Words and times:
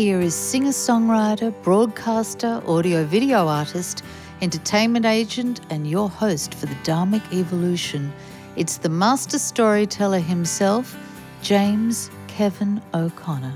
here 0.00 0.22
is 0.22 0.34
singer 0.34 0.70
songwriter, 0.70 1.52
broadcaster, 1.62 2.62
audio 2.66 3.04
video 3.04 3.46
artist, 3.46 4.02
entertainment 4.40 5.04
agent, 5.04 5.60
and 5.68 5.86
your 5.86 6.08
host 6.08 6.54
for 6.54 6.64
the 6.64 6.74
Dharmic 6.76 7.20
Evolution. 7.34 8.10
It's 8.56 8.78
the 8.78 8.88
master 8.88 9.38
storyteller 9.38 10.20
himself, 10.20 10.96
James 11.42 12.10
Kevin 12.28 12.80
O'Connor. 12.94 13.52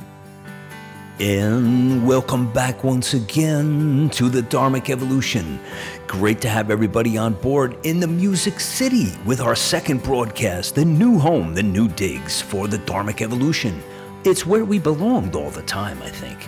And 1.18 2.07
welcome 2.07 2.52
back 2.52 2.84
once 2.84 3.14
again 3.14 4.11
to 4.11 4.29
the 4.29 4.42
Dharmic 4.42 4.90
Evolution. 4.90 5.58
Great 6.06 6.42
to 6.42 6.50
have 6.50 6.70
everybody 6.70 7.16
on 7.16 7.32
board 7.32 7.79
in 7.84 8.00
the 8.00 8.06
Music 8.06 8.61
City 8.61 9.14
with 9.24 9.40
our 9.40 9.56
second 9.56 10.02
broadcast, 10.02 10.74
the 10.74 10.84
new 10.84 11.18
home, 11.18 11.54
the 11.54 11.62
new 11.62 11.88
digs 11.88 12.42
for 12.42 12.68
the 12.68 12.80
Dharmic 12.80 13.22
Evolution. 13.22 13.82
It's 14.24 14.46
where 14.46 14.64
we 14.64 14.78
belonged 14.78 15.34
all 15.34 15.51
the 15.51 15.62
time, 15.62 16.02
I 16.02 16.09
think. 16.09 16.38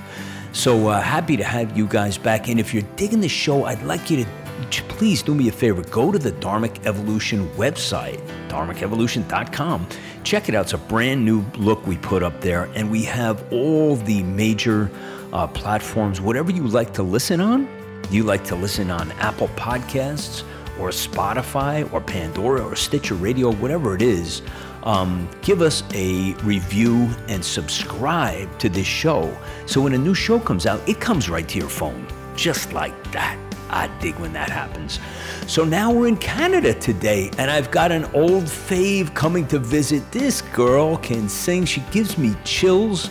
So 0.53 0.89
uh, 0.89 1.01
happy 1.01 1.37
to 1.37 1.45
have 1.45 1.77
you 1.77 1.87
guys 1.87 2.17
back. 2.17 2.49
And 2.49 2.59
if 2.59 2.73
you're 2.73 2.85
digging 2.97 3.21
the 3.21 3.29
show, 3.29 3.65
I'd 3.65 3.83
like 3.83 4.11
you 4.11 4.25
to 4.25 4.83
please 4.85 5.23
do 5.23 5.35
me 5.35 5.49
a 5.49 5.53
favor. 5.53 5.83
Go 5.83 6.11
to 6.11 6.19
the 6.19 6.33
Dharmic 6.33 6.87
Evolution 6.87 7.49
website, 7.51 8.21
dharmicevolution.com 8.49 9.87
check 10.27 10.49
it 10.49 10.57
out. 10.57 10.65
It's 10.65 10.73
a 10.73 10.79
brand 10.79 11.25
new 11.25 11.45
look 11.57 11.87
we 11.87 11.97
put 11.97 12.23
up 12.23 12.41
there, 12.41 12.65
and 12.75 12.91
we 12.91 13.05
have 13.05 13.51
all 13.53 13.95
the 13.95 14.25
major 14.25 14.91
uh, 15.33 15.47
platforms, 15.47 16.21
whatever 16.21 16.51
you 16.51 16.67
like 16.67 16.93
to 16.95 17.03
listen 17.05 17.41
on. 17.41 17.69
You 18.11 18.25
like 18.25 18.45
to 18.47 18.57
listen 18.57 18.91
on 18.91 19.13
Apple 19.13 19.49
Podcasts 19.51 20.43
or 20.81 20.91
Spotify 20.91 21.91
or 21.93 22.01
Pandora 22.01 22.63
or 22.63 22.77
Stitcher 22.77 23.15
Radio, 23.15 23.53
whatever 23.53 23.95
it 23.95 24.03
is. 24.03 24.43
Um, 24.87 25.29
give 25.43 25.63
us 25.63 25.83
a 25.95 26.35
review 26.45 27.11
and 27.29 27.45
subscribe 27.45 28.57
to 28.61 28.69
this 28.69 28.87
show. 28.87 29.37
So 29.67 29.81
when 29.81 29.95
a 29.95 29.99
new 29.99 30.15
show 30.15 30.39
comes 30.39 30.65
out, 30.65 30.81
it 30.89 31.01
comes 31.01 31.29
right 31.29 31.47
to 31.49 31.59
your 31.59 31.69
phone, 31.69 32.07
just 32.37 32.73
like 32.73 32.95
that. 33.11 33.37
I 33.69 33.89
dig 33.99 34.15
when 34.21 34.33
that 34.35 34.49
happens. 34.49 35.01
So 35.49 35.65
now 35.65 35.93
we're 35.93 36.07
in 36.07 36.17
Canada 36.17 36.73
today, 36.73 37.33
and 37.37 37.51
I've 37.51 37.73
got 37.73 37.91
an 37.91 38.05
old 38.15 38.45
fave 38.45 39.13
coming 39.13 39.45
to 39.49 39.59
visit. 39.59 40.09
This 40.13 40.41
girl 40.41 40.97
can 40.99 41.29
sing. 41.29 41.65
She 41.65 41.81
gives 41.91 42.17
me 42.17 42.37
chills 42.45 43.11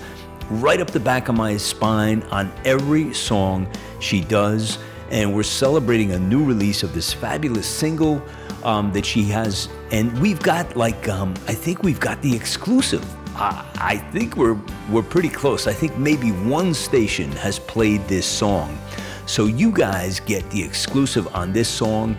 right 0.50 0.80
up 0.80 0.92
the 0.92 1.00
back 1.00 1.28
of 1.28 1.36
my 1.36 1.58
spine 1.58 2.24
on 2.32 2.54
every 2.64 3.14
song 3.14 3.68
she 4.00 4.22
does. 4.22 4.78
And 5.12 5.36
we're 5.36 5.44
celebrating 5.44 6.14
a 6.14 6.20
new 6.20 6.44
release 6.44 6.84
of 6.84 6.94
this 6.94 7.12
fabulous 7.12 7.68
single 7.68 8.24
um, 8.66 8.92
that 8.92 9.06
she 9.06 9.24
has. 9.26 9.70
And 9.92 10.20
we've 10.20 10.42
got 10.42 10.76
like, 10.76 11.08
um, 11.08 11.34
I 11.48 11.54
think 11.54 11.84
we've 11.84 12.00
got 12.00 12.22
the 12.22 12.36
exclusive. 12.36 13.06
I 13.38 13.98
think 14.14 14.38
we're 14.38 14.58
we're 14.90 15.04
pretty 15.04 15.28
close. 15.28 15.68
I 15.68 15.74
think 15.74 15.98
maybe 15.98 16.30
one 16.30 16.74
station 16.74 17.30
has 17.34 17.60
played 17.60 18.02
this 18.08 18.26
song. 18.26 18.78
So 19.26 19.46
you 19.46 19.72
guys 19.72 20.22
get 20.22 20.50
the 20.52 20.64
exclusive 20.64 21.28
on 21.36 21.52
this 21.52 21.68
song. 21.68 22.18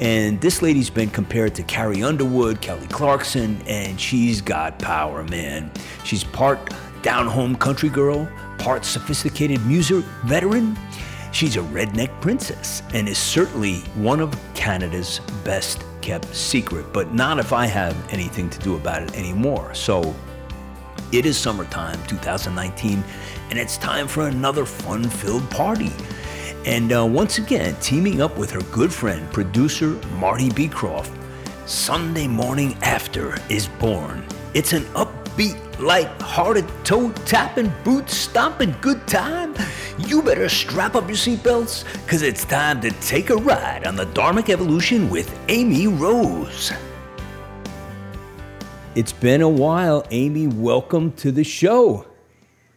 And 0.00 0.40
this 0.40 0.62
lady's 0.62 0.88
been 0.90 1.10
compared 1.10 1.54
to 1.56 1.62
Carrie 1.62 2.02
Underwood, 2.02 2.62
Kelly 2.62 2.86
Clarkson, 2.86 3.60
and 3.66 4.00
she's 4.00 4.40
got 4.40 4.78
power, 4.78 5.24
man. 5.24 5.70
She's 6.04 6.24
part 6.24 6.58
down 7.02 7.26
home 7.26 7.54
country 7.54 7.90
girl, 7.90 8.26
part 8.58 8.84
sophisticated 8.84 9.64
music 9.66 10.04
veteran. 10.24 10.76
She's 11.32 11.56
a 11.56 11.60
redneck 11.60 12.20
princess 12.20 12.82
and 12.92 13.08
is 13.08 13.18
certainly 13.18 13.80
one 13.94 14.20
of 14.20 14.36
Canada's 14.54 15.20
best 15.44 15.84
kept 16.00 16.34
secret, 16.34 16.92
but 16.92 17.14
not 17.14 17.38
if 17.38 17.52
I 17.52 17.66
have 17.66 17.96
anything 18.12 18.50
to 18.50 18.58
do 18.58 18.76
about 18.76 19.02
it 19.02 19.14
anymore. 19.14 19.74
So 19.74 20.14
it 21.12 21.26
is 21.26 21.36
summertime 21.36 22.00
2019, 22.06 23.02
and 23.50 23.58
it's 23.58 23.76
time 23.76 24.08
for 24.08 24.28
another 24.28 24.64
fun 24.64 25.08
filled 25.08 25.48
party. 25.50 25.92
And 26.66 26.92
uh, 26.92 27.06
once 27.06 27.38
again, 27.38 27.74
teaming 27.80 28.20
up 28.20 28.36
with 28.36 28.50
her 28.50 28.60
good 28.72 28.92
friend, 28.92 29.30
producer 29.32 29.98
Marty 30.18 30.50
Beecroft, 30.50 31.12
Sunday 31.66 32.26
Morning 32.26 32.76
After 32.82 33.38
is 33.48 33.68
born. 33.78 34.24
It's 34.52 34.72
an 34.72 34.84
upbeat, 34.94 35.78
light-hearted, 35.78 36.68
toe-tapping, 36.84 37.72
boot-stomping 37.84 38.74
good 38.80 39.06
time. 39.06 39.54
You 40.06 40.22
better 40.22 40.48
strap 40.48 40.94
up 40.94 41.08
your 41.08 41.16
seatbelts, 41.16 41.84
because 42.04 42.22
it's 42.22 42.44
time 42.44 42.80
to 42.80 42.90
take 43.00 43.30
a 43.30 43.36
ride 43.36 43.86
on 43.86 43.96
the 43.96 44.06
Dharmic 44.06 44.48
Evolution 44.48 45.10
with 45.10 45.38
Amy 45.48 45.86
Rose. 45.88 46.72
It's 48.94 49.12
been 49.12 49.40
a 49.42 49.48
while, 49.48 50.04
Amy. 50.10 50.46
Welcome 50.46 51.12
to 51.12 51.30
the 51.30 51.44
show. 51.44 52.06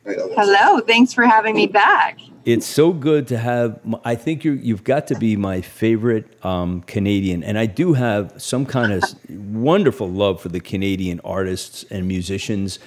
Hello, 0.05 0.79
thanks 0.81 1.13
for 1.13 1.23
having 1.23 1.55
me 1.55 1.65
back. 1.65 2.19
It's 2.45 2.65
so 2.65 2.91
good 2.91 3.27
to 3.29 3.37
have. 3.37 3.79
I 4.03 4.15
think 4.15 4.43
you 4.43 4.53
you've 4.53 4.83
got 4.83 5.07
to 5.07 5.15
be 5.15 5.37
my 5.37 5.61
favorite 5.61 6.43
um, 6.45 6.81
Canadian, 6.81 7.41
and 7.43 7.57
I 7.57 7.67
do 7.67 7.93
have 7.93 8.33
some 8.37 8.65
kind 8.65 8.91
of 8.91 9.03
wonderful 9.29 10.09
love 10.09 10.41
for 10.41 10.49
the 10.49 10.59
Canadian 10.59 11.21
artists 11.23 11.85
and 11.89 12.05
musicians. 12.07 12.79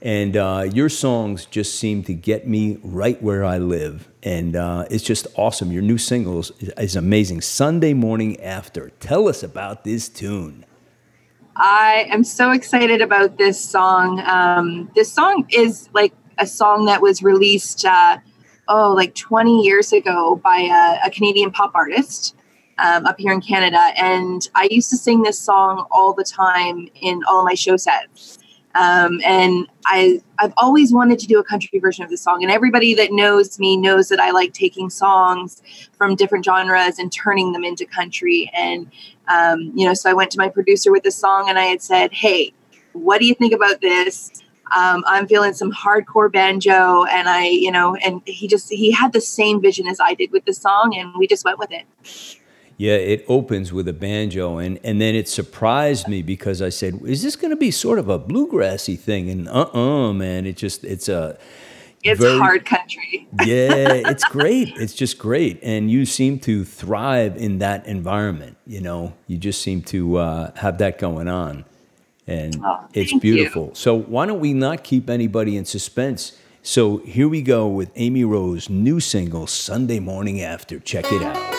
And 0.00 0.36
uh, 0.36 0.68
your 0.72 0.88
songs 0.88 1.44
just 1.44 1.74
seem 1.74 2.04
to 2.04 2.14
get 2.14 2.46
me 2.46 2.78
right 2.82 3.20
where 3.20 3.44
I 3.44 3.58
live, 3.58 4.08
and 4.22 4.54
uh, 4.54 4.84
it's 4.90 5.02
just 5.02 5.26
awesome. 5.34 5.72
Your 5.72 5.82
new 5.82 5.98
singles 5.98 6.52
is 6.60 6.94
amazing. 6.94 7.40
Sunday 7.40 7.94
morning 7.94 8.40
after. 8.40 8.90
Tell 9.00 9.26
us 9.26 9.42
about 9.42 9.82
this 9.82 10.08
tune. 10.08 10.64
I 11.56 12.06
am 12.10 12.22
so 12.22 12.52
excited 12.52 13.00
about 13.00 13.38
this 13.38 13.60
song. 13.60 14.20
Um, 14.20 14.88
this 14.94 15.12
song 15.12 15.44
is 15.50 15.88
like 15.92 16.12
a 16.38 16.46
song 16.46 16.84
that 16.84 17.02
was 17.02 17.20
released, 17.20 17.84
uh, 17.84 18.18
oh, 18.68 18.94
like 18.94 19.16
20 19.16 19.62
years 19.62 19.92
ago 19.92 20.36
by 20.36 20.60
a, 20.60 21.08
a 21.08 21.10
Canadian 21.10 21.50
pop 21.50 21.72
artist 21.74 22.36
um, 22.78 23.06
up 23.06 23.18
here 23.18 23.32
in 23.32 23.40
Canada. 23.40 23.90
And 23.96 24.48
I 24.54 24.68
used 24.70 24.90
to 24.90 24.96
sing 24.96 25.22
this 25.22 25.40
song 25.40 25.88
all 25.90 26.12
the 26.12 26.22
time 26.22 26.88
in 27.00 27.22
all 27.28 27.44
my 27.44 27.54
show 27.54 27.76
sets. 27.76 28.37
Um, 28.74 29.20
and 29.24 29.66
I, 29.86 30.20
I've 30.38 30.52
always 30.56 30.92
wanted 30.92 31.18
to 31.20 31.26
do 31.26 31.38
a 31.38 31.44
country 31.44 31.78
version 31.78 32.04
of 32.04 32.10
the 32.10 32.16
song. 32.16 32.42
And 32.42 32.52
everybody 32.52 32.94
that 32.94 33.12
knows 33.12 33.58
me 33.58 33.76
knows 33.76 34.08
that 34.08 34.20
I 34.20 34.30
like 34.30 34.52
taking 34.52 34.90
songs 34.90 35.62
from 35.96 36.14
different 36.14 36.44
genres 36.44 36.98
and 36.98 37.10
turning 37.10 37.52
them 37.52 37.64
into 37.64 37.86
country. 37.86 38.50
And, 38.54 38.90
um, 39.28 39.72
you 39.74 39.86
know, 39.86 39.94
so 39.94 40.10
I 40.10 40.14
went 40.14 40.30
to 40.32 40.38
my 40.38 40.48
producer 40.48 40.92
with 40.92 41.02
this 41.02 41.16
song 41.16 41.48
and 41.48 41.58
I 41.58 41.64
had 41.64 41.82
said, 41.82 42.12
hey, 42.12 42.52
what 42.92 43.20
do 43.20 43.26
you 43.26 43.34
think 43.34 43.52
about 43.52 43.80
this? 43.80 44.30
um, 44.76 45.02
I'm 45.06 45.26
feeling 45.26 45.54
some 45.54 45.72
hardcore 45.72 46.30
banjo, 46.30 47.04
and 47.04 47.28
I, 47.28 47.46
you 47.46 47.70
know, 47.70 47.96
and 47.96 48.20
he 48.26 48.48
just 48.48 48.70
he 48.70 48.90
had 48.90 49.12
the 49.12 49.20
same 49.20 49.60
vision 49.60 49.86
as 49.86 49.98
I 50.00 50.14
did 50.14 50.30
with 50.30 50.44
the 50.44 50.52
song, 50.52 50.94
and 50.96 51.12
we 51.16 51.26
just 51.26 51.44
went 51.44 51.58
with 51.58 51.70
it. 51.70 51.86
Yeah, 52.78 52.94
it 52.94 53.24
opens 53.28 53.72
with 53.72 53.88
a 53.88 53.92
banjo, 53.92 54.58
and 54.58 54.78
and 54.82 55.00
then 55.00 55.14
it 55.14 55.28
surprised 55.28 56.08
me 56.08 56.22
because 56.22 56.62
I 56.62 56.70
said, 56.70 57.00
"Is 57.04 57.22
this 57.22 57.36
going 57.36 57.50
to 57.50 57.56
be 57.56 57.70
sort 57.70 57.98
of 57.98 58.08
a 58.08 58.18
bluegrassy 58.18 58.98
thing?" 58.98 59.28
And 59.28 59.48
uh, 59.48 59.68
uh 59.74 60.12
man, 60.12 60.46
it 60.46 60.56
just 60.56 60.84
it's 60.84 61.08
a 61.08 61.36
it's 62.02 62.20
very, 62.20 62.38
hard 62.38 62.64
country. 62.64 63.26
yeah, 63.44 64.08
it's 64.08 64.24
great. 64.24 64.68
It's 64.76 64.94
just 64.94 65.18
great, 65.18 65.58
and 65.62 65.90
you 65.90 66.06
seem 66.06 66.38
to 66.40 66.64
thrive 66.64 67.36
in 67.36 67.58
that 67.58 67.84
environment. 67.86 68.56
You 68.64 68.80
know, 68.80 69.12
you 69.26 69.38
just 69.38 69.60
seem 69.60 69.82
to 69.82 70.18
uh, 70.18 70.52
have 70.54 70.78
that 70.78 70.98
going 70.98 71.28
on 71.28 71.64
and 72.28 72.60
oh, 72.62 72.86
it's 72.92 73.18
beautiful. 73.18 73.68
You. 73.68 73.74
So 73.74 73.98
why 73.98 74.26
don't 74.26 74.40
we 74.40 74.52
not 74.52 74.84
keep 74.84 75.10
anybody 75.10 75.56
in 75.56 75.64
suspense? 75.64 76.38
So 76.62 76.98
here 76.98 77.28
we 77.28 77.40
go 77.40 77.66
with 77.66 77.90
Amy 77.96 78.24
Rose' 78.24 78.68
new 78.68 79.00
single, 79.00 79.46
Sunday 79.46 79.98
Morning 79.98 80.42
After. 80.42 80.78
Check 80.78 81.10
it 81.10 81.22
out. 81.22 81.57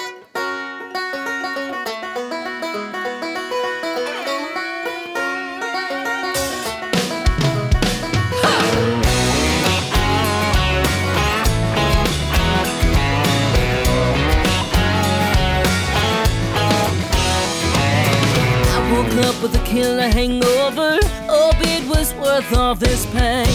Worth 22.39 22.57
all 22.57 22.75
this 22.75 23.05
pain. 23.07 23.45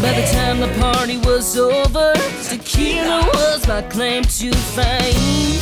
By 0.00 0.12
the 0.14 0.26
time 0.32 0.60
the 0.60 0.68
party 0.80 1.18
was 1.18 1.58
over, 1.58 2.14
tequila 2.48 3.28
was 3.34 3.66
my 3.68 3.82
claim 3.82 4.22
to 4.22 4.52
fame. 4.74 5.60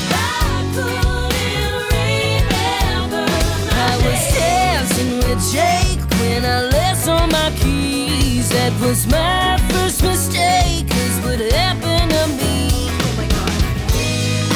I 3.72 3.92
was 4.04 4.20
dancing 4.36 5.16
with 5.16 5.42
Jake 5.52 6.00
when 6.20 6.44
I 6.44 6.62
left 6.68 7.08
on 7.08 7.30
my 7.30 7.50
keys. 7.58 8.50
That 8.50 8.72
was 8.80 9.06
my 9.06 9.58
first 9.70 10.02
mistake, 10.02 10.88
cause 10.88 11.18
what 11.24 11.40
happened 11.52 12.12
to 12.12 12.26
me? 12.40 12.88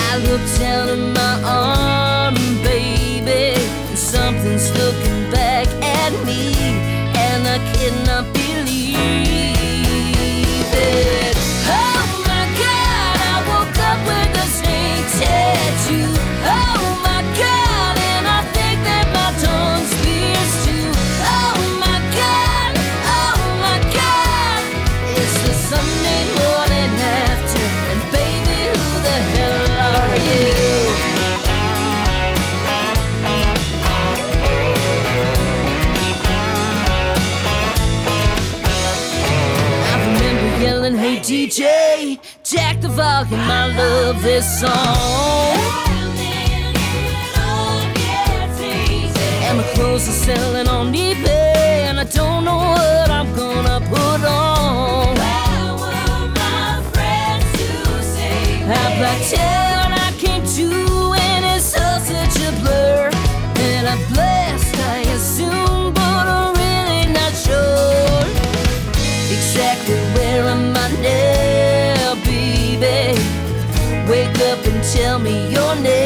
I 0.09 0.19
look 0.19 0.43
down 0.59 0.89
at 0.89 1.03
my 1.17 1.35
arm, 1.43 1.81
baby, 1.81 2.19
and 2.19 2.20
something's 4.11 4.69
looking 4.77 5.31
back 5.31 5.69
at 5.83 6.13
me. 6.27 6.55
And 7.15 7.47
I 7.47 7.59
cannot 7.75 8.25
believe 8.35 8.97
it. 10.75 11.37
Oh 11.71 12.03
my 12.27 12.45
God, 12.63 13.17
I 13.33 13.37
woke 13.51 13.79
up 13.91 14.01
with 14.11 14.45
a 14.45 14.47
snake 14.59 15.09
tattoo. 15.23 16.11
Jack 43.01 43.31
the 43.31 43.37
I 43.37 43.67
love 43.77 44.23
this 44.23 44.61
song. 44.61 44.71
And 49.47 49.59
my 49.59 49.65
clothes 49.75 50.09
are 50.09 50.21
selling 50.27 50.69
on 50.69 50.93
eBay, 50.93 51.20
tell 75.11 75.19
me 75.19 75.51
your 75.51 75.75
name, 75.83 76.00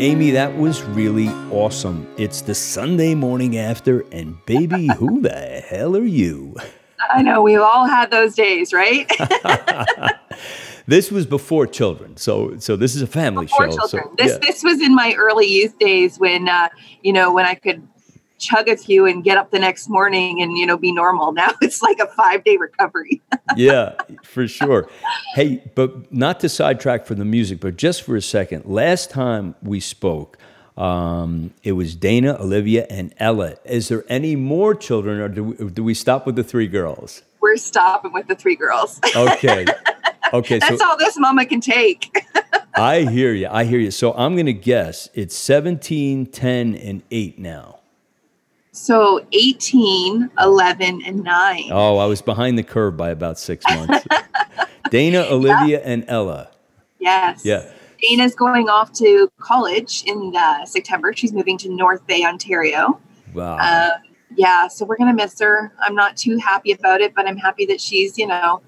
Amy, 0.00 0.30
that 0.30 0.56
was 0.56 0.82
really 0.82 1.28
awesome. 1.52 2.08
It's 2.16 2.40
the 2.40 2.54
Sunday 2.54 3.14
morning 3.14 3.58
after, 3.58 4.00
and 4.12 4.34
baby, 4.46 4.88
who 4.96 5.20
the 5.20 5.62
hell 5.68 5.94
are 5.94 6.06
you? 6.06 6.56
I 7.10 7.20
know 7.20 7.42
we've 7.42 7.60
all 7.60 7.86
had 7.86 8.10
those 8.10 8.34
days, 8.34 8.72
right? 8.72 9.06
This 10.86 11.12
was 11.12 11.24
before 11.24 11.68
children, 11.68 12.16
so 12.16 12.58
so 12.58 12.74
this 12.74 12.96
is 12.96 13.02
a 13.02 13.06
family 13.06 13.46
Poor 13.46 13.70
show. 13.70 13.76
children. 13.76 14.02
So 14.08 14.14
this 14.18 14.32
yeah. 14.32 14.38
this 14.38 14.64
was 14.64 14.80
in 14.80 14.92
my 14.92 15.14
early 15.16 15.46
youth 15.46 15.78
days 15.78 16.18
when 16.18 16.48
uh, 16.48 16.68
you 17.02 17.12
know 17.12 17.32
when 17.32 17.46
I 17.46 17.54
could 17.54 17.86
chug 18.40 18.68
a 18.68 18.76
few 18.76 19.06
and 19.06 19.22
get 19.22 19.38
up 19.38 19.50
the 19.50 19.58
next 19.58 19.88
morning 19.88 20.42
and 20.42 20.56
you 20.56 20.66
know 20.66 20.76
be 20.76 20.92
normal. 20.92 21.32
Now 21.40 21.52
it's 21.62 21.80
like 21.80 21.98
a 22.00 22.06
five 22.08 22.44
day 22.44 22.56
recovery. 22.56 23.22
yeah, 23.56 23.94
for 24.22 24.46
sure. 24.48 24.88
Hey, 25.34 25.62
but 25.74 26.12
not 26.12 26.40
to 26.40 26.48
sidetrack 26.48 27.06
from 27.06 27.18
the 27.18 27.24
music, 27.24 27.60
but 27.60 27.76
just 27.76 28.02
for 28.02 28.16
a 28.16 28.20
second. 28.20 28.66
Last 28.66 29.10
time 29.10 29.54
we 29.62 29.80
spoke, 29.80 30.36
um, 30.76 31.54
it 31.62 31.72
was 31.72 31.94
Dana, 31.94 32.36
Olivia, 32.38 32.86
and 32.90 33.14
Ella. 33.18 33.54
Is 33.64 33.88
there 33.88 34.04
any 34.08 34.36
more 34.36 34.74
children, 34.74 35.20
or 35.20 35.28
do 35.28 35.44
we, 35.44 35.70
do 35.70 35.84
we 35.84 35.94
stop 35.94 36.26
with 36.26 36.36
the 36.36 36.44
three 36.44 36.66
girls? 36.66 37.22
We're 37.40 37.56
stopping 37.56 38.12
with 38.12 38.26
the 38.26 38.34
three 38.34 38.56
girls. 38.56 39.00
Okay. 39.16 39.66
Okay, 40.32 40.60
so 40.60 40.66
That's 40.68 40.80
all 40.82 40.96
this 40.96 41.18
mama 41.18 41.44
can 41.44 41.60
take. 41.60 42.24
I 42.74 43.00
hear 43.02 43.32
you. 43.32 43.48
I 43.50 43.64
hear 43.64 43.80
you. 43.80 43.90
So 43.90 44.12
I'm 44.12 44.34
going 44.34 44.46
to 44.46 44.52
guess 44.52 45.08
it's 45.12 45.36
17, 45.36 46.26
10, 46.26 46.74
and 46.76 47.02
8 47.10 47.38
now. 47.38 47.79
So 48.80 49.26
18, 49.32 50.30
11, 50.40 51.02
and 51.04 51.22
9. 51.22 51.64
Oh, 51.70 51.98
I 51.98 52.06
was 52.06 52.22
behind 52.22 52.56
the 52.56 52.62
curve 52.62 52.96
by 52.96 53.10
about 53.10 53.38
six 53.38 53.62
months. 53.68 54.06
Dana, 54.90 55.26
Olivia, 55.28 55.82
and 55.84 56.02
Ella. 56.08 56.48
Yes. 56.98 57.44
Yeah. 57.44 57.70
Dana's 58.00 58.34
going 58.34 58.70
off 58.70 58.90
to 58.94 59.30
college 59.38 60.02
in 60.06 60.32
uh, 60.34 60.64
September. 60.64 61.12
She's 61.14 61.34
moving 61.34 61.58
to 61.58 61.68
North 61.68 62.06
Bay, 62.06 62.24
Ontario. 62.24 62.98
Wow. 63.34 63.58
Um, 63.58 64.00
yeah, 64.34 64.66
so 64.66 64.86
we're 64.86 64.96
gonna 64.96 65.12
miss 65.12 65.38
her. 65.40 65.70
I'm 65.82 65.94
not 65.94 66.16
too 66.16 66.38
happy 66.38 66.72
about 66.72 67.02
it, 67.02 67.14
but 67.14 67.28
I'm 67.28 67.36
happy 67.36 67.66
that 67.66 67.82
she's, 67.82 68.16
you 68.16 68.26
know, 68.26 68.62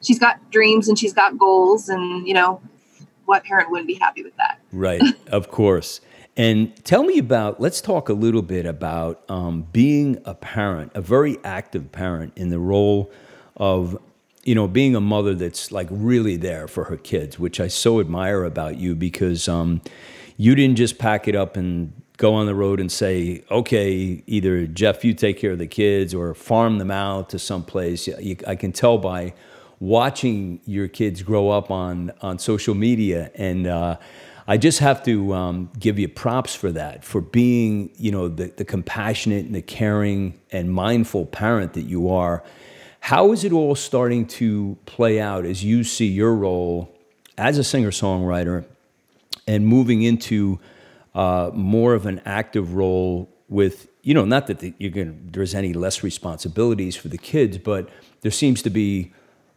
she's 0.00 0.18
got 0.18 0.50
dreams 0.50 0.88
and 0.88 0.98
she's 0.98 1.12
got 1.12 1.36
goals, 1.36 1.90
and 1.90 2.26
you 2.26 2.32
know, 2.32 2.62
what 3.26 3.44
parent 3.44 3.70
wouldn't 3.70 3.86
be 3.86 3.94
happy 3.94 4.22
with 4.22 4.36
that? 4.36 4.60
Right, 4.72 5.02
of 5.26 5.50
course. 5.50 6.00
And 6.38 6.72
tell 6.84 7.02
me 7.02 7.18
about, 7.18 7.60
let's 7.60 7.80
talk 7.80 8.08
a 8.08 8.12
little 8.12 8.42
bit 8.42 8.64
about 8.64 9.24
um, 9.28 9.62
being 9.72 10.22
a 10.24 10.36
parent, 10.36 10.92
a 10.94 11.00
very 11.00 11.36
active 11.42 11.90
parent 11.90 12.32
in 12.36 12.48
the 12.48 12.60
role 12.60 13.10
of, 13.56 14.00
you 14.44 14.54
know, 14.54 14.68
being 14.68 14.94
a 14.94 15.00
mother 15.00 15.34
that's 15.34 15.72
like 15.72 15.88
really 15.90 16.36
there 16.36 16.68
for 16.68 16.84
her 16.84 16.96
kids, 16.96 17.40
which 17.40 17.58
I 17.58 17.66
so 17.66 17.98
admire 17.98 18.44
about 18.44 18.76
you 18.76 18.94
because 18.94 19.48
um, 19.48 19.82
you 20.36 20.54
didn't 20.54 20.76
just 20.76 20.96
pack 20.96 21.26
it 21.26 21.34
up 21.34 21.56
and 21.56 21.92
go 22.18 22.34
on 22.34 22.46
the 22.46 22.54
road 22.54 22.78
and 22.78 22.90
say, 22.90 23.42
okay, 23.50 24.22
either 24.28 24.64
Jeff, 24.68 25.04
you 25.04 25.14
take 25.14 25.38
care 25.38 25.50
of 25.50 25.58
the 25.58 25.66
kids 25.66 26.14
or 26.14 26.34
farm 26.34 26.78
them 26.78 26.92
out 26.92 27.30
to 27.30 27.40
someplace. 27.40 28.08
I 28.46 28.54
can 28.54 28.70
tell 28.70 28.96
by 28.96 29.34
watching 29.80 30.60
your 30.66 30.86
kids 30.86 31.20
grow 31.24 31.50
up 31.50 31.72
on, 31.72 32.12
on 32.20 32.38
social 32.38 32.76
media 32.76 33.32
and, 33.34 33.66
uh, 33.66 33.96
I 34.50 34.56
just 34.56 34.78
have 34.78 35.02
to 35.02 35.34
um, 35.34 35.70
give 35.78 35.98
you 35.98 36.08
props 36.08 36.54
for 36.54 36.72
that, 36.72 37.04
for 37.04 37.20
being, 37.20 37.90
you 37.98 38.10
know, 38.10 38.28
the, 38.28 38.46
the 38.46 38.64
compassionate 38.64 39.44
and 39.44 39.54
the 39.54 39.60
caring 39.60 40.40
and 40.50 40.72
mindful 40.72 41.26
parent 41.26 41.74
that 41.74 41.82
you 41.82 42.08
are. 42.08 42.42
How 43.00 43.32
is 43.32 43.44
it 43.44 43.52
all 43.52 43.74
starting 43.74 44.26
to 44.26 44.78
play 44.86 45.20
out 45.20 45.44
as 45.44 45.62
you 45.62 45.84
see 45.84 46.06
your 46.06 46.34
role 46.34 46.96
as 47.36 47.58
a 47.58 47.62
singer 47.62 47.90
songwriter 47.90 48.64
and 49.46 49.66
moving 49.66 50.00
into 50.00 50.58
uh, 51.14 51.50
more 51.52 51.92
of 51.92 52.06
an 52.06 52.22
active 52.24 52.72
role 52.72 53.28
with, 53.50 53.86
you 54.00 54.14
know, 54.14 54.24
not 54.24 54.46
that 54.46 54.60
the, 54.60 54.72
you're 54.78 54.90
gonna, 54.90 55.14
there's 55.26 55.54
any 55.54 55.74
less 55.74 56.02
responsibilities 56.02 56.96
for 56.96 57.08
the 57.08 57.18
kids, 57.18 57.58
but 57.58 57.90
there 58.22 58.32
seems 58.32 58.62
to 58.62 58.70
be, 58.70 59.12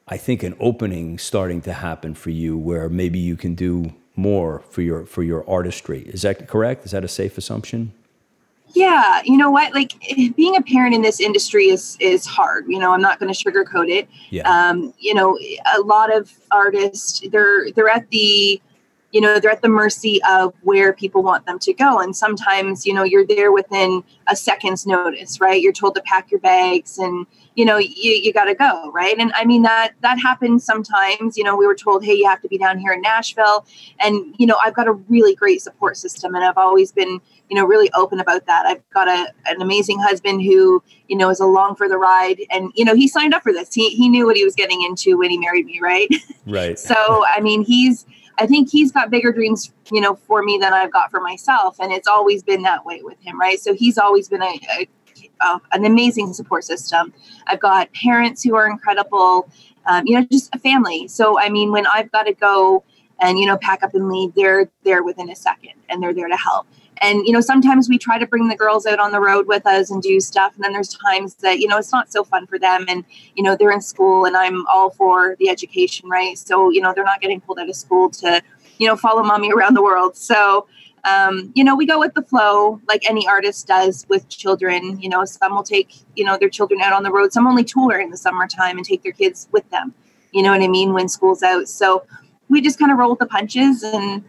I 0.10 0.18
think, 0.18 0.44
an 0.44 0.54
opening 0.60 1.18
starting 1.18 1.62
to 1.62 1.72
happen 1.72 2.14
for 2.14 2.30
you 2.30 2.58
where 2.58 2.90
maybe 2.90 3.20
you 3.20 3.38
can 3.38 3.56
do 3.56 3.94
more 4.16 4.64
for 4.70 4.82
your 4.82 5.06
for 5.06 5.24
your 5.24 5.50
artistry. 5.50 6.02
Is 6.02 6.22
that 6.24 6.48
correct? 6.48 6.86
Is 6.86 6.92
that 6.92 7.04
a 7.04 7.08
safe 7.08 7.38
assumption? 7.38 7.94
Yeah, 8.74 9.22
you 9.26 9.38
know 9.38 9.52
what? 9.52 9.74
Like 9.74 9.94
being 10.36 10.56
a 10.56 10.62
parent 10.62 10.96
in 10.96 11.02
this 11.02 11.20
industry 11.20 11.68
is 11.68 11.98
is 12.00 12.26
hard. 12.26 12.66
You 12.68 12.80
know, 12.80 12.92
I'm 12.92 13.02
not 13.02 13.20
going 13.20 13.34
to 13.34 13.38
sugarcoat 13.38 13.90
it. 13.90 14.08
Yeah. 14.30 14.50
Um, 14.50 14.94
you 15.00 15.14
know, 15.14 15.38
a 15.76 15.82
lot 15.82 16.16
of 16.16 16.32
artists 16.52 17.22
they're 17.32 17.72
they're 17.72 17.90
at 17.90 18.10
the 18.10 18.62
you 19.12 19.20
know 19.20 19.40
they're 19.40 19.52
at 19.52 19.62
the 19.62 19.70
mercy 19.70 20.20
of 20.30 20.54
where 20.62 20.94
people 20.94 21.22
want 21.22 21.46
them 21.46 21.60
to 21.60 21.74
go 21.74 22.00
and 22.00 22.16
sometimes 22.16 22.86
you 22.86 22.94
know 22.94 23.04
you're 23.04 23.26
there 23.26 23.52
within 23.52 24.04
a 24.28 24.36
second's 24.36 24.86
notice 24.88 25.42
right 25.42 25.62
you're 25.62 25.74
told 25.74 25.96
to 25.96 26.02
pack 26.04 26.32
your 26.32 26.40
bags 26.40 26.98
and 26.98 27.26
you 27.56 27.66
know 27.66 27.78
you, 27.78 28.12
you 28.12 28.34
got 28.34 28.46
to 28.46 28.56
go 28.56 28.92
right? 28.92 29.18
And 29.18 29.32
i 29.36 29.46
mean 29.46 29.62
that 29.64 29.94
that 30.02 30.20
happens 30.20 30.64
sometimes. 30.64 31.38
You 31.38 31.44
know 31.44 31.56
we 31.56 31.68
were 31.68 31.76
told 31.76 32.04
hey 32.04 32.14
you 32.14 32.28
have 32.28 32.42
to 32.42 32.48
be 32.48 32.58
down 32.58 32.80
here 32.80 32.94
in 32.94 33.02
nashville. 33.02 33.66
And 34.00 34.36
you 34.38 34.46
know 34.48 34.58
i've 34.64 34.74
got 34.74 34.88
a 34.88 34.94
really 34.94 35.36
great 35.36 35.62
support 35.62 35.98
system 35.98 36.36
and 36.36 36.44
i've 36.44 36.58
always 36.58 36.92
been 36.92 37.20
you 37.52 37.58
know 37.58 37.66
really 37.66 37.92
open 37.94 38.20
about 38.20 38.46
that. 38.46 38.66
I've 38.66 38.90
got 38.92 39.10
a, 39.10 39.32
an 39.46 39.62
amazing 39.62 40.00
husband 40.00 40.42
who 40.42 40.82
you 41.10 41.18
know 41.18 41.30
is 41.30 41.42
along 41.42 41.76
for 41.76 41.90
the 41.90 41.98
ride. 41.98 42.42
And 42.50 42.72
you 42.76 42.86
know 42.86 42.96
he 42.96 43.08
signed 43.08 43.34
up 43.34 43.44
for 43.44 43.52
this. 43.52 43.74
He, 43.74 43.90
he 43.90 44.08
knew 44.08 44.26
what 44.26 44.38
he 44.38 44.46
was 44.46 44.56
getting 44.56 44.82
into 44.82 45.18
when 45.18 45.30
he 45.30 45.38
married 45.38 45.66
me 45.66 45.80
right? 45.82 46.08
Right. 46.48 46.80
so 46.92 47.26
i 47.28 47.42
mean 47.42 47.64
he's 47.64 48.06
i 48.38 48.48
think 48.48 48.70
he's 48.72 48.92
got 48.92 49.10
bigger 49.12 49.34
dreams 49.34 49.74
you 49.92 50.00
know 50.00 50.16
for 50.16 50.42
me 50.42 50.58
than 50.60 50.74
i've 50.74 50.92
got 50.92 51.12
for 51.12 51.20
myself. 51.20 51.78
And 51.80 51.92
it's 51.92 52.08
always 52.08 52.42
been 52.42 52.62
that 52.64 52.86
way 52.86 53.02
with 53.04 53.20
him 53.22 53.40
right? 53.40 53.60
So 53.60 53.74
he's 53.74 53.98
always 53.98 54.30
been 54.30 54.42
a, 54.42 54.60
a 54.80 54.88
uh, 55.42 55.60
an 55.72 55.86
amazing 55.86 56.34
support 56.34 56.64
system. 56.64 57.14
I've 57.48 57.60
got 57.60 57.92
parents 57.94 58.44
who 58.44 58.56
are 58.56 58.70
incredible, 58.70 59.50
um, 59.86 60.06
you 60.06 60.20
know, 60.20 60.26
just 60.32 60.54
a 60.54 60.60
family. 60.60 61.08
So, 61.08 61.40
I 61.40 61.50
mean, 61.50 61.72
when 61.72 61.86
I've 61.88 62.12
got 62.12 62.24
to 62.24 62.34
go 62.34 62.84
and, 63.20 63.40
you 63.40 63.46
know, 63.46 63.58
pack 63.58 63.84
up 63.84 63.94
and 63.94 64.10
leave, 64.10 64.34
they're 64.36 64.70
there 64.84 65.04
within 65.04 65.30
a 65.30 65.36
second 65.36 65.74
and 65.90 66.02
they're 66.02 66.14
there 66.14 66.28
to 66.28 66.38
help. 66.38 66.68
And, 67.02 67.26
you 67.26 67.34
know, 67.34 67.42
sometimes 67.42 67.90
we 67.90 67.98
try 67.98 68.20
to 68.20 68.28
bring 68.28 68.48
the 68.48 68.56
girls 68.56 68.86
out 68.86 69.00
on 69.00 69.12
the 69.12 69.20
road 69.20 69.48
with 69.48 69.66
us 69.66 69.90
and 69.90 70.04
do 70.04 70.20
stuff. 70.20 70.54
And 70.56 70.64
then 70.64 70.72
there's 70.72 70.90
times 70.90 71.34
that, 71.36 71.60
you 71.60 71.68
know, 71.68 71.78
it's 71.78 71.92
not 71.92 72.12
so 72.12 72.24
fun 72.24 72.46
for 72.46 72.60
them. 72.60 72.86
And, 72.88 73.04
you 73.36 73.44
know, 73.44 73.56
they're 73.56 73.72
in 73.72 73.82
school 73.82 74.26
and 74.26 74.38
I'm 74.38 74.66
all 74.68 74.92
for 74.92 75.36
the 75.40 75.50
education, 75.50 76.08
right? 76.08 76.38
So, 76.38 76.70
you 76.70 76.80
know, 76.80 76.94
they're 76.94 77.04
not 77.04 77.20
getting 77.20 77.42
pulled 77.42 77.58
out 77.58 77.70
of 77.70 77.76
school 77.76 78.12
to, 78.12 78.42
you 78.78 78.88
know, 78.88 78.96
follow 78.96 79.24
mommy 79.24 79.52
around 79.56 79.74
the 79.74 79.82
world. 79.82 80.16
So, 80.16 80.68
um, 81.04 81.52
you 81.56 81.64
know, 81.64 81.76
we 81.76 81.86
go 81.86 82.00
with 82.00 82.14
the 82.14 82.22
flow 82.22 82.80
like 82.88 83.10
any 83.10 83.28
artist 83.28 83.68
does 83.68 84.06
with 84.10 84.30
children. 84.30 85.00
You 85.02 85.10
know, 85.10 85.26
some 85.26 85.56
will 85.56 85.64
take, 85.64 85.96
you 86.16 86.24
know, 86.24 86.38
their 86.38 86.50
children 86.50 86.82
out 86.82 86.94
on 86.94 87.04
the 87.04 87.12
road. 87.12 87.34
Some 87.34 87.48
only 87.48 87.64
tour 87.64 88.00
in 88.00 88.12
the 88.12 88.18
summertime 88.18 88.78
and 88.78 88.86
take 88.86 89.04
their 89.04 89.12
kids 89.12 89.48
with 89.52 89.70
them. 89.72 89.94
You 90.32 90.44
know 90.44 90.52
what 90.52 90.62
I 90.62 90.68
mean? 90.68 90.94
When 90.94 91.10
school's 91.10 91.44
out. 91.44 91.68
So 91.68 92.06
we 92.50 92.62
just 92.62 92.78
kind 92.78 92.92
of 92.92 92.98
roll 92.98 93.12
with 93.12 93.20
the 93.20 93.26
punches 93.26 93.84
and, 93.84 94.24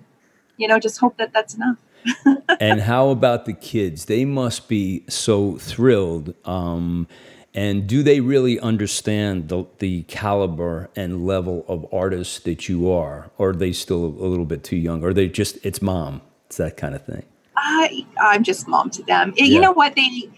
you 0.57 0.67
know, 0.67 0.79
just 0.79 0.99
hope 0.99 1.19
that 1.19 1.33
that's 1.33 1.55
enough. 1.55 1.77
and 2.61 2.81
how 2.81 3.11
about 3.11 3.45
the 3.45 3.53
kids? 3.53 4.07
They 4.07 4.25
must 4.25 4.69
be 4.69 5.05
so 5.09 5.59
thrilled. 5.59 6.35
Um, 6.45 7.07
and 7.55 7.87
do 7.87 8.03
they 8.03 8.21
really 8.21 8.59
understand 8.59 9.49
the, 9.49 9.67
the 9.79 10.05
caliber 10.05 10.89
and 10.97 11.27
level 11.27 11.65
of 11.69 11.87
artist 11.93 12.45
that 12.45 12.69
you 12.69 12.91
are? 12.91 13.31
Or 13.37 13.51
are 13.51 13.55
they 13.55 13.73
still 13.73 14.05
a 14.05 14.27
little 14.27 14.47
bit 14.47 14.65
too 14.65 14.77
young? 14.77 15.05
Or 15.05 15.09
are 15.09 15.15
they 15.15 15.29
just, 15.29 15.59
it's 15.63 15.83
mom? 15.83 16.23
It's 16.53 16.59
that 16.59 16.77
kind 16.77 16.95
of 16.95 17.03
thing. 17.03 17.25
I 17.57 18.05
I'm 18.21 18.45
just 18.45 18.69
mom 18.69 18.91
to 18.91 19.03
them. 19.05 19.33
You 19.39 19.59
know 19.59 19.73
what 19.73 19.97
they 19.97 20.29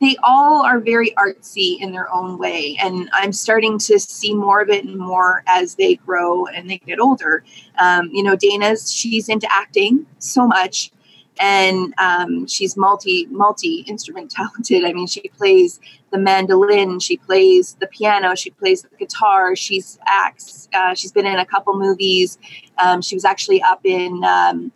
they 0.00 0.16
all 0.24 0.64
are 0.64 0.80
very 0.80 1.12
artsy 1.12 1.78
in 1.78 1.92
their 1.92 2.12
own 2.12 2.38
way, 2.38 2.76
and 2.82 3.08
I'm 3.12 3.32
starting 3.32 3.78
to 3.78 4.00
see 4.00 4.34
more 4.34 4.60
of 4.60 4.68
it 4.68 4.84
and 4.84 4.96
more 4.96 5.44
as 5.46 5.76
they 5.76 5.94
grow 5.94 6.46
and 6.46 6.68
they 6.68 6.78
get 6.78 6.98
older. 6.98 7.44
Um, 7.78 8.10
you 8.12 8.24
know, 8.24 8.34
Dana's 8.34 8.92
she's 8.92 9.28
into 9.28 9.46
acting 9.48 10.06
so 10.18 10.44
much, 10.44 10.90
and 11.38 11.94
um, 11.98 12.48
she's 12.48 12.76
multi 12.76 13.26
multi 13.26 13.84
instrument 13.86 14.28
talented. 14.32 14.84
I 14.84 14.92
mean, 14.92 15.06
she 15.06 15.28
plays 15.38 15.78
the 16.10 16.18
mandolin, 16.18 16.98
she 16.98 17.16
plays 17.16 17.76
the 17.78 17.86
piano, 17.86 18.34
she 18.34 18.50
plays 18.50 18.82
the 18.82 18.96
guitar, 18.96 19.54
she's 19.54 20.00
acts. 20.04 20.68
Uh, 20.74 20.94
she's 20.94 21.12
been 21.12 21.26
in 21.26 21.38
a 21.38 21.46
couple 21.46 21.78
movies. 21.78 22.38
Um, 22.78 23.02
she 23.02 23.14
was 23.14 23.24
actually 23.24 23.62
up 23.62 23.82
in. 23.84 24.24
Um, 24.24 24.72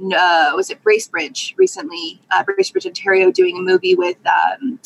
uh, 0.00 0.52
was 0.54 0.70
it 0.70 0.82
Bracebridge 0.82 1.54
recently? 1.56 2.20
Uh, 2.30 2.44
Bracebridge, 2.44 2.86
Ontario, 2.86 3.30
doing 3.30 3.56
a 3.56 3.60
movie 3.60 3.94
with 3.94 4.16
um, 4.26 4.78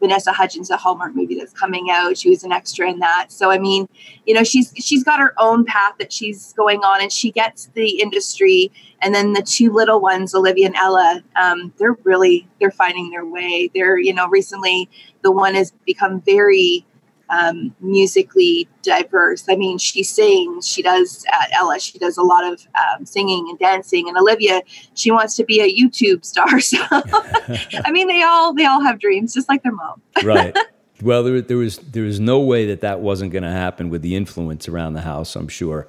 Vanessa 0.00 0.32
Hudgens, 0.32 0.70
a 0.70 0.76
Hallmark 0.76 1.14
movie 1.14 1.34
that's 1.34 1.52
coming 1.52 1.88
out. 1.90 2.16
She 2.16 2.30
was 2.30 2.44
an 2.44 2.52
extra 2.52 2.88
in 2.88 2.98
that. 3.00 3.26
So 3.30 3.50
I 3.50 3.58
mean, 3.58 3.88
you 4.26 4.34
know, 4.34 4.44
she's 4.44 4.72
she's 4.76 5.02
got 5.02 5.20
her 5.20 5.34
own 5.38 5.64
path 5.64 5.94
that 5.98 6.12
she's 6.12 6.52
going 6.52 6.80
on, 6.80 7.02
and 7.02 7.12
she 7.12 7.30
gets 7.30 7.66
the 7.74 8.00
industry. 8.00 8.70
And 9.00 9.14
then 9.14 9.32
the 9.32 9.42
two 9.42 9.72
little 9.72 10.00
ones, 10.00 10.34
Olivia 10.34 10.66
and 10.66 10.76
Ella, 10.76 11.22
um, 11.36 11.72
they're 11.78 11.96
really 12.04 12.48
they're 12.60 12.70
finding 12.70 13.10
their 13.10 13.24
way. 13.24 13.70
They're 13.74 13.98
you 13.98 14.14
know 14.14 14.28
recently 14.28 14.88
the 15.22 15.32
one 15.32 15.54
has 15.54 15.72
become 15.84 16.20
very 16.20 16.84
um, 17.30 17.74
musically 17.80 18.68
diverse. 18.82 19.44
I 19.48 19.56
mean, 19.56 19.78
she 19.78 20.02
sings, 20.02 20.66
she 20.66 20.82
does, 20.82 21.26
uh, 21.32 21.44
Ella, 21.58 21.78
she 21.78 21.98
does 21.98 22.16
a 22.16 22.22
lot 22.22 22.44
of 22.44 22.66
um, 22.74 23.04
singing 23.04 23.46
and 23.48 23.58
dancing. 23.58 24.08
And 24.08 24.16
Olivia, 24.16 24.62
she 24.94 25.10
wants 25.10 25.36
to 25.36 25.44
be 25.44 25.60
a 25.60 25.72
YouTube 25.72 26.24
star. 26.24 26.46
So, 26.68 26.78
I 26.90 27.90
mean, 27.92 28.08
they 28.08 28.22
all, 28.22 28.52
they 28.52 28.66
all 28.66 28.82
have 28.82 28.98
dreams, 28.98 29.32
just 29.32 29.48
like 29.48 29.62
their 29.62 29.72
mom. 29.72 30.02
right. 30.24 30.56
Well, 31.00 31.22
there, 31.22 31.40
there 31.40 31.56
was 31.56 31.78
there 31.78 32.02
was 32.02 32.20
no 32.20 32.40
way 32.40 32.66
that 32.66 32.80
that 32.80 33.00
wasn't 33.00 33.32
going 33.32 33.44
to 33.44 33.50
happen 33.50 33.88
with 33.88 34.02
the 34.02 34.16
influence 34.16 34.68
around 34.68 34.94
the 34.94 35.00
house. 35.00 35.36
I'm 35.36 35.48
sure. 35.48 35.88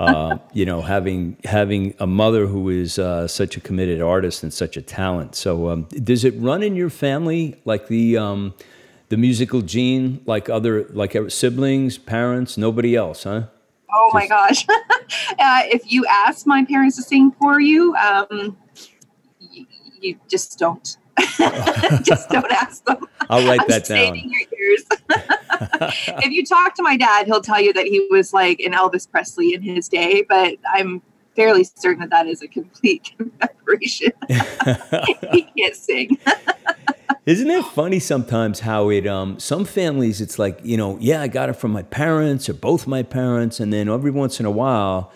Uh, 0.00 0.38
you 0.52 0.66
know, 0.66 0.82
having 0.82 1.36
having 1.44 1.94
a 2.00 2.06
mother 2.06 2.46
who 2.46 2.68
is 2.70 2.98
uh, 2.98 3.28
such 3.28 3.56
a 3.56 3.60
committed 3.60 4.00
artist 4.00 4.42
and 4.42 4.52
such 4.52 4.76
a 4.76 4.82
talent. 4.82 5.34
So, 5.34 5.68
um, 5.68 5.84
does 6.02 6.24
it 6.24 6.34
run 6.38 6.62
in 6.62 6.74
your 6.74 6.90
family 6.90 7.60
like 7.64 7.86
the 7.86 8.16
um, 8.16 8.54
the 9.08 9.16
musical 9.16 9.62
gene, 9.62 10.22
like 10.26 10.48
other 10.48 10.84
like 10.90 11.16
siblings, 11.28 11.98
parents, 11.98 12.56
nobody 12.56 12.96
else, 12.96 13.24
huh? 13.24 13.44
Oh 13.92 14.10
my 14.12 14.26
gosh. 14.26 14.66
uh, 14.68 15.62
if 15.64 15.90
you 15.90 16.04
ask 16.06 16.46
my 16.46 16.64
parents 16.64 16.96
to 16.96 17.02
sing 17.02 17.30
for 17.32 17.60
you, 17.60 17.94
um, 17.96 18.56
you, 19.38 19.66
you 20.00 20.18
just 20.28 20.58
don't. 20.58 20.96
just 22.02 22.28
don't 22.30 22.50
ask 22.50 22.84
them. 22.84 23.06
I'll 23.30 23.46
write 23.46 23.60
I'm 23.60 23.68
that 23.68 23.84
down. 23.86 24.20
if 25.08 26.30
you 26.30 26.44
talk 26.44 26.74
to 26.74 26.82
my 26.82 26.96
dad, 26.96 27.26
he'll 27.26 27.40
tell 27.40 27.60
you 27.60 27.72
that 27.72 27.86
he 27.86 28.06
was 28.10 28.32
like 28.32 28.60
an 28.60 28.72
Elvis 28.72 29.10
Presley 29.10 29.54
in 29.54 29.62
his 29.62 29.88
day, 29.88 30.24
but 30.28 30.56
I'm 30.74 31.00
fairly 31.34 31.64
certain 31.64 32.00
that 32.00 32.10
that 32.10 32.26
is 32.26 32.42
a 32.42 32.48
complete 32.48 33.14
aberration. 33.40 34.12
he 35.30 35.42
can't 35.56 35.76
sing. 35.76 36.18
Isn't 37.26 37.50
it 37.50 37.64
funny 37.64 37.98
sometimes 37.98 38.60
how 38.60 38.88
it 38.88 39.04
um 39.06 39.40
some 39.40 39.64
families 39.64 40.20
it's 40.20 40.38
like, 40.38 40.60
you 40.62 40.76
know, 40.76 40.96
yeah, 41.00 41.20
I 41.22 41.28
got 41.28 41.48
it 41.48 41.54
from 41.54 41.72
my 41.72 41.82
parents 41.82 42.48
or 42.48 42.54
both 42.54 42.86
my 42.86 43.02
parents 43.02 43.58
and 43.58 43.72
then 43.72 43.88
every 43.88 44.12
once 44.12 44.38
in 44.38 44.46
a 44.46 44.50
while 44.50 45.12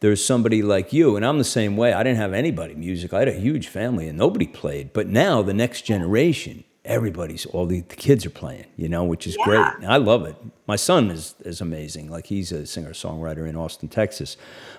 there's 0.00 0.24
somebody 0.24 0.60
like 0.62 0.92
you 0.92 1.14
and 1.16 1.24
I'm 1.24 1.38
the 1.38 1.44
same 1.44 1.76
way. 1.76 1.92
I 1.92 2.02
didn't 2.02 2.18
have 2.18 2.32
anybody 2.32 2.74
music. 2.74 3.12
I 3.14 3.20
had 3.20 3.28
a 3.28 3.32
huge 3.32 3.68
family 3.68 4.08
and 4.08 4.18
nobody 4.18 4.48
played. 4.48 4.92
But 4.92 5.06
now 5.06 5.40
the 5.42 5.54
next 5.54 5.82
generation, 5.82 6.64
everybody's 6.84 7.46
all 7.46 7.66
the, 7.66 7.82
the 7.82 7.94
kids 7.94 8.26
are 8.26 8.30
playing, 8.30 8.66
you 8.76 8.88
know, 8.88 9.04
which 9.04 9.28
is 9.28 9.36
Yeah. 9.38 9.44
great. 9.44 9.88
I 9.88 9.98
love 9.98 10.26
it. 10.26 10.34
My 10.66 10.74
son 10.74 11.12
is 11.12 11.36
is 11.44 11.60
amazing. 11.60 12.10
Like 12.10 12.26
he's 12.26 12.50
a 12.50 12.66
singer-songwriter 12.66 13.48
in 13.48 13.54
Austin, 13.54 13.88
Texas. 13.88 14.36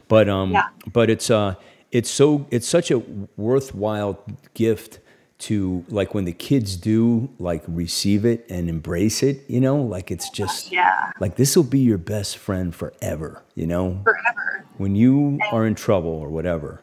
But 0.09 0.27
um 0.27 0.51
Yeah. 0.51 0.67
but 0.91 1.09
it's 1.09 1.29
uh 1.29 1.55
it's 1.93 2.09
so 2.11 2.45
it's 2.51 2.67
such 2.67 2.91
a 2.91 2.99
worthwhile 3.37 4.19
gift 4.53 4.99
to 5.39 5.83
like 5.89 6.13
when 6.13 6.25
the 6.25 6.31
kids 6.31 6.75
do 6.77 7.29
like 7.39 7.63
receive 7.67 8.23
it 8.25 8.45
and 8.49 8.69
embrace 8.69 9.21
it 9.23 9.43
you 9.49 9.59
know 9.59 9.81
like 9.81 10.11
it's 10.11 10.29
just 10.29 10.71
Yeah. 10.71 11.11
like 11.19 11.35
this 11.35 11.55
will 11.55 11.63
be 11.63 11.79
your 11.79 11.97
best 11.97 12.37
friend 12.37 12.73
forever 12.73 13.43
you 13.55 13.67
know 13.67 13.99
Forever. 14.03 14.65
when 14.77 14.95
you 14.95 15.39
are 15.51 15.65
in 15.65 15.75
trouble 15.75 16.11
or 16.11 16.29
whatever 16.29 16.81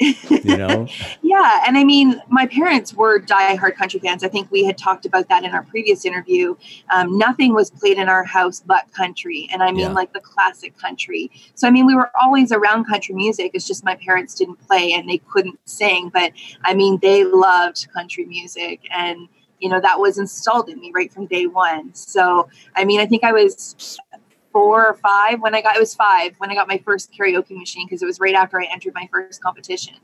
you 0.00 0.56
know 0.56 0.86
Yeah, 1.22 1.62
and 1.66 1.76
I 1.76 1.84
mean, 1.84 2.20
my 2.28 2.46
parents 2.46 2.94
were 2.94 3.20
diehard 3.20 3.76
country 3.76 4.00
fans. 4.00 4.24
I 4.24 4.28
think 4.28 4.50
we 4.50 4.64
had 4.64 4.78
talked 4.78 5.04
about 5.06 5.28
that 5.28 5.44
in 5.44 5.50
our 5.52 5.62
previous 5.62 6.04
interview. 6.04 6.56
Um, 6.90 7.18
nothing 7.18 7.54
was 7.54 7.70
played 7.70 7.98
in 7.98 8.08
our 8.08 8.24
house 8.24 8.62
but 8.64 8.90
country, 8.92 9.48
and 9.52 9.62
I 9.62 9.70
mean, 9.70 9.80
Yeah. 9.80 9.92
like 9.92 10.12
the 10.12 10.20
classic 10.20 10.76
country. 10.78 11.30
So 11.54 11.66
I 11.68 11.70
mean, 11.70 11.86
we 11.86 11.94
were 11.94 12.10
always 12.20 12.52
around 12.52 12.84
country 12.86 13.14
music. 13.14 13.52
It's 13.54 13.66
just 13.66 13.84
my 13.84 13.96
parents 13.96 14.34
didn't 14.34 14.56
play 14.66 14.92
and 14.92 15.08
they 15.08 15.18
couldn't 15.18 15.58
sing, 15.68 16.10
but 16.12 16.32
I 16.64 16.74
mean, 16.74 16.98
they 17.02 17.24
loved 17.24 17.88
country 17.92 18.24
music, 18.24 18.80
and 18.90 19.28
you 19.60 19.68
know 19.68 19.80
that 19.80 19.98
was 19.98 20.18
installed 20.18 20.68
in 20.68 20.78
me 20.80 20.92
right 20.94 21.12
from 21.12 21.26
day 21.26 21.46
one. 21.46 21.92
So 21.94 22.48
I 22.76 22.84
mean, 22.84 23.00
I 23.00 23.06
think 23.06 23.24
I 23.24 23.32
was 23.32 23.98
four 24.58 24.88
or 24.88 24.94
five 24.94 25.40
when 25.40 25.54
I 25.54 25.62
got 25.62 25.76
it 25.76 25.78
was 25.78 25.94
five 25.94 26.34
when 26.38 26.50
I 26.50 26.54
got 26.54 26.66
my 26.66 26.78
first 26.78 27.12
karaoke 27.12 27.56
machine 27.56 27.86
because 27.86 28.02
it 28.02 28.06
was 28.06 28.18
right 28.18 28.34
after 28.34 28.60
I 28.60 28.64
entered 28.64 28.92
my 28.92 29.08
first 29.12 29.40
competition. 29.40 29.94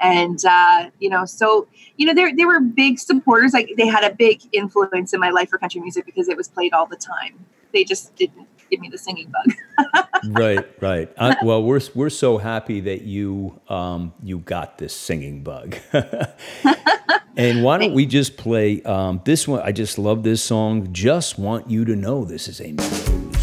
And 0.00 0.38
uh, 0.44 0.90
you 0.98 1.08
know, 1.08 1.24
so 1.24 1.66
you 1.96 2.04
know, 2.04 2.12
they 2.12 2.32
they 2.32 2.44
were 2.44 2.60
big 2.60 2.98
supporters. 2.98 3.54
Like 3.54 3.70
they 3.78 3.86
had 3.86 4.04
a 4.04 4.14
big 4.14 4.42
influence 4.52 5.14
in 5.14 5.20
my 5.20 5.30
life 5.30 5.48
for 5.48 5.56
country 5.56 5.80
music 5.80 6.04
because 6.04 6.28
it 6.28 6.36
was 6.36 6.46
played 6.46 6.74
all 6.74 6.84
the 6.84 6.96
time. 6.96 7.46
They 7.72 7.84
just 7.84 8.14
didn't, 8.16 8.46
give 8.70 8.80
me 8.80 8.90
the 8.90 8.98
singing 8.98 9.32
bug. 9.32 10.04
right, 10.28 10.82
right. 10.82 11.10
Uh, 11.16 11.34
well, 11.42 11.62
we're 11.62 11.80
we're 11.94 12.10
so 12.10 12.36
happy 12.36 12.80
that 12.80 13.02
you 13.02 13.58
um, 13.68 14.12
you 14.22 14.40
got 14.40 14.76
this 14.76 14.94
singing 14.94 15.42
bug. 15.42 15.76
and 17.36 17.64
why 17.64 17.78
don't 17.78 17.94
we 17.94 18.04
just 18.04 18.36
play 18.36 18.82
um, 18.82 19.22
this 19.24 19.48
one? 19.48 19.60
I 19.60 19.72
just 19.72 19.98
love 19.98 20.22
this 20.22 20.42
song. 20.42 20.92
Just 20.92 21.38
want 21.38 21.70
you 21.70 21.86
to 21.86 21.96
know 21.96 22.24
this 22.26 22.48
is 22.48 22.60
a 22.60 22.72
Rose. 22.72 23.41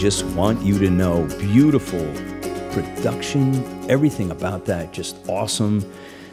Just 0.00 0.24
want 0.28 0.62
you 0.62 0.78
to 0.78 0.88
know. 0.88 1.26
Beautiful 1.38 2.10
production, 2.72 3.52
everything 3.90 4.30
about 4.30 4.64
that, 4.64 4.94
just 4.94 5.14
awesome. 5.28 5.84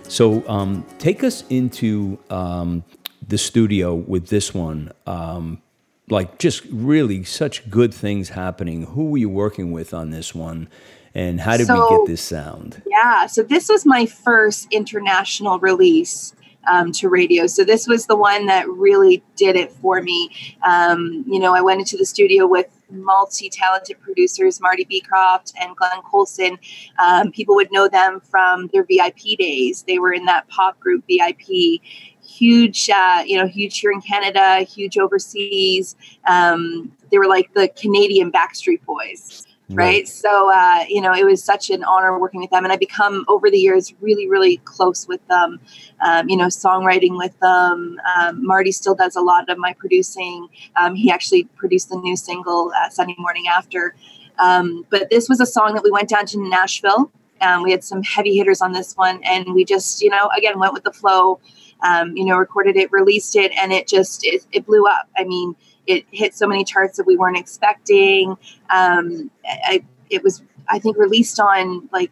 So, 0.03 0.47
um, 0.47 0.85
take 0.99 1.21
us 1.21 1.43
into 1.49 2.17
um, 2.29 2.85
the 3.27 3.37
studio 3.37 3.93
with 3.93 4.29
this 4.29 4.53
one. 4.53 4.93
Um, 5.05 5.61
like, 6.07 6.39
just 6.39 6.63
really 6.71 7.25
such 7.25 7.69
good 7.69 7.93
things 7.93 8.29
happening. 8.29 8.83
Who 8.83 9.09
were 9.09 9.17
you 9.17 9.27
working 9.27 9.73
with 9.73 9.93
on 9.93 10.11
this 10.11 10.33
one? 10.33 10.69
And 11.13 11.41
how 11.41 11.57
did 11.57 11.67
we 11.67 11.75
get 11.75 12.07
this 12.07 12.21
sound? 12.21 12.81
Yeah, 12.87 13.25
so 13.25 13.43
this 13.43 13.67
was 13.67 13.85
my 13.85 14.05
first 14.05 14.69
international 14.71 15.59
release 15.59 16.33
um, 16.71 16.93
to 16.93 17.09
radio. 17.09 17.47
So 17.47 17.65
this 17.65 17.85
was 17.85 18.05
the 18.05 18.15
one 18.15 18.45
that 18.45 18.69
really 18.69 19.23
did 19.35 19.57
it 19.57 19.73
for 19.73 20.01
me. 20.01 20.55
Um, 20.65 21.25
you 21.27 21.39
know, 21.39 21.53
I 21.53 21.59
went 21.59 21.81
into 21.81 21.97
the 21.97 22.05
studio 22.05 22.47
with 22.47 22.67
multi-talented 22.89 23.99
producers, 23.99 24.61
Marty 24.61 24.85
Beecroft 24.85 25.53
and 25.59 25.75
Glenn 25.75 26.01
Coulson. 26.09 26.57
Um, 26.99 27.31
people 27.31 27.55
would 27.55 27.71
know 27.71 27.87
them 27.87 28.21
from 28.21 28.67
their 28.73 28.83
VIP 28.83 29.37
days. 29.37 29.83
They 29.87 29.99
were 29.99 30.13
in 30.13 30.25
that 30.25 30.47
pop 30.47 30.79
group 30.79 31.03
VIP. 31.07 31.81
Huge, 32.23 32.89
uh, 32.89 33.23
you 33.25 33.37
know, 33.37 33.47
huge 33.47 33.79
here 33.79 33.91
in 33.91 34.01
Canada, 34.01 34.59
huge 34.59 34.97
overseas. 34.97 35.95
Um, 36.27 36.91
they 37.09 37.17
were 37.17 37.27
like 37.27 37.53
the 37.53 37.69
Canadian 37.69 38.31
Backstreet 38.31 38.83
Boys 38.83 39.47
right. 39.69 40.07
So 40.07 40.51
uh, 40.53 40.85
you 40.87 41.01
know 41.01 41.13
it 41.13 41.25
was 41.25 41.43
such 41.43 41.69
an 41.69 41.83
honor 41.83 42.17
working 42.19 42.39
with 42.39 42.49
them 42.51 42.63
and 42.63 42.71
i 42.71 42.77
become 42.77 43.25
over 43.27 43.49
the 43.49 43.57
years 43.57 43.93
really 44.01 44.29
really 44.29 44.57
close 44.57 45.07
with 45.07 45.25
them. 45.27 45.59
Um, 46.05 46.29
you 46.29 46.37
know 46.37 46.45
songwriting 46.45 47.17
with 47.17 47.37
them. 47.39 47.99
Um, 48.17 48.45
marty 48.45 48.71
still 48.71 48.95
does 48.95 49.15
a 49.15 49.21
lot 49.21 49.49
of 49.49 49.57
my 49.57 49.73
producing. 49.73 50.47
Um, 50.75 50.95
he 50.95 51.11
actually 51.11 51.45
produced 51.55 51.89
the 51.89 51.97
new 51.97 52.15
single 52.15 52.71
uh, 52.75 52.89
sunday 52.89 53.15
morning 53.17 53.45
after. 53.47 53.95
Um, 54.39 54.85
but 54.89 55.09
this 55.09 55.27
was 55.27 55.39
a 55.41 55.45
song 55.45 55.73
that 55.73 55.83
we 55.83 55.91
went 55.91 56.09
down 56.09 56.25
to 56.27 56.49
nashville. 56.49 57.11
Um, 57.41 57.63
we 57.63 57.71
had 57.71 57.83
some 57.83 58.03
heavy 58.03 58.35
hitters 58.37 58.61
on 58.61 58.71
this 58.71 58.95
one 58.95 59.21
and 59.23 59.53
we 59.53 59.65
just 59.65 60.01
you 60.01 60.09
know 60.09 60.29
again 60.37 60.59
went 60.59 60.73
with 60.73 60.83
the 60.83 60.93
flow. 60.93 61.39
Um, 61.83 62.17
you 62.17 62.25
know, 62.25 62.37
recorded 62.37 62.75
it, 62.75 62.91
released 62.91 63.35
it, 63.35 63.51
and 63.51 63.71
it 63.71 63.87
just 63.87 64.25
it, 64.25 64.43
it 64.51 64.65
blew 64.65 64.87
up. 64.87 65.07
I 65.15 65.25
mean, 65.25 65.55
it 65.87 66.05
hit 66.11 66.35
so 66.35 66.45
many 66.47 66.63
charts 66.63 66.97
that 66.97 67.07
we 67.07 67.15
weren't 67.15 67.37
expecting. 67.37 68.37
Um, 68.69 69.31
I, 69.45 69.83
it 70.09 70.23
was, 70.23 70.43
I 70.67 70.79
think, 70.79 70.97
released 70.97 71.39
on 71.39 71.89
like 71.91 72.11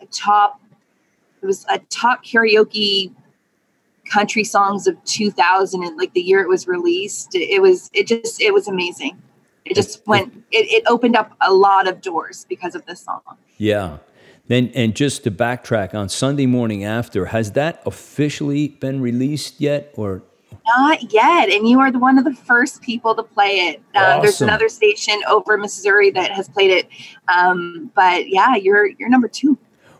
a 0.00 0.06
top. 0.06 0.60
It 1.42 1.46
was 1.46 1.66
a 1.68 1.78
top 1.90 2.24
karaoke 2.24 3.12
country 4.10 4.44
songs 4.44 4.86
of 4.86 5.02
2000 5.04 5.82
and 5.82 5.96
like 5.96 6.12
the 6.12 6.20
year 6.20 6.40
it 6.40 6.48
was 6.48 6.66
released. 6.66 7.34
It, 7.34 7.62
was 7.62 7.90
it 7.92 8.06
just 8.06 8.40
it 8.40 8.52
was 8.52 8.66
amazing. 8.66 9.20
It 9.64 9.74
just 9.74 10.06
went. 10.06 10.44
It, 10.50 10.66
it 10.70 10.84
opened 10.88 11.16
up 11.16 11.36
a 11.40 11.52
lot 11.52 11.86
of 11.86 12.00
doors 12.00 12.46
because 12.48 12.74
of 12.74 12.84
this 12.86 13.00
song. 13.00 13.22
Yeah. 13.58 13.98
Then 14.48 14.72
and 14.74 14.96
just 14.96 15.22
to 15.24 15.30
backtrack 15.30 15.94
on 15.94 16.08
Sunday 16.08 16.46
morning 16.46 16.82
after, 16.82 17.26
has 17.26 17.52
that 17.52 17.80
officially 17.86 18.68
been 18.68 19.00
released 19.00 19.60
yet, 19.60 19.92
or 19.96 20.22
Not 20.66 21.12
yet, 21.12 21.48
and 21.50 21.68
you 21.68 21.80
are 21.80 21.90
the 21.90 21.98
one 21.98 22.18
of 22.18 22.24
the 22.24 22.34
first 22.34 22.82
people 22.82 23.14
to 23.14 23.22
play 23.22 23.68
it. 23.68 23.82
Um, 23.94 24.22
There's 24.22 24.40
another 24.40 24.68
station 24.68 25.20
over 25.28 25.56
Missouri 25.56 26.10
that 26.10 26.30
has 26.32 26.48
played 26.48 26.70
it, 26.70 26.88
um, 27.28 27.90
but 27.94 28.28
yeah, 28.28 28.56
you're 28.56 28.86
you're 28.86 29.08
number 29.08 29.28
two. 29.28 29.58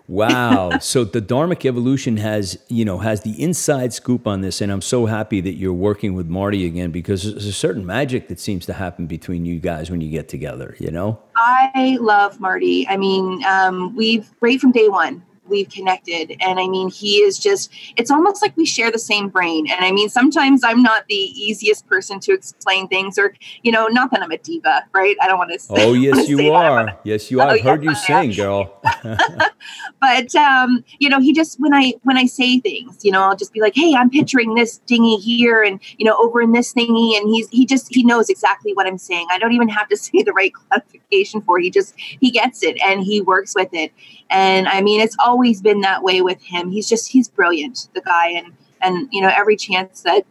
Wow. 0.08 0.78
so 0.80 1.04
the 1.04 1.22
Dharmic 1.22 1.64
Evolution 1.64 2.18
has, 2.18 2.58
you 2.68 2.84
know, 2.84 2.98
has 2.98 3.22
the 3.22 3.40
inside 3.42 3.92
scoop 3.92 4.26
on 4.26 4.42
this. 4.42 4.60
And 4.60 4.70
I'm 4.70 4.82
so 4.82 5.06
happy 5.06 5.40
that 5.40 5.54
you're 5.54 5.72
working 5.72 6.14
with 6.14 6.26
Marty 6.26 6.66
again 6.66 6.90
because 6.90 7.22
there's 7.22 7.46
a 7.46 7.52
certain 7.52 7.86
magic 7.86 8.28
that 8.28 8.38
seems 8.38 8.66
to 8.66 8.74
happen 8.74 9.06
between 9.06 9.46
you 9.46 9.58
guys 9.58 9.90
when 9.90 10.00
you 10.00 10.10
get 10.10 10.28
together, 10.28 10.76
you 10.78 10.90
know? 10.90 11.18
I 11.36 11.96
love 12.00 12.40
Marty. 12.40 12.86
I 12.88 12.96
mean, 12.96 13.42
um, 13.44 13.96
we've 13.96 14.30
right 14.40 14.60
from 14.60 14.72
day 14.72 14.88
one 14.88 15.22
we've 15.48 15.68
connected, 15.68 16.36
and 16.40 16.58
I 16.58 16.68
mean, 16.68 16.90
he 16.90 17.18
is 17.18 17.38
just. 17.38 17.72
It's 17.96 18.10
almost 18.10 18.42
like 18.42 18.56
we 18.56 18.66
share 18.66 18.90
the 18.90 18.98
same 18.98 19.28
brain. 19.28 19.66
And 19.70 19.84
I 19.84 19.92
mean, 19.92 20.08
sometimes 20.08 20.62
I'm 20.64 20.82
not 20.82 21.06
the 21.08 21.14
easiest 21.14 21.86
person 21.86 22.20
to 22.20 22.32
explain 22.32 22.88
things, 22.88 23.18
or 23.18 23.34
you 23.62 23.72
know, 23.72 23.86
not 23.88 24.10
that 24.10 24.22
I'm 24.22 24.30
a 24.30 24.38
diva, 24.38 24.84
right? 24.92 25.16
I 25.20 25.26
don't 25.26 25.38
want 25.38 25.52
to. 25.52 25.66
Oh, 25.70 25.92
yes, 25.94 26.26
say 26.26 26.32
you 26.32 26.52
are. 26.52 26.98
Yes, 27.04 27.30
you 27.30 27.40
are. 27.40 27.48
Oh, 27.48 27.50
I've 27.50 27.62
heard 27.62 27.82
you 27.82 27.90
yes, 27.90 28.08
I 28.08 28.12
am. 28.14 28.32
sing, 28.32 28.44
girl. 28.44 28.80
but 30.00 30.34
um, 30.34 30.84
you 30.98 31.08
know, 31.08 31.20
he 31.20 31.32
just 31.32 31.58
when 31.60 31.74
I 31.74 31.94
when 32.02 32.16
I 32.16 32.26
say 32.26 32.58
things, 32.60 33.04
you 33.04 33.10
know, 33.10 33.22
I'll 33.22 33.36
just 33.36 33.52
be 33.52 33.60
like, 33.60 33.74
"Hey, 33.74 33.94
I'm 33.94 34.10
picturing 34.10 34.54
this 34.54 34.78
dinghy 34.86 35.16
here, 35.16 35.62
and 35.62 35.80
you 35.98 36.06
know, 36.06 36.16
over 36.16 36.40
in 36.40 36.52
this 36.52 36.72
thingy," 36.72 37.16
and 37.16 37.28
he's 37.28 37.48
he 37.50 37.66
just 37.66 37.92
he 37.94 38.04
knows 38.04 38.28
exactly 38.28 38.72
what 38.74 38.86
I'm 38.86 38.98
saying. 38.98 39.26
I 39.30 39.38
don't 39.38 39.52
even 39.52 39.68
have 39.68 39.88
to 39.88 39.96
say 39.96 40.22
the 40.22 40.32
right 40.32 40.52
clarification 40.52 41.40
for. 41.42 41.58
it. 41.58 41.64
He 41.64 41.70
just 41.70 41.94
he 41.98 42.30
gets 42.30 42.62
it 42.62 42.80
and 42.82 43.02
he 43.02 43.20
works 43.20 43.54
with 43.54 43.68
it. 43.72 43.92
And 44.30 44.66
I 44.68 44.80
mean, 44.80 45.00
it's 45.00 45.16
always 45.32 45.62
been 45.62 45.80
that 45.80 46.02
way 46.02 46.20
with 46.20 46.42
him. 46.42 46.70
He's 46.70 46.88
just 46.88 47.08
he's 47.08 47.26
brilliant, 47.26 47.88
the 47.94 48.02
guy, 48.02 48.28
and 48.28 48.52
and 48.82 49.08
you 49.10 49.22
know, 49.22 49.32
every 49.34 49.56
chance 49.56 50.02
that 50.02 50.26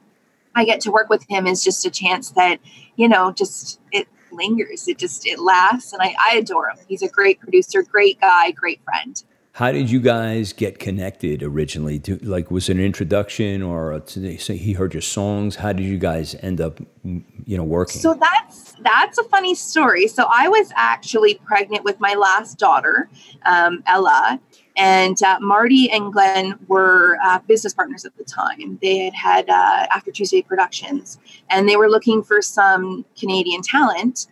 I 0.54 0.64
get 0.64 0.80
to 0.82 0.92
work 0.92 1.10
with 1.10 1.26
him 1.28 1.48
is 1.48 1.64
just 1.64 1.86
a 1.86 1.90
chance 1.90 2.30
that 2.32 2.60
you 2.96 3.10
know, 3.10 3.32
just 3.32 3.80
it 3.92 4.08
lingers. 4.32 4.88
It 4.88 5.00
just 5.00 5.26
it 5.26 5.40
lasts, 5.40 5.92
and 5.92 6.02
I 6.04 6.16
I 6.20 6.38
adore 6.38 6.70
him. 6.70 6.78
He's 6.88 7.02
a 7.02 7.10
great 7.10 7.40
producer, 7.40 7.82
great 7.82 8.22
guy, 8.22 8.52
great 8.52 8.82
friend. 8.84 9.22
How 9.54 9.74
did 9.74 9.92
you 9.92 10.00
guys 10.00 10.54
get 10.54 10.80
connected 10.80 11.44
originally? 11.44 12.00
Do, 12.00 12.16
like, 12.22 12.50
was 12.50 12.70
it 12.70 12.78
an 12.78 12.84
introduction 12.84 13.62
or 13.62 13.92
a, 13.92 14.02
he 14.10 14.72
heard 14.72 14.94
your 14.94 15.02
songs? 15.02 15.58
How 15.58 15.74
did 15.74 15.86
you 15.86 15.98
guys 15.98 16.36
end 16.36 16.62
up, 16.62 16.80
you 17.04 17.58
know, 17.58 17.64
working? 17.64 18.00
So 18.00 18.14
that's 18.14 18.76
that's 18.82 19.18
a 19.18 19.24
funny 19.26 19.54
story. 19.54 20.08
So 20.08 20.26
I 20.32 20.48
was 20.48 20.72
actually 20.76 21.36
pregnant 21.46 21.84
with 21.84 22.00
my 22.00 22.14
last 22.14 22.60
daughter, 22.60 23.10
um, 23.46 23.84
Ella, 23.88 24.40
and 24.78 25.22
uh, 25.22 25.38
Marty 25.42 25.92
and 25.92 26.14
Glenn 26.14 26.58
were 26.68 27.18
uh, 27.22 27.40
business 27.40 27.74
partners 27.74 28.06
at 28.06 28.16
the 28.16 28.24
time. 28.24 28.80
They 28.82 29.00
had 29.00 29.14
had 29.14 29.50
uh, 29.50 29.88
After 29.94 30.12
Tuesday 30.12 30.42
Productions, 30.42 31.20
and 31.50 31.68
they 31.68 31.76
were 31.76 31.90
looking 31.90 32.24
for 32.24 32.42
some 32.42 33.04
Canadian 33.20 33.62
talent. 33.64 34.28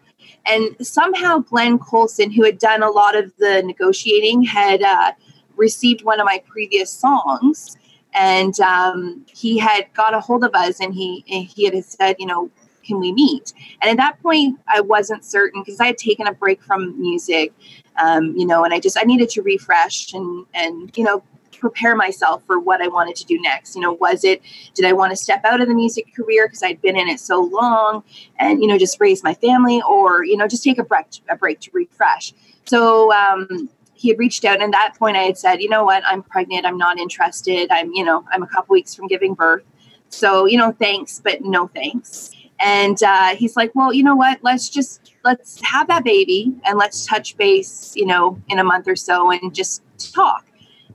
And 0.45 0.75
somehow 0.86 1.39
Glenn 1.39 1.80
Coulson, 1.80 2.32
who 2.32 2.43
had 2.43 2.58
done 2.58 2.82
a 2.82 2.89
lot 2.89 3.15
of 3.15 3.32
the 3.38 3.62
negotiating, 3.63 4.43
had 4.43 4.82
uh, 4.82 5.12
received 5.56 6.04
one 6.04 6.19
of 6.19 6.25
my 6.25 6.41
previous 6.47 6.91
songs. 6.91 7.78
And 8.13 8.60
um, 8.60 9.25
he 9.28 9.58
had 9.60 9.86
got 9.93 10.15
a 10.15 10.19
hold 10.19 10.43
of 10.43 10.56
us 10.56 10.80
and 10.80 10.93
he 10.93 11.23
he 11.28 11.65
had 11.65 11.86
said 11.86 12.15
you 12.17 12.25
know 12.25 12.49
can 12.89 12.99
we 12.99 13.12
meet? 13.12 13.54
And 13.82 13.91
at 13.91 13.97
that 13.97 14.21
point 14.23 14.60
i 14.67 14.82
wasn't 14.82 15.23
certain 15.23 15.62
because 15.62 15.80
i 15.80 15.86
had 15.86 15.97
taken 15.97 16.25
a 16.25 16.34
break 16.34 16.63
from 16.63 16.99
music 16.99 17.54
um, 17.97 18.36
you 18.36 18.47
know 18.47 18.63
and 18.63 18.73
i 18.73 18.80
just 18.80 18.97
i 18.97 19.04
needed 19.04 19.30
to 19.30 19.43
refresh 19.43 20.13
and 20.13 20.45
and 20.56 20.97
you 20.97 21.04
know 21.04 21.21
prepare 21.60 21.95
myself 21.95 22.43
for 22.45 22.60
what 22.60 22.82
i 22.82 22.88
wanted 22.88 23.15
to 23.15 23.26
do 23.26 23.39
next. 23.41 23.76
You 23.76 23.82
know 23.82 23.93
was 23.93 24.24
it 24.24 24.41
did 24.74 24.86
i 24.86 24.93
want 24.93 25.12
to 25.12 25.15
step 25.15 25.43
out 25.45 25.62
of 25.62 25.67
the 25.67 25.74
music 25.74 26.13
career 26.15 26.48
because 26.48 26.63
i'd 26.63 26.82
been 26.82 26.98
in 26.98 27.08
it 27.08 27.19
so 27.19 27.41
long 27.41 28.04
and 28.39 28.62
you 28.62 28.67
know 28.67 28.78
just 28.78 29.00
raise 29.00 29.24
my 29.24 29.34
family 29.34 29.82
or 29.88 30.24
you 30.24 30.38
know 30.38 30.48
just 30.48 30.63
take 30.63 30.78
a 30.78 30.84
break 30.84 31.06
a 31.30 31.36
break 31.36 31.60
to 31.62 31.72
refresh? 31.74 32.34
So 32.65 33.12
um, 33.13 33.69
he 33.93 34.10
had 34.10 34.19
reached 34.19 34.45
out 34.45 34.62
and 34.62 34.74
at 34.74 34.78
that 34.78 34.95
point 34.98 35.17
i 35.17 35.24
had 35.24 35.38
said 35.38 35.62
you 35.62 35.69
know 35.69 35.84
what? 35.84 36.04
I'm 36.06 36.24
pregnant. 36.24 36.65
I'm 36.65 36.78
not 36.78 36.98
interested. 36.98 37.67
I'm 37.72 37.91
you 37.93 38.04
know 38.04 38.26
i'm 38.32 38.43
a 38.43 38.48
couple 38.48 38.74
weeks 38.74 38.95
from 38.95 39.08
giving 39.08 39.34
birth. 39.34 39.63
So 40.10 40.45
you 40.45 40.58
know 40.58 40.72
thanks 40.72 41.22
but 41.24 41.41
no 41.41 41.67
thanks. 41.67 42.32
And 42.62 43.02
uh, 43.04 43.36
he's 43.36 43.56
like 43.56 43.74
well 43.76 43.93
you 43.93 44.04
know 44.04 44.15
what? 44.15 44.39
Let's 44.41 44.69
just 44.69 45.13
let's 45.24 45.62
have 45.63 45.88
that 45.88 46.04
baby 46.04 46.54
and 46.65 46.78
let's 46.78 47.06
touch 47.06 47.38
base 47.38 47.93
you 47.95 48.06
know 48.06 48.39
in 48.48 48.60
a 48.60 48.63
month 48.63 48.88
or 48.88 48.95
so 48.95 49.32
and 49.32 49.54
just 49.54 49.82
talk 49.98 50.45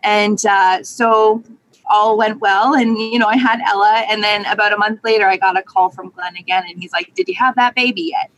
and 0.04 0.44
uh, 0.46 0.82
so 0.82 1.42
all 1.90 2.16
went 2.16 2.40
well. 2.40 2.74
And 2.74 2.96
you 2.98 3.18
know 3.18 3.26
i 3.26 3.36
had 3.36 3.60
ella 3.66 4.04
and 4.08 4.22
then 4.22 4.46
about 4.46 4.72
a 4.72 4.76
month 4.76 5.00
later 5.04 5.26
i 5.26 5.36
got 5.36 5.58
a 5.58 5.62
call 5.62 5.90
from 5.90 6.10
glenn 6.10 6.36
again 6.36 6.64
and 6.68 6.80
he's 6.80 6.92
like 6.92 7.14
did 7.14 7.28
you 7.28 7.34
have 7.34 7.54
that 7.56 7.74
baby 7.74 8.12
yet? 8.12 8.30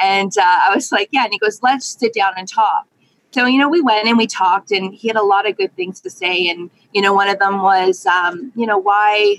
And 0.00 0.32
uh, 0.36 0.58
i 0.62 0.72
was 0.74 0.92
like 0.92 1.08
yeah. 1.12 1.24
And 1.24 1.32
he 1.32 1.38
goes 1.38 1.62
let's 1.62 1.86
sit 1.98 2.14
down 2.14 2.32
and 2.36 2.48
talk. 2.48 2.86
So 3.32 3.46
you 3.46 3.58
know 3.58 3.68
we 3.68 3.80
went 3.80 4.06
and 4.06 4.18
we 4.18 4.26
talked 4.26 4.70
and 4.70 4.94
he 4.94 5.08
had 5.08 5.16
a 5.16 5.22
lot 5.22 5.48
of 5.48 5.56
good 5.56 5.74
things 5.76 6.00
to 6.00 6.10
say. 6.10 6.48
And 6.48 6.70
you 6.92 7.02
know 7.02 7.12
one 7.12 7.28
of 7.28 7.38
them 7.38 7.62
was 7.62 8.06
um, 8.06 8.52
you 8.54 8.66
know 8.66 8.78
why 8.78 9.36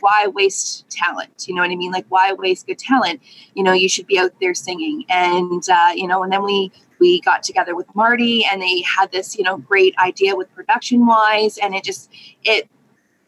why 0.00 0.26
waste 0.28 0.88
talent? 0.88 1.46
You 1.46 1.54
know 1.54 1.60
what 1.60 1.70
i 1.70 1.76
mean? 1.76 1.92
Like 1.92 2.06
why 2.08 2.32
waste 2.32 2.66
good 2.66 2.78
talent? 2.78 3.20
You 3.54 3.62
know 3.62 3.72
you 3.72 3.88
should 3.88 4.06
be 4.06 4.18
out 4.18 4.32
there 4.40 4.54
singing. 4.54 5.04
And 5.08 5.62
uh, 5.68 5.92
you 5.94 6.06
know 6.06 6.22
and 6.22 6.32
then 6.32 6.42
we 6.42 6.72
we 7.04 7.20
got 7.20 7.42
together 7.42 7.74
with 7.76 7.86
marty 7.94 8.46
and 8.50 8.62
they 8.62 8.80
had 8.82 9.12
this 9.12 9.36
you 9.36 9.44
know 9.44 9.58
great 9.58 9.94
idea 9.98 10.34
with 10.34 10.48
production 10.54 11.06
wise 11.06 11.58
and 11.58 11.74
it 11.74 11.84
just 11.84 12.10
it 12.44 12.68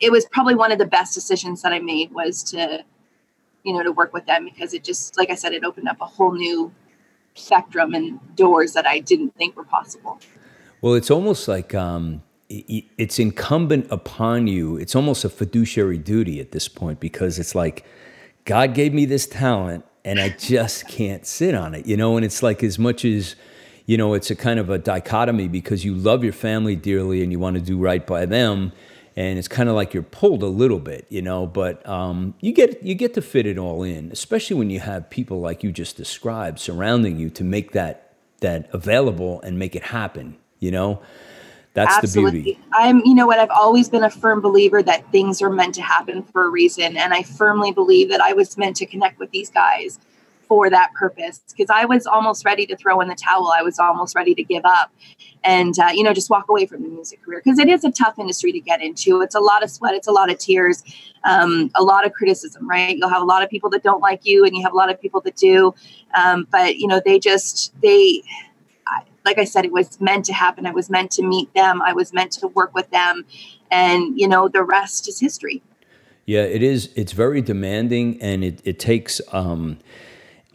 it 0.00 0.10
was 0.10 0.24
probably 0.32 0.54
one 0.54 0.72
of 0.72 0.78
the 0.78 0.86
best 0.86 1.14
decisions 1.14 1.60
that 1.62 1.72
i 1.72 1.78
made 1.78 2.10
was 2.12 2.42
to 2.42 2.82
you 3.64 3.72
know 3.74 3.82
to 3.82 3.92
work 3.92 4.12
with 4.14 4.24
them 4.24 4.44
because 4.44 4.72
it 4.72 4.82
just 4.82 5.18
like 5.18 5.30
i 5.30 5.34
said 5.34 5.52
it 5.52 5.62
opened 5.62 5.88
up 5.88 6.00
a 6.00 6.06
whole 6.06 6.32
new 6.32 6.72
spectrum 7.34 7.92
and 7.92 8.18
doors 8.34 8.72
that 8.72 8.86
i 8.86 8.98
didn't 8.98 9.34
think 9.36 9.54
were 9.56 9.64
possible 9.64 10.18
Well, 10.82 10.94
it's 10.94 11.10
almost 11.10 11.48
like 11.48 11.74
um, 11.74 12.22
it's 12.48 13.18
incumbent 13.18 13.86
upon 13.90 14.46
you. 14.46 14.76
It's 14.76 14.94
almost 14.94 15.24
a 15.24 15.28
fiduciary 15.28 15.98
duty 15.98 16.38
at 16.40 16.52
this 16.52 16.68
point 16.68 17.00
because 17.00 17.38
it's 17.38 17.54
like 17.54 17.84
God 18.44 18.74
gave 18.74 18.94
me 18.94 19.04
this 19.04 19.26
talent 19.26 19.84
and 20.04 20.20
I 20.20 20.28
just 20.28 20.86
can't 20.86 21.26
sit 21.26 21.54
on 21.54 21.74
it, 21.74 21.86
you 21.86 21.96
know. 21.96 22.16
And 22.16 22.24
it's 22.24 22.42
like 22.42 22.62
as 22.62 22.78
much 22.78 23.04
as 23.04 23.34
you 23.86 23.96
know, 23.96 24.14
it's 24.14 24.30
a 24.30 24.36
kind 24.36 24.58
of 24.58 24.68
a 24.68 24.78
dichotomy 24.78 25.48
because 25.48 25.84
you 25.84 25.94
love 25.94 26.24
your 26.24 26.32
family 26.32 26.76
dearly 26.76 27.22
and 27.22 27.32
you 27.32 27.38
want 27.38 27.54
to 27.54 27.62
do 27.62 27.78
right 27.78 28.04
by 28.04 28.26
them, 28.26 28.72
and 29.14 29.38
it's 29.38 29.48
kind 29.48 29.68
of 29.68 29.74
like 29.74 29.94
you're 29.94 30.02
pulled 30.02 30.42
a 30.42 30.48
little 30.48 30.80
bit, 30.80 31.06
you 31.08 31.22
know. 31.22 31.46
But 31.46 31.86
um, 31.88 32.34
you 32.40 32.52
get 32.52 32.82
you 32.82 32.94
get 32.94 33.14
to 33.14 33.22
fit 33.22 33.46
it 33.46 33.58
all 33.58 33.82
in, 33.82 34.10
especially 34.12 34.56
when 34.56 34.70
you 34.70 34.80
have 34.80 35.08
people 35.08 35.40
like 35.40 35.62
you 35.62 35.72
just 35.72 35.96
described 35.96 36.58
surrounding 36.58 37.18
you 37.18 37.30
to 37.30 37.44
make 37.44 37.72
that 37.72 38.14
that 38.40 38.68
available 38.72 39.40
and 39.42 39.58
make 39.58 39.74
it 39.76 39.84
happen. 39.84 40.36
You 40.58 40.72
know, 40.72 41.02
that's 41.76 42.12
the 42.12 42.22
beauty. 42.22 42.58
I'm, 42.72 43.02
you 43.04 43.14
know 43.14 43.26
what, 43.26 43.38
I've 43.38 43.50
always 43.50 43.90
been 43.90 44.02
a 44.02 44.10
firm 44.10 44.40
believer 44.40 44.82
that 44.82 45.12
things 45.12 45.42
are 45.42 45.50
meant 45.50 45.74
to 45.74 45.82
happen 45.82 46.22
for 46.22 46.46
a 46.46 46.48
reason. 46.48 46.96
And 46.96 47.12
I 47.12 47.22
firmly 47.22 47.70
believe 47.70 48.08
that 48.08 48.20
I 48.22 48.32
was 48.32 48.56
meant 48.56 48.76
to 48.76 48.86
connect 48.86 49.18
with 49.18 49.30
these 49.30 49.50
guys 49.50 49.98
for 50.48 50.70
that 50.70 50.92
purpose 50.94 51.40
because 51.48 51.70
I 51.70 51.84
was 51.84 52.06
almost 52.06 52.44
ready 52.44 52.66
to 52.66 52.76
throw 52.76 53.00
in 53.00 53.08
the 53.08 53.14
towel. 53.14 53.52
I 53.56 53.62
was 53.62 53.78
almost 53.78 54.14
ready 54.14 54.34
to 54.34 54.42
give 54.42 54.64
up 54.64 54.92
and, 55.44 55.78
uh, 55.78 55.90
you 55.92 56.02
know, 56.02 56.12
just 56.12 56.30
walk 56.30 56.48
away 56.48 56.66
from 56.66 56.82
the 56.82 56.88
music 56.88 57.22
career 57.22 57.40
because 57.44 57.58
it 57.58 57.68
is 57.68 57.84
a 57.84 57.90
tough 57.90 58.18
industry 58.18 58.52
to 58.52 58.60
get 58.60 58.82
into. 58.82 59.20
It's 59.20 59.34
a 59.34 59.40
lot 59.40 59.62
of 59.62 59.70
sweat, 59.70 59.94
it's 59.94 60.08
a 60.08 60.12
lot 60.12 60.30
of 60.30 60.38
tears, 60.38 60.82
um, 61.24 61.70
a 61.74 61.82
lot 61.82 62.06
of 62.06 62.12
criticism, 62.12 62.68
right? 62.68 62.96
You'll 62.96 63.08
have 63.08 63.22
a 63.22 63.26
lot 63.26 63.42
of 63.42 63.50
people 63.50 63.70
that 63.70 63.82
don't 63.82 64.00
like 64.00 64.24
you 64.24 64.44
and 64.44 64.54
you 64.54 64.62
have 64.62 64.72
a 64.72 64.76
lot 64.76 64.90
of 64.90 65.00
people 65.00 65.20
that 65.22 65.36
do. 65.36 65.74
Um, 66.14 66.46
but, 66.50 66.76
you 66.76 66.86
know, 66.86 67.00
they 67.04 67.18
just, 67.18 67.74
they, 67.80 68.22
like 69.24 69.38
I 69.38 69.44
said, 69.44 69.64
it 69.64 69.72
was 69.72 70.00
meant 70.00 70.24
to 70.26 70.32
happen. 70.32 70.66
I 70.66 70.70
was 70.70 70.88
meant 70.88 71.10
to 71.12 71.22
meet 71.22 71.52
them. 71.52 71.82
I 71.82 71.92
was 71.92 72.12
meant 72.12 72.30
to 72.32 72.46
work 72.46 72.72
with 72.74 72.88
them. 72.90 73.24
And, 73.70 74.18
you 74.18 74.28
know, 74.28 74.48
the 74.48 74.62
rest 74.62 75.08
is 75.08 75.18
history. 75.18 75.62
Yeah, 76.26 76.42
it 76.42 76.62
is. 76.62 76.90
It's 76.96 77.12
very 77.12 77.40
demanding, 77.40 78.20
and 78.20 78.42
it, 78.42 78.60
it 78.64 78.80
takes 78.80 79.20
um, 79.32 79.78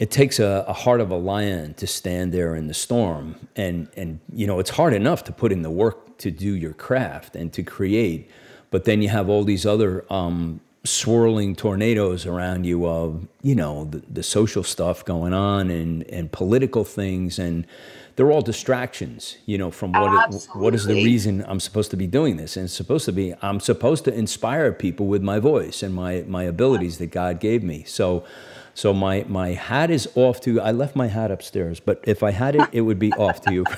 it 0.02 0.10
takes 0.10 0.40
a, 0.40 0.66
a 0.68 0.74
heart 0.74 1.00
of 1.00 1.12
a 1.12 1.16
lion 1.16 1.76
to 1.76 1.86
stand 1.86 2.32
there 2.32 2.56
in 2.56 2.66
the 2.66 2.74
storm. 2.74 3.36
And 3.56 3.88
and 3.96 4.20
you 4.34 4.48
know, 4.48 4.58
it's 4.58 4.72
hard 4.72 4.94
enough 4.94 5.24
to 5.26 5.32
put 5.32 5.52
in 5.52 5.62
the 5.62 5.70
work 5.70 6.18
to 6.18 6.32
do 6.32 6.56
your 6.56 6.74
craft 6.74 7.36
and 7.36 7.54
to 7.54 7.62
create, 7.62 8.28
but 8.72 8.86
then 8.86 9.04
you 9.04 9.10
have 9.10 9.30
all 9.30 9.44
these 9.44 9.64
other 9.64 10.12
um, 10.12 10.60
swirling 10.84 11.56
tornadoes 11.56 12.26
around 12.26 12.66
you 12.66 12.88
of 12.88 13.28
you 13.44 13.54
know 13.54 13.86
the, 13.86 14.00
the 14.10 14.24
social 14.24 14.64
stuff 14.64 15.06
going 15.06 15.34
on 15.34 15.70
and 15.70 16.02
and 16.10 16.32
political 16.32 16.84
things 16.84 17.38
and 17.38 17.68
they're 18.16 18.32
all 18.32 18.42
distractions 18.42 19.38
you 19.46 19.56
know 19.56 19.70
from 19.70 19.92
what 19.92 20.34
it, 20.34 20.48
what 20.54 20.74
is 20.74 20.86
the 20.86 20.96
reason 20.96 21.46
I'm 21.48 21.60
supposed 21.60 21.92
to 21.92 21.98
be 21.98 22.08
doing 22.08 22.38
this. 22.38 22.58
And 22.58 22.66
it's 22.66 22.74
supposed 22.74 23.06
to 23.06 23.12
be 23.12 23.36
I'm 23.44 23.60
supposed 23.60 24.04
to 24.06 24.14
inspire 24.14 24.72
people 24.74 25.06
with 25.06 25.22
my 25.22 25.38
voice 25.38 25.84
and 25.84 25.94
my 25.94 26.24
my 26.28 26.42
abilities 26.42 26.98
that 26.98 27.12
God 27.12 27.40
gave 27.40 27.62
me. 27.62 27.84
So 27.84 28.24
so 28.74 28.94
my 28.94 29.26
my 29.28 29.50
hat 29.50 29.92
is 29.92 30.08
off 30.16 30.42
to 30.42 30.54
you. 30.54 30.62
I 30.62 30.72
left 30.72 30.96
my 30.96 31.08
hat 31.08 31.32
upstairs 31.32 31.80
but 31.80 32.04
if 32.04 32.24
I 32.24 32.32
had 32.32 32.56
it 32.56 32.70
it 32.72 32.82
would 32.82 33.00
be 33.00 33.12
off 33.14 33.42
to 33.42 33.54
you. 33.54 33.66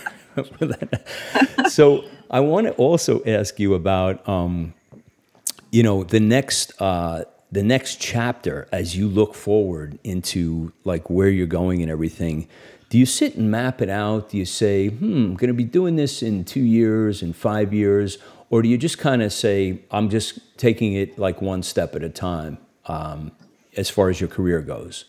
So 1.70 2.06
I 2.30 2.40
want 2.40 2.68
to 2.68 2.74
also 2.74 3.24
ask 3.26 3.60
you 3.60 3.76
about 3.76 4.28
um, 4.28 4.74
you 5.72 5.84
know 5.84 6.04
the 6.04 6.20
next 6.20 6.74
uh, 6.82 7.26
the 7.52 7.64
next 7.64 8.00
chapter 8.02 8.68
as 8.72 8.96
you 8.98 9.08
look 9.08 9.36
forward 9.36 10.00
into 10.04 10.72
like 10.84 11.10
where 11.10 11.30
you're 11.30 11.46
going 11.48 11.82
and 11.82 11.92
everything. 11.92 12.48
Do 12.90 12.98
you 13.00 13.06
sit 13.06 13.36
and 13.36 13.50
map 13.50 13.82
it 13.82 13.90
out? 13.90 14.30
Do 14.30 14.38
you 14.38 14.46
say 14.46 14.90
hmm 14.90 15.26
i'm 15.26 15.36
going 15.36 15.48
to 15.48 15.54
be 15.54 15.64
doing 15.64 15.96
this 15.96 16.22
in 16.22 16.46
two 16.46 16.62
years 16.62 17.22
in 17.24 17.34
five 17.34 17.74
years 17.74 18.18
or 18.50 18.62
do 18.62 18.70
you 18.70 18.78
just 18.78 18.98
kind 19.00 19.22
of 19.24 19.34
say 19.34 19.80
i'm 19.90 20.10
just 20.10 20.40
taking 20.58 20.94
it 20.94 21.18
like 21.18 21.42
one 21.42 21.64
step 21.64 21.96
at 21.96 22.04
a 22.04 22.10
time 22.10 22.58
um, 22.86 23.32
as 23.78 23.90
far 23.90 24.10
as 24.10 24.20
your 24.20 24.30
career 24.30 24.62
goes 24.62 25.06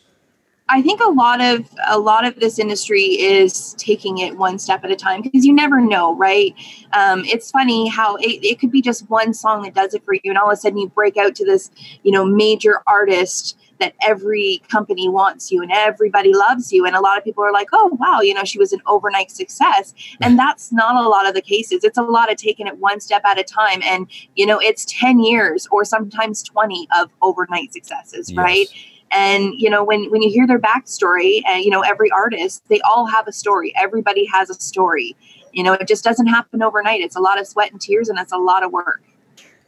I 0.68 0.80
think 0.80 1.00
a 1.02 1.10
lot 1.10 1.42
of 1.42 1.68
a 1.86 1.98
lot 1.98 2.24
of 2.24 2.40
this 2.40 2.58
industry 2.58 3.02
is 3.02 3.74
taking 3.74 4.18
it 4.18 4.38
one 4.38 4.58
step 4.58 4.82
at 4.82 4.90
a 4.90 4.96
time 4.96 5.20
because 5.20 5.44
you 5.44 5.52
never 5.52 5.78
know, 5.78 6.16
right? 6.16 6.54
Um, 6.94 7.22
it's 7.26 7.50
funny 7.50 7.86
how 7.88 8.16
it, 8.16 8.42
it 8.42 8.58
could 8.58 8.70
be 8.70 8.80
just 8.80 9.08
one 9.10 9.34
song 9.34 9.62
that 9.64 9.74
does 9.74 9.92
it 9.92 10.02
for 10.04 10.14
you, 10.14 10.20
and 10.24 10.38
all 10.38 10.50
of 10.50 10.54
a 10.54 10.56
sudden 10.56 10.78
you 10.78 10.88
break 10.88 11.18
out 11.18 11.34
to 11.36 11.44
this, 11.44 11.70
you 12.02 12.10
know, 12.10 12.24
major 12.24 12.80
artist 12.86 13.58
that 13.80 13.94
every 14.06 14.62
company 14.68 15.08
wants 15.08 15.50
you 15.50 15.62
and 15.62 15.70
everybody 15.72 16.32
loves 16.32 16.72
you, 16.72 16.86
and 16.86 16.94
a 16.94 17.00
lot 17.00 17.18
of 17.18 17.24
people 17.24 17.42
are 17.44 17.52
like, 17.52 17.68
oh 17.72 17.96
wow, 18.00 18.20
you 18.20 18.32
know, 18.34 18.44
she 18.44 18.58
was 18.58 18.72
an 18.72 18.80
overnight 18.86 19.30
success, 19.30 19.94
and 20.20 20.38
that's 20.38 20.70
not 20.72 20.96
a 21.04 21.08
lot 21.08 21.26
of 21.26 21.34
the 21.34 21.42
cases. 21.42 21.84
It's 21.84 21.98
a 21.98 22.02
lot 22.02 22.30
of 22.30 22.36
taking 22.36 22.66
it 22.66 22.78
one 22.78 23.00
step 23.00 23.22
at 23.24 23.38
a 23.38 23.44
time, 23.44 23.82
and 23.82 24.06
you 24.36 24.46
know, 24.46 24.58
it's 24.60 24.84
ten 24.88 25.20
years 25.20 25.66
or 25.70 25.84
sometimes 25.84 26.42
twenty 26.42 26.88
of 26.98 27.10
overnight 27.22 27.72
successes, 27.72 28.30
Yes. 28.30 28.36
right? 28.36 28.66
and 29.10 29.52
you 29.58 29.68
know 29.68 29.84
when 29.84 30.10
when 30.10 30.22
you 30.22 30.30
hear 30.30 30.46
their 30.46 30.58
backstory 30.58 31.42
and 31.46 31.62
you 31.62 31.70
know 31.70 31.82
every 31.82 32.10
artist 32.10 32.62
they 32.68 32.80
all 32.80 33.06
have 33.06 33.28
a 33.28 33.32
story 33.32 33.70
everybody 33.76 34.24
has 34.24 34.48
a 34.48 34.54
story 34.54 35.14
you 35.52 35.62
know 35.62 35.74
it 35.74 35.86
just 35.86 36.02
doesn't 36.02 36.26
happen 36.26 36.62
overnight 36.62 37.02
it's 37.02 37.14
a 37.14 37.20
lot 37.20 37.38
of 37.38 37.46
sweat 37.46 37.70
and 37.70 37.82
tears 37.82 38.08
and 38.08 38.18
it's 38.18 38.32
a 38.32 38.36
lot 38.38 38.62
of 38.64 38.72
work 38.72 39.02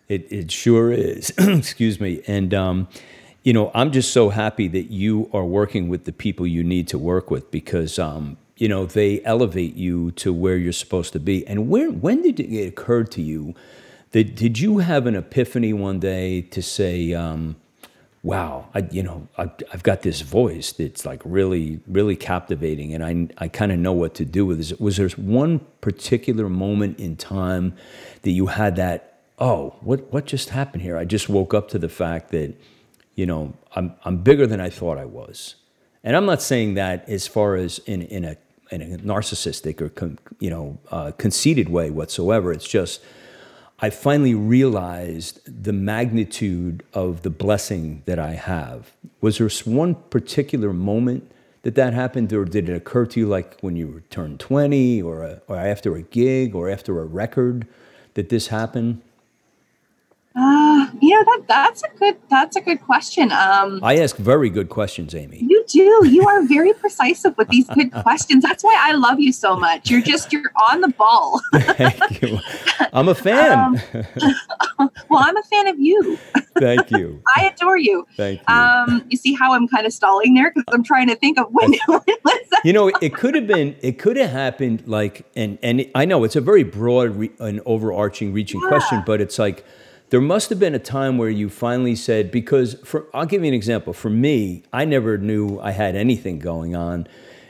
It, 0.08 0.26
it 0.32 0.50
sure 0.50 0.90
is. 0.90 1.30
Excuse 1.38 2.00
me. 2.00 2.22
And, 2.26 2.54
um, 2.54 2.88
you 3.46 3.52
know, 3.52 3.70
I'm 3.74 3.92
just 3.92 4.12
so 4.12 4.30
happy 4.30 4.66
that 4.66 4.90
you 4.90 5.30
are 5.32 5.44
working 5.44 5.88
with 5.88 6.04
the 6.04 6.10
people 6.10 6.48
you 6.48 6.64
need 6.64 6.88
to 6.88 6.98
work 6.98 7.30
with 7.30 7.48
because, 7.52 7.96
um, 7.96 8.38
you 8.56 8.66
know, 8.66 8.86
they 8.86 9.22
elevate 9.24 9.76
you 9.76 10.10
to 10.22 10.32
where 10.32 10.56
you're 10.56 10.72
supposed 10.72 11.12
to 11.12 11.20
be. 11.20 11.46
And 11.46 11.68
where, 11.68 11.88
when 11.92 12.22
did 12.22 12.40
it 12.40 12.66
occur 12.66 13.04
to 13.04 13.22
you 13.22 13.54
that, 14.10 14.34
did 14.34 14.58
you 14.58 14.78
have 14.78 15.06
an 15.06 15.14
epiphany 15.14 15.72
one 15.72 16.00
day 16.00 16.40
to 16.42 16.60
say, 16.60 17.14
um, 17.14 17.54
wow, 18.24 18.68
I, 18.74 18.80
you 18.90 19.04
know, 19.04 19.28
I, 19.38 19.48
I've 19.72 19.84
got 19.84 20.02
this 20.02 20.22
voice 20.22 20.72
that's 20.72 21.06
like 21.06 21.22
really, 21.24 21.78
really 21.86 22.16
captivating, 22.16 22.94
and 22.94 23.04
I, 23.04 23.44
I 23.44 23.46
kind 23.46 23.70
of 23.70 23.78
know 23.78 23.92
what 23.92 24.14
to 24.14 24.24
do 24.24 24.44
with 24.44 24.58
this. 24.58 24.72
Was 24.80 24.96
there 24.96 25.08
one 25.10 25.60
particular 25.80 26.48
moment 26.48 26.98
in 26.98 27.14
time 27.14 27.76
that 28.22 28.32
you 28.32 28.46
had 28.46 28.74
that, 28.74 29.20
oh, 29.38 29.76
what, 29.82 30.12
what 30.12 30.26
just 30.26 30.48
happened 30.48 30.82
here? 30.82 30.96
I 30.96 31.04
just 31.04 31.28
woke 31.28 31.54
up 31.54 31.68
to 31.68 31.78
the 31.78 31.88
fact 31.88 32.32
that, 32.32 32.56
you 33.16 33.26
know, 33.26 33.54
I'm, 33.74 33.94
I'm 34.04 34.18
bigger 34.18 34.46
than 34.46 34.60
I 34.60 34.70
thought 34.70 34.98
I 34.98 35.04
was, 35.04 35.56
and 36.04 36.14
I'm 36.16 36.26
not 36.26 36.40
saying 36.40 36.74
that 36.74 37.08
as 37.08 37.26
far 37.26 37.56
as 37.56 37.80
in, 37.80 38.02
in 38.02 38.24
a 38.24 38.36
in 38.70 38.82
a 38.82 38.98
narcissistic 38.98 39.80
or 39.80 39.88
con, 39.88 40.18
you 40.38 40.50
know 40.50 40.78
uh, 40.90 41.10
conceited 41.18 41.68
way 41.68 41.90
whatsoever. 41.90 42.52
It's 42.52 42.68
just 42.68 43.02
I 43.78 43.90
finally 43.90 44.34
realized 44.34 45.40
the 45.44 45.72
magnitude 45.72 46.82
of 46.94 47.22
the 47.22 47.30
blessing 47.30 48.02
that 48.06 48.18
I 48.18 48.32
have. 48.32 48.92
Was 49.20 49.38
there 49.38 49.50
one 49.64 49.96
particular 49.96 50.72
moment 50.72 51.30
that 51.62 51.74
that 51.74 51.92
happened, 51.92 52.32
or 52.32 52.44
did 52.44 52.68
it 52.68 52.74
occur 52.74 53.06
to 53.06 53.20
you 53.20 53.26
like 53.26 53.58
when 53.60 53.76
you 53.76 54.02
turned 54.08 54.40
20 54.40 55.02
or, 55.02 55.24
a, 55.24 55.42
or 55.48 55.56
after 55.56 55.96
a 55.96 56.02
gig 56.02 56.54
or 56.54 56.70
after 56.70 57.00
a 57.00 57.04
record 57.04 57.66
that 58.14 58.28
this 58.28 58.48
happened? 58.48 59.02
uh 60.34 60.75
you 61.00 61.10
know 61.10 61.24
that 61.24 61.42
that's 61.48 61.82
a 61.82 61.88
good 61.98 62.16
that's 62.30 62.56
a 62.56 62.60
good 62.60 62.80
question 62.82 63.30
um 63.32 63.80
I 63.82 63.96
ask 63.98 64.16
very 64.16 64.50
good 64.50 64.68
questions, 64.68 65.14
Amy. 65.14 65.38
you 65.40 65.64
do 65.68 66.02
you 66.08 66.26
are 66.26 66.42
very 66.46 66.72
precise 66.72 67.24
with 67.36 67.48
these 67.48 67.66
good 67.68 67.92
questions 68.02 68.42
that's 68.42 68.62
why 68.62 68.76
i 68.78 68.92
love 68.92 69.18
you 69.20 69.32
so 69.32 69.56
much 69.56 69.90
you're 69.90 70.00
just 70.00 70.32
you're 70.32 70.50
on 70.70 70.80
the 70.80 70.88
ball 70.88 71.40
Thank 71.54 72.22
you. 72.22 72.38
I'm 72.92 73.08
a 73.08 73.14
fan. 73.14 73.82
well 75.08 75.22
i'm 75.24 75.36
a 75.36 75.42
fan 75.44 75.66
of 75.66 75.78
you 75.78 76.18
Thank 76.58 76.90
you. 76.90 77.22
i 77.36 77.46
adore 77.52 77.78
you 77.78 78.06
Thank 78.16 78.40
you. 78.48 78.54
um 78.54 79.04
you 79.08 79.16
see 79.16 79.34
how 79.34 79.52
i'm 79.54 79.66
kind 79.68 79.86
of 79.86 79.92
stalling 79.92 80.34
there 80.34 80.50
because 80.50 80.64
i'm 80.74 80.82
trying 80.84 81.08
to 81.08 81.16
think 81.16 81.38
of 81.38 81.46
when, 81.50 81.72
when 81.86 82.00
was 82.24 82.48
that 82.50 82.62
you 82.64 82.72
know, 82.72 82.88
it 83.00 83.14
could 83.14 83.34
have 83.34 83.46
been, 83.46 83.76
it 83.80 83.98
could 83.98 84.16
have 84.16 84.30
happened 84.30 84.82
like, 84.86 85.24
and 85.36 85.58
and 85.62 85.88
I 85.94 86.04
know 86.04 86.24
it's 86.24 86.36
a 86.36 86.40
very 86.40 86.64
broad 86.64 87.14
re, 87.14 87.30
and 87.38 87.60
overarching, 87.66 88.32
reaching 88.32 88.60
question, 88.60 89.02
but 89.06 89.20
it's 89.20 89.38
like 89.38 89.64
there 90.10 90.20
must 90.20 90.50
have 90.50 90.58
been 90.60 90.74
a 90.74 90.78
time 90.78 91.18
where 91.18 91.28
you 91.30 91.48
finally 91.48 91.96
said, 91.96 92.30
because 92.30 92.74
for, 92.84 93.06
I'll 93.12 93.26
give 93.26 93.42
you 93.42 93.48
an 93.48 93.54
example. 93.54 93.92
For 93.92 94.10
me, 94.10 94.62
I 94.72 94.84
never 94.84 95.18
knew 95.18 95.58
I 95.60 95.72
had 95.72 95.96
anything 95.96 96.38
going 96.38 96.76
on 96.76 97.06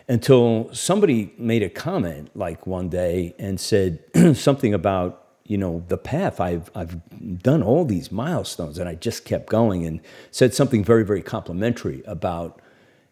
until 0.08 0.70
somebody 0.72 1.34
made 1.36 1.62
a 1.62 1.68
comment 1.68 2.30
like 2.34 2.66
one 2.66 2.88
day 2.88 3.34
and 3.38 3.58
said 3.60 3.98
something 4.34 4.72
about 4.72 5.22
you 5.44 5.56
know 5.58 5.84
the 5.88 5.98
path 5.98 6.40
I've 6.40 6.70
I've 6.74 6.96
done 7.42 7.62
all 7.62 7.84
these 7.84 8.10
milestones 8.10 8.78
and 8.78 8.88
I 8.88 8.94
just 8.96 9.24
kept 9.24 9.46
going 9.48 9.84
and 9.86 10.00
said 10.32 10.54
something 10.54 10.82
very 10.84 11.04
very 11.04 11.22
complimentary 11.22 12.02
about 12.04 12.60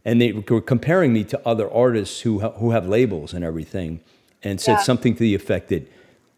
and 0.04 0.20
they 0.20 0.32
were 0.32 0.60
comparing 0.60 1.12
me 1.12 1.22
to 1.24 1.40
other 1.46 1.70
artists 1.72 2.20
who 2.22 2.40
ha- 2.40 2.50
who 2.52 2.72
have 2.72 2.88
labels 2.88 3.34
and 3.34 3.44
everything 3.44 4.00
and 4.42 4.60
said 4.60 4.72
Yeah. 4.78 4.82
something 4.82 5.14
to 5.14 5.20
the 5.20 5.34
effect 5.36 5.68
that 5.68 5.88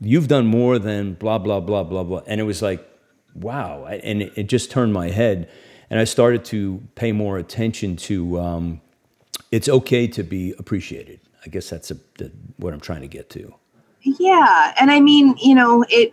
you've 0.01 0.29
done 0.29 0.47
more 0.47 0.79
than 0.79 1.14
blah 1.14 1.38
blah 1.38 1.61
blah 1.61 1.83
blah 1.83 2.03
blah 2.03 2.21
and 2.27 2.40
it 2.42 2.45
was 2.45 2.61
like 2.61 2.87
wow. 3.40 3.87
And 3.87 4.22
it, 4.22 4.33
it 4.37 4.42
just 4.44 4.70
turned 4.70 4.92
my 4.92 5.11
head 5.11 5.49
and 5.90 6.01
I 6.01 6.05
started 6.05 6.44
to 6.46 6.83
pay 6.94 7.12
more 7.12 7.38
attention 7.38 7.96
to 7.96 8.40
um, 8.40 8.81
it's 9.51 9.68
okay 9.68 10.07
to 10.09 10.22
be 10.22 10.55
appreciated. 10.59 11.20
I 11.44 11.49
guess 11.49 11.70
that's 11.70 11.90
a, 11.90 11.96
the, 12.18 12.33
what 12.57 12.75
I'm 12.75 12.81
trying 12.81 13.03
to 13.03 13.09
get 13.09 13.31
to. 13.31 13.55
Yeah 14.03 14.57
and 14.81 14.90
i 14.90 15.01
mean 15.01 15.35
you 15.42 15.55
know 15.55 15.85
it 15.88 16.12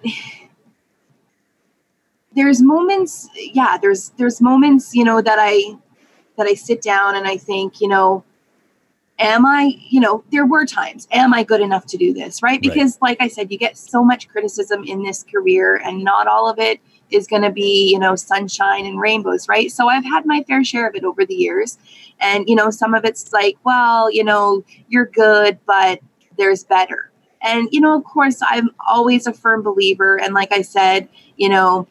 there's 2.35 2.61
moments 2.61 3.29
yeah 3.35 3.77
there's 3.81 4.09
there's 4.17 4.41
moments 4.41 4.95
you 4.95 5.03
know 5.03 5.21
that 5.21 5.37
i 5.39 5.75
that 6.37 6.47
i 6.47 6.53
sit 6.53 6.81
down 6.81 7.15
and 7.15 7.27
i 7.27 7.37
think 7.37 7.79
you 7.81 7.87
know 7.87 8.23
am 9.19 9.45
i 9.45 9.75
you 9.89 9.99
know 9.99 10.23
there 10.31 10.45
were 10.45 10.65
times 10.65 11.07
am 11.11 11.33
i 11.33 11.43
good 11.43 11.61
enough 11.61 11.85
to 11.85 11.97
do 11.97 12.13
this 12.13 12.41
right? 12.41 12.51
Right. 12.53 12.61
because 12.61 12.97
like 13.01 13.17
i 13.19 13.27
said 13.27 13.51
you 13.51 13.57
get 13.57 13.77
so 13.77 14.03
much 14.03 14.27
criticism 14.27 14.83
in 14.83 15.03
this 15.03 15.23
career 15.23 15.75
and 15.75 16.03
not 16.03 16.27
all 16.27 16.49
of 16.49 16.59
it 16.59 16.79
is 17.09 17.27
going 17.27 17.41
to 17.41 17.51
be 17.51 17.91
you 17.91 17.99
know 17.99 18.15
sunshine 18.15 18.85
and 18.85 18.99
rainbows 18.99 19.47
right? 19.47 19.71
So 19.71 19.87
i've 19.89 20.03
had 20.05 20.25
my 20.25 20.43
fair 20.43 20.63
share 20.63 20.87
of 20.87 20.95
it 20.95 21.03
over 21.03 21.25
the 21.25 21.35
years. 21.35 21.77
And 22.19 22.47
you 22.47 22.55
know 22.55 22.69
some 22.69 22.93
of 22.93 23.05
it's 23.05 23.31
like 23.33 23.57
well 23.63 24.11
you 24.11 24.23
know 24.23 24.63
you're 24.89 25.05
good 25.05 25.59
but 25.65 25.99
there's 26.37 26.63
better. 26.63 27.11
And 27.41 27.67
you 27.71 27.81
know 27.81 27.95
of 27.97 28.03
course 28.03 28.39
i'm 28.43 28.69
always 28.87 29.27
a 29.27 29.33
firm 29.33 29.63
believer. 29.63 30.19
And 30.19 30.33
like 30.33 30.51
i 30.51 30.61
said 30.61 31.07
you 31.37 31.49
know 31.49 31.87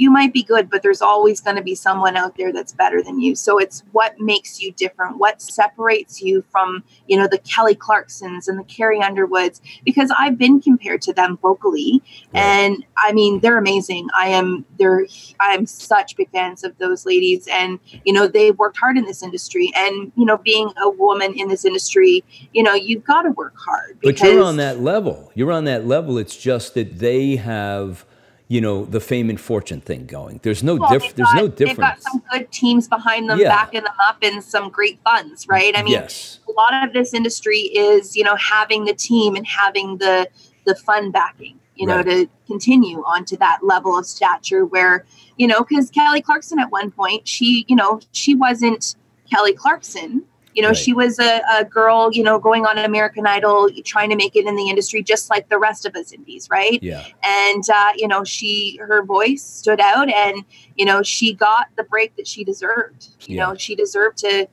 you 0.00 0.10
might 0.10 0.32
be 0.32 0.42
good 0.42 0.70
but 0.70 0.82
there's 0.82 1.02
always 1.02 1.40
going 1.40 1.56
to 1.56 1.62
be 1.62 1.74
someone 1.74 2.16
out 2.16 2.36
there 2.36 2.52
that's 2.52 2.72
better 2.72 3.02
than 3.02 3.20
you. 3.20 3.34
So 3.34 3.58
it's 3.58 3.82
what 3.92 4.18
makes 4.18 4.60
you 4.60 4.72
different 4.72 5.18
what 5.18 5.42
separates 5.42 6.22
you 6.22 6.42
from 6.50 6.82
you 7.06 7.16
know 7.18 7.28
the 7.28 7.38
kelly 7.38 7.74
clarksons 7.74 8.48
and 8.48 8.58
the 8.58 8.64
carrie 8.64 9.02
underwoods 9.02 9.60
because 9.84 10.10
i've 10.18 10.38
been 10.38 10.60
compared 10.60 11.02
to 11.02 11.12
them 11.12 11.36
vocally. 11.42 12.02
And 12.32 12.84
i 12.96 13.12
mean 13.12 13.40
they're 13.40 13.58
amazing. 13.58 14.08
I 14.16 14.28
am 14.28 14.64
they're 14.78 15.06
i 15.38 15.52
am 15.52 15.66
such 15.66 16.16
big 16.16 16.30
fans 16.30 16.64
of 16.64 16.76
those 16.78 17.04
ladies. 17.04 17.46
And 17.48 17.78
you 18.04 18.12
know 18.12 18.26
they've 18.26 18.56
worked 18.56 18.78
hard 18.78 18.96
in 18.96 19.04
this 19.04 19.22
industry. 19.22 19.70
And 19.76 20.12
you 20.16 20.24
know 20.24 20.38
being 20.38 20.72
a 20.82 20.88
woman 20.88 21.34
in 21.34 21.48
this 21.48 21.64
industry 21.64 22.24
you 22.52 22.62
know 22.62 22.74
you've 22.74 23.04
got 23.04 23.22
to 23.22 23.30
work 23.32 23.54
hard 23.56 23.98
But 24.02 24.20
you're 24.20 24.42
on 24.42 24.56
that 24.56 24.80
level. 24.80 25.30
You're 25.34 25.52
on 25.52 25.64
that 25.64 25.86
level. 25.86 26.18
It's 26.18 26.36
just 26.36 26.74
that 26.74 26.98
they 26.98 27.36
have, 27.36 28.04
you 28.50 28.60
know, 28.60 28.84
the 28.84 28.98
fame 28.98 29.30
and 29.30 29.40
fortune 29.40 29.80
thing 29.80 30.06
going. 30.06 30.40
There's 30.42 30.64
no 30.64 30.74
Well, 30.74 30.90
diff. 30.90 31.14
There's 31.14 31.32
no 31.36 31.46
got- 31.46 31.56
They've 31.56 31.76
got 31.76 32.02
some 32.02 32.20
good 32.32 32.50
teams 32.50 32.88
behind 32.88 33.30
them, 33.30 33.38
Yeah. 33.38 33.48
backing 33.48 33.84
them 33.84 33.94
up, 34.08 34.16
and 34.22 34.42
some 34.42 34.70
great 34.70 34.98
funds, 35.04 35.46
right? 35.46 35.72
I 35.78 35.84
mean, 35.84 35.92
yes. 35.92 36.40
a 36.48 36.52
lot 36.52 36.84
of 36.84 36.92
this 36.92 37.14
industry 37.14 37.58
is, 37.60 38.16
you 38.16 38.24
know, 38.24 38.34
having 38.34 38.86
the 38.86 38.92
team 38.92 39.36
and 39.36 39.46
having 39.46 39.96
the 39.98 40.28
the 40.66 40.74
fun 40.74 41.10
backing. 41.12 41.56
you 41.76 41.86
know, 41.86 42.02
to 42.02 42.28
continue 42.46 43.02
onto 43.06 43.38
that 43.38 43.60
level 43.62 43.96
of 43.96 44.04
stature 44.04 44.66
where, 44.66 45.06
you 45.38 45.46
know, 45.46 45.60
because 45.64 45.88
Kelly 45.90 46.20
Clarkson 46.20 46.58
at 46.58 46.70
one 46.70 46.90
point, 46.90 47.26
she, 47.26 47.64
you 47.68 47.74
know, 47.74 48.00
she 48.12 48.34
wasn't 48.34 48.96
Kelly 49.32 49.54
Clarkson. 49.54 50.22
You 50.54 50.62
know, 50.62 50.68
Right. 50.68 50.76
she 50.76 50.92
was 50.92 51.18
a, 51.18 51.40
a 51.52 51.64
girl, 51.64 52.10
you 52.12 52.22
know, 52.24 52.38
going 52.38 52.66
on 52.66 52.76
American 52.78 53.26
Idol, 53.26 53.68
trying 53.84 54.10
to 54.10 54.16
make 54.16 54.34
it 54.34 54.46
in 54.46 54.56
the 54.56 54.68
industry 54.68 55.02
just 55.02 55.30
like 55.30 55.48
the 55.48 55.58
rest 55.58 55.86
of 55.86 55.94
us 55.94 56.12
indies, 56.12 56.48
right? 56.50 56.82
Yeah. 56.82 57.06
and 57.22 57.62
uh, 57.72 57.92
you 57.96 58.08
know 58.08 58.24
she 58.24 58.76
her 58.80 59.02
voice 59.04 59.42
stood 59.42 59.80
out 59.80 60.08
and 60.10 60.44
you 60.76 60.84
know 60.84 61.02
she 61.02 61.32
got 61.34 61.66
the 61.76 61.84
break 61.84 62.14
that 62.16 62.26
she 62.26 62.42
deserved 62.44 63.08
you 63.28 63.36
Yeah. 63.36 63.46
know 63.46 63.54
she 63.54 63.74
deserved 63.74 64.18
to 64.18 64.48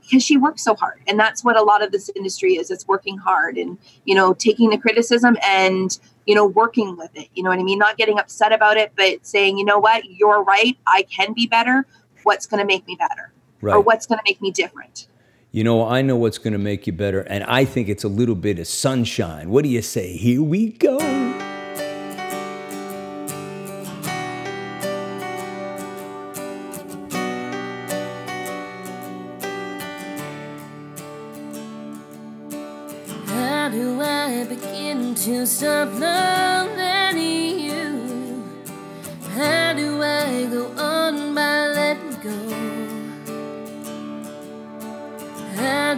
because 0.00 0.22
she 0.24 0.36
worked 0.38 0.58
so 0.60 0.74
hard 0.74 1.00
and 1.06 1.18
that's 1.20 1.44
what 1.44 1.56
a 1.56 1.62
lot 1.62 1.82
of 1.82 1.92
this 1.92 2.10
industry 2.16 2.54
is 2.56 2.70
it's 2.70 2.86
working 2.88 3.18
hard 3.18 3.58
and 3.58 3.76
you 4.04 4.14
know 4.14 4.32
taking 4.32 4.70
the 4.70 4.78
criticism 4.78 5.36
and 5.44 5.98
you 6.26 6.34
know 6.34 6.46
working 6.46 6.96
with 6.96 7.10
it 7.14 7.28
you 7.34 7.42
know 7.42 7.50
what 7.50 7.58
i 7.58 7.62
mean 7.62 7.78
not 7.78 7.96
getting 7.98 8.18
upset 8.18 8.52
about 8.52 8.76
it 8.78 8.90
but 8.96 9.24
saying 9.26 9.58
you 9.58 9.64
know 9.64 9.78
what 9.78 10.02
you're 10.06 10.42
right 10.44 10.78
i 10.86 11.02
can 11.02 11.32
be 11.34 11.46
better 11.46 11.86
what's 12.22 12.46
going 12.46 12.60
to 12.60 12.66
make 12.66 12.86
me 12.86 12.96
better 12.98 13.32
Right. 13.60 13.74
or 13.74 13.80
what's 13.80 14.06
going 14.06 14.18
to 14.18 14.24
make 14.26 14.40
me 14.40 14.50
different 14.50 15.06
You 15.52 15.64
know, 15.64 15.86
I 15.86 16.02
know 16.02 16.16
what's 16.16 16.38
going 16.38 16.52
to 16.52 16.58
make 16.58 16.86
you 16.86 16.92
better, 16.92 17.20
and 17.20 17.44
I 17.44 17.64
think 17.64 17.88
it's 17.88 18.04
a 18.04 18.08
little 18.08 18.36
bit 18.36 18.58
of 18.58 18.66
sunshine. 18.66 19.50
What 19.50 19.64
do 19.64 19.68
you 19.68 19.82
say? 19.82 20.16
Here 20.16 20.42
we 20.42 20.70
go. 20.70 20.98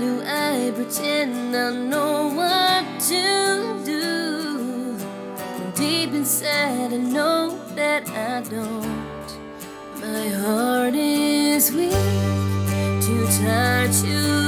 Do 0.02 0.20
I 0.26 0.72
pretend 0.74 1.54
I 1.54 1.70
know 1.70 2.28
what 2.40 2.84
to 3.10 3.24
do? 3.84 4.96
Deep 5.76 6.12
inside, 6.12 6.92
I 6.92 6.96
know 6.96 7.56
that 7.76 8.02
I 8.10 8.40
don't. 8.54 9.28
My 10.00 10.28
heart 10.42 10.94
is 10.94 11.70
weak, 11.70 11.92
too 13.06 13.24
tired 13.38 13.92
to 14.02 14.41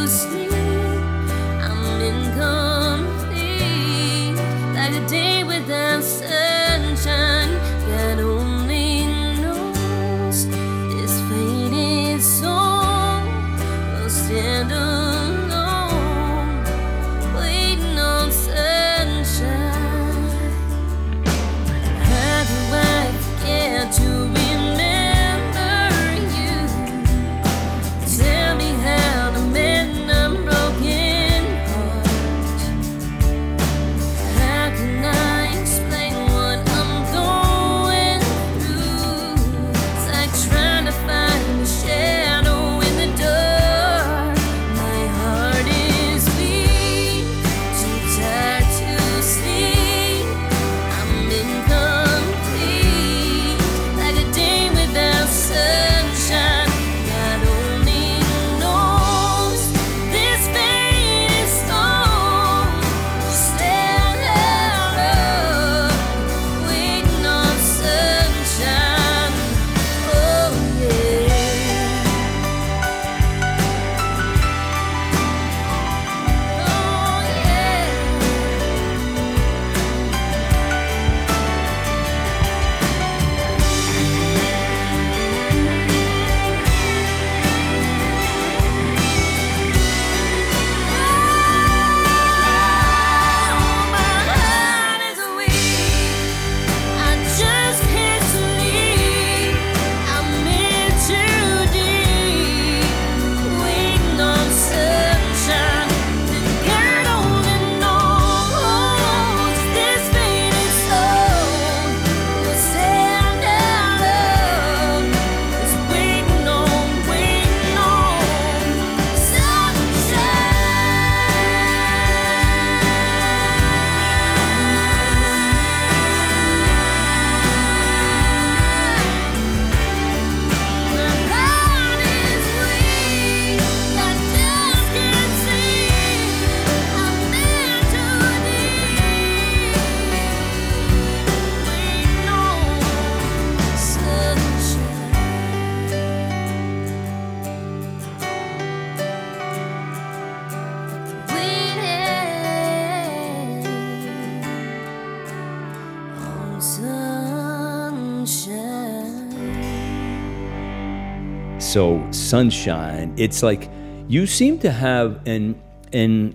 sunshine, 162.35 163.15
it's 163.17 163.45
like 163.45 163.71
you 164.09 164.27
seem 164.27 164.59
to 164.59 164.69
have 164.69 165.21
and 165.25 165.55
and 165.93 166.35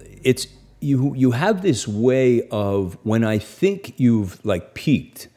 it's 0.00 0.46
you 0.80 1.14
you 1.14 1.32
have 1.32 1.60
this 1.60 1.86
way 1.86 2.48
of 2.48 2.96
when 3.02 3.22
I 3.24 3.36
think 3.36 4.00
you've 4.00 4.42
like 4.42 4.72
peaked 4.72 5.28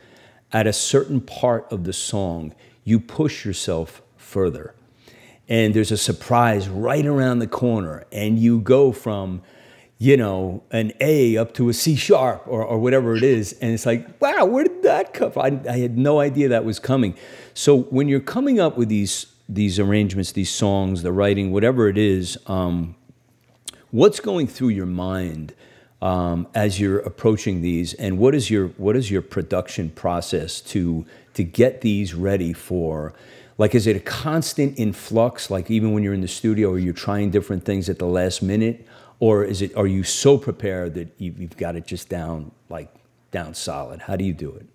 at 0.54 0.65
a 0.65 0.72
certain 0.72 1.20
part 1.20 1.70
of 1.74 1.84
the 1.84 1.91
song, 1.91 2.56
you 2.86 3.02
push 3.02 3.43
yourself 3.43 4.02
further. 4.15 4.74
And 5.49 5.74
there's 5.74 5.91
a 5.91 5.97
surprise 5.97 6.70
right 6.70 7.05
around 7.05 7.39
the 7.39 7.47
corner, 7.47 8.05
and 8.10 8.39
you 8.39 8.62
go 8.62 8.93
from, 8.93 9.41
you 9.97 10.16
know, 10.16 10.64
an 10.72 10.93
A 11.01 11.36
up 11.36 11.53
to 11.55 11.68
a 11.68 11.74
C 11.74 11.97
sharp 11.97 12.43
or, 12.47 12.64
or 12.64 12.80
whatever 12.80 13.18
it 13.18 13.24
is. 13.24 13.51
And 13.62 13.74
it's 13.74 13.86
like, 13.86 14.22
wow, 14.22 14.45
where 14.45 14.64
did 14.64 14.84
that 14.84 15.14
come 15.14 15.34
from? 15.34 15.41
I, 15.41 15.70
I 15.70 15.78
had 15.80 15.97
no 15.97 16.22
idea 16.22 16.47
that 16.47 16.64
was 16.64 16.80
coming. 16.80 17.14
So 17.53 17.82
when 17.97 18.08
you're 18.08 18.22
coming 18.22 18.58
up 18.58 18.78
with 18.78 18.88
these 18.88 19.26
these 19.50 19.80
arrangements, 19.80 20.32
these 20.34 20.50
songs, 20.50 21.04
the 21.04 21.12
writing, 21.12 21.52
whatever 21.52 21.88
it 21.88 21.98
is, 21.98 22.38
um, 22.48 22.95
what's 23.91 24.20
going 24.20 24.48
through 24.48 24.70
your 24.70 24.86
mind 24.86 25.54
um, 26.02 26.48
as 26.54 26.80
you're 26.80 27.00
approaching 27.00 27.62
these, 27.62 27.93
and 27.95 28.20
what 28.20 28.36
is 28.36 28.52
your 28.52 28.68
what 28.70 28.95
is 28.95 29.10
your 29.10 29.22
production 29.22 29.89
process 29.89 30.62
to 30.62 31.06
to 31.34 31.43
get 31.43 31.82
these 31.82 32.14
ready 32.14 32.54
for? 32.54 33.14
Like, 33.58 33.74
is 33.74 33.88
it 33.88 33.95
a 33.95 34.00
constant 34.00 34.78
influx? 34.78 35.50
Like, 35.50 35.72
even 35.72 35.93
when 35.93 36.04
you're 36.04 36.14
in 36.14 36.22
the 36.22 36.28
studio, 36.28 36.70
or 36.70 36.80
you're 36.80 36.93
trying 36.93 37.32
different 37.32 37.66
things 37.66 37.89
at 37.89 37.98
the 37.98 38.06
last 38.06 38.43
minute, 38.43 38.86
or 39.20 39.43
is 39.43 39.64
it? 39.64 39.76
Are 39.76 39.88
you 39.88 40.04
so 40.04 40.38
prepared 40.38 40.93
that 40.93 41.08
you've, 41.18 41.39
you've 41.39 41.58
got 41.58 41.76
it 41.76 41.88
just 41.88 42.10
down 42.10 42.52
like 42.70 42.93
down 43.32 43.56
solid? 43.56 44.02
How 44.02 44.16
do 44.16 44.24
you 44.24 44.34
do 44.34 44.52
it? 44.52 44.68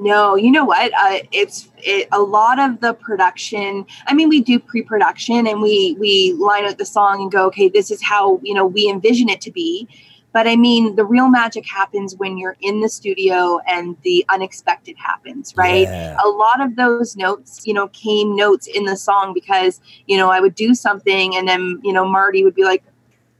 No, 0.00 0.36
you 0.36 0.52
know 0.52 0.64
what? 0.64 0.92
Uh, 0.96 1.18
it's 1.32 1.70
it, 1.78 2.06
a 2.12 2.20
lot 2.20 2.60
of 2.60 2.80
the 2.80 2.94
production. 2.94 3.84
I 4.06 4.14
mean, 4.14 4.28
we 4.28 4.40
do 4.40 4.60
pre-production 4.60 5.48
and 5.48 5.60
we 5.60 5.96
we 5.98 6.34
line 6.34 6.64
out 6.64 6.78
the 6.78 6.86
song 6.86 7.20
and 7.20 7.32
go, 7.32 7.46
okay, 7.46 7.68
this 7.68 7.90
is 7.90 8.00
how 8.00 8.38
you 8.44 8.54
know 8.54 8.64
we 8.64 8.88
envision 8.88 9.28
it 9.28 9.40
to 9.40 9.50
be. 9.50 9.88
But 10.32 10.46
I 10.46 10.54
mean, 10.54 10.94
the 10.94 11.04
real 11.04 11.28
magic 11.28 11.66
happens 11.66 12.14
when 12.14 12.38
you're 12.38 12.56
in 12.60 12.80
the 12.80 12.88
studio 12.88 13.58
and 13.66 13.96
the 14.02 14.24
unexpected 14.28 14.94
happens, 14.98 15.52
right? 15.56 15.88
Yeah. 15.88 16.16
A 16.24 16.28
lot 16.28 16.60
of 16.60 16.76
those 16.76 17.16
notes, 17.16 17.66
you 17.66 17.74
know, 17.74 17.88
came 17.88 18.36
notes 18.36 18.68
in 18.68 18.84
the 18.84 18.96
song 18.96 19.34
because 19.34 19.80
you 20.06 20.16
know 20.16 20.30
I 20.30 20.38
would 20.38 20.54
do 20.54 20.76
something 20.76 21.34
and 21.34 21.48
then 21.48 21.80
you 21.82 21.92
know 21.92 22.06
Marty 22.06 22.44
would 22.44 22.54
be 22.54 22.64
like, 22.64 22.84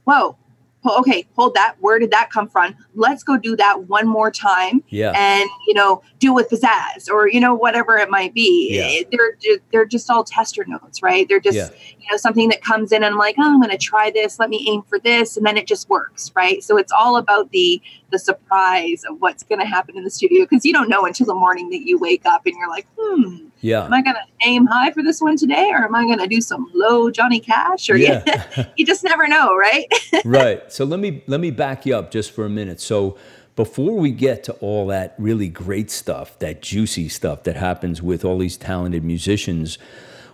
"Whoa." 0.03 0.35
Ho- 0.83 0.99
Okay, 0.99 1.25
hold 1.35 1.53
that. 1.55 1.75
Where 1.79 1.99
did 1.99 2.11
that 2.11 2.29
come 2.31 2.47
from? 2.47 2.75
Let's 2.95 3.23
go 3.23 3.37
do 3.37 3.55
that 3.57 3.83
one 3.87 4.07
more 4.07 4.31
time 4.31 4.83
Yeah. 4.89 5.11
and 5.15 5.49
you 5.67 5.73
know 5.73 6.01
do 6.19 6.31
it 6.31 6.33
with 6.35 6.49
pizzazz 6.49 7.09
or 7.09 7.27
you 7.29 7.39
know 7.39 7.53
whatever 7.53 7.97
it 7.97 8.09
might 8.09 8.33
be 8.33 8.75
Yeah. 8.75 9.03
They're 9.11 9.59
they're 9.71 9.85
just 9.85 10.09
all 10.09 10.23
tester 10.23 10.65
notes 10.67 11.01
right 11.01 11.27
they're 11.29 11.39
just 11.39 11.55
Yeah. 11.57 11.69
you 11.99 12.07
know 12.11 12.17
something 12.17 12.49
that 12.49 12.61
comes 12.61 12.91
in 12.91 12.97
and 13.03 13.13
i'm 13.13 13.17
like 13.17 13.35
oh 13.37 13.43
i'm 13.53 13.59
going 13.61 13.69
to 13.71 13.77
try 13.77 14.11
this 14.11 14.39
let 14.39 14.49
me 14.49 14.65
aim 14.69 14.81
for 14.83 14.99
this 14.99 15.37
and 15.37 15.45
then 15.45 15.55
it 15.57 15.65
just 15.67 15.89
works 15.89 16.31
right 16.35 16.61
so 16.63 16.77
it's 16.77 16.91
all 16.91 17.15
about 17.17 17.51
the 17.51 17.81
the 18.11 18.19
surprise 18.19 19.03
of 19.09 19.19
what's 19.21 19.43
going 19.43 19.59
to 19.59 19.65
happen 19.65 19.97
in 19.97 20.03
the 20.03 20.09
studio 20.09 20.43
because 20.43 20.65
you 20.65 20.73
don't 20.73 20.89
know 20.89 21.05
until 21.05 21.25
the 21.25 21.33
morning 21.35 21.69
that 21.69 21.81
you 21.87 21.97
wake 21.97 22.25
up 22.25 22.41
and 22.45 22.55
you're 22.57 22.69
like 22.69 22.87
hmm 22.99 23.47
Yeah. 23.61 23.85
am 23.85 23.93
i 23.93 24.01
going 24.01 24.15
to 24.15 24.47
aim 24.47 24.65
high 24.65 24.91
for 24.91 25.03
this 25.03 25.21
one 25.21 25.37
today 25.37 25.69
or 25.71 25.83
am 25.85 25.95
i 25.95 26.03
going 26.05 26.19
to 26.19 26.27
do 26.27 26.41
some 26.41 26.69
low 26.73 27.09
johnny 27.11 27.39
cash 27.39 27.89
or 27.89 27.97
Yeah. 27.97 28.23
you 28.77 28.85
just 28.85 29.03
never 29.03 29.27
know 29.27 29.55
right 29.55 29.85
right. 30.25 30.71
So 30.71 30.85
let 30.85 30.99
me 30.99 31.23
let 31.27 31.39
me 31.39 31.51
back 31.51 31.85
you 31.85 31.95
up 31.95 32.11
just 32.11 32.31
for 32.31 32.45
a 32.45 32.49
minute. 32.49 32.79
So 32.81 33.17
before 33.55 33.93
we 33.97 34.11
get 34.11 34.43
to 34.45 34.53
all 34.53 34.87
that 34.87 35.15
really 35.17 35.47
great 35.49 35.91
stuff, 35.91 36.37
that 36.39 36.61
juicy 36.61 37.09
stuff 37.09 37.43
that 37.43 37.55
happens 37.57 38.01
with 38.01 38.23
all 38.25 38.37
these 38.37 38.55
talented 38.57 39.03
musicians, 39.03 39.77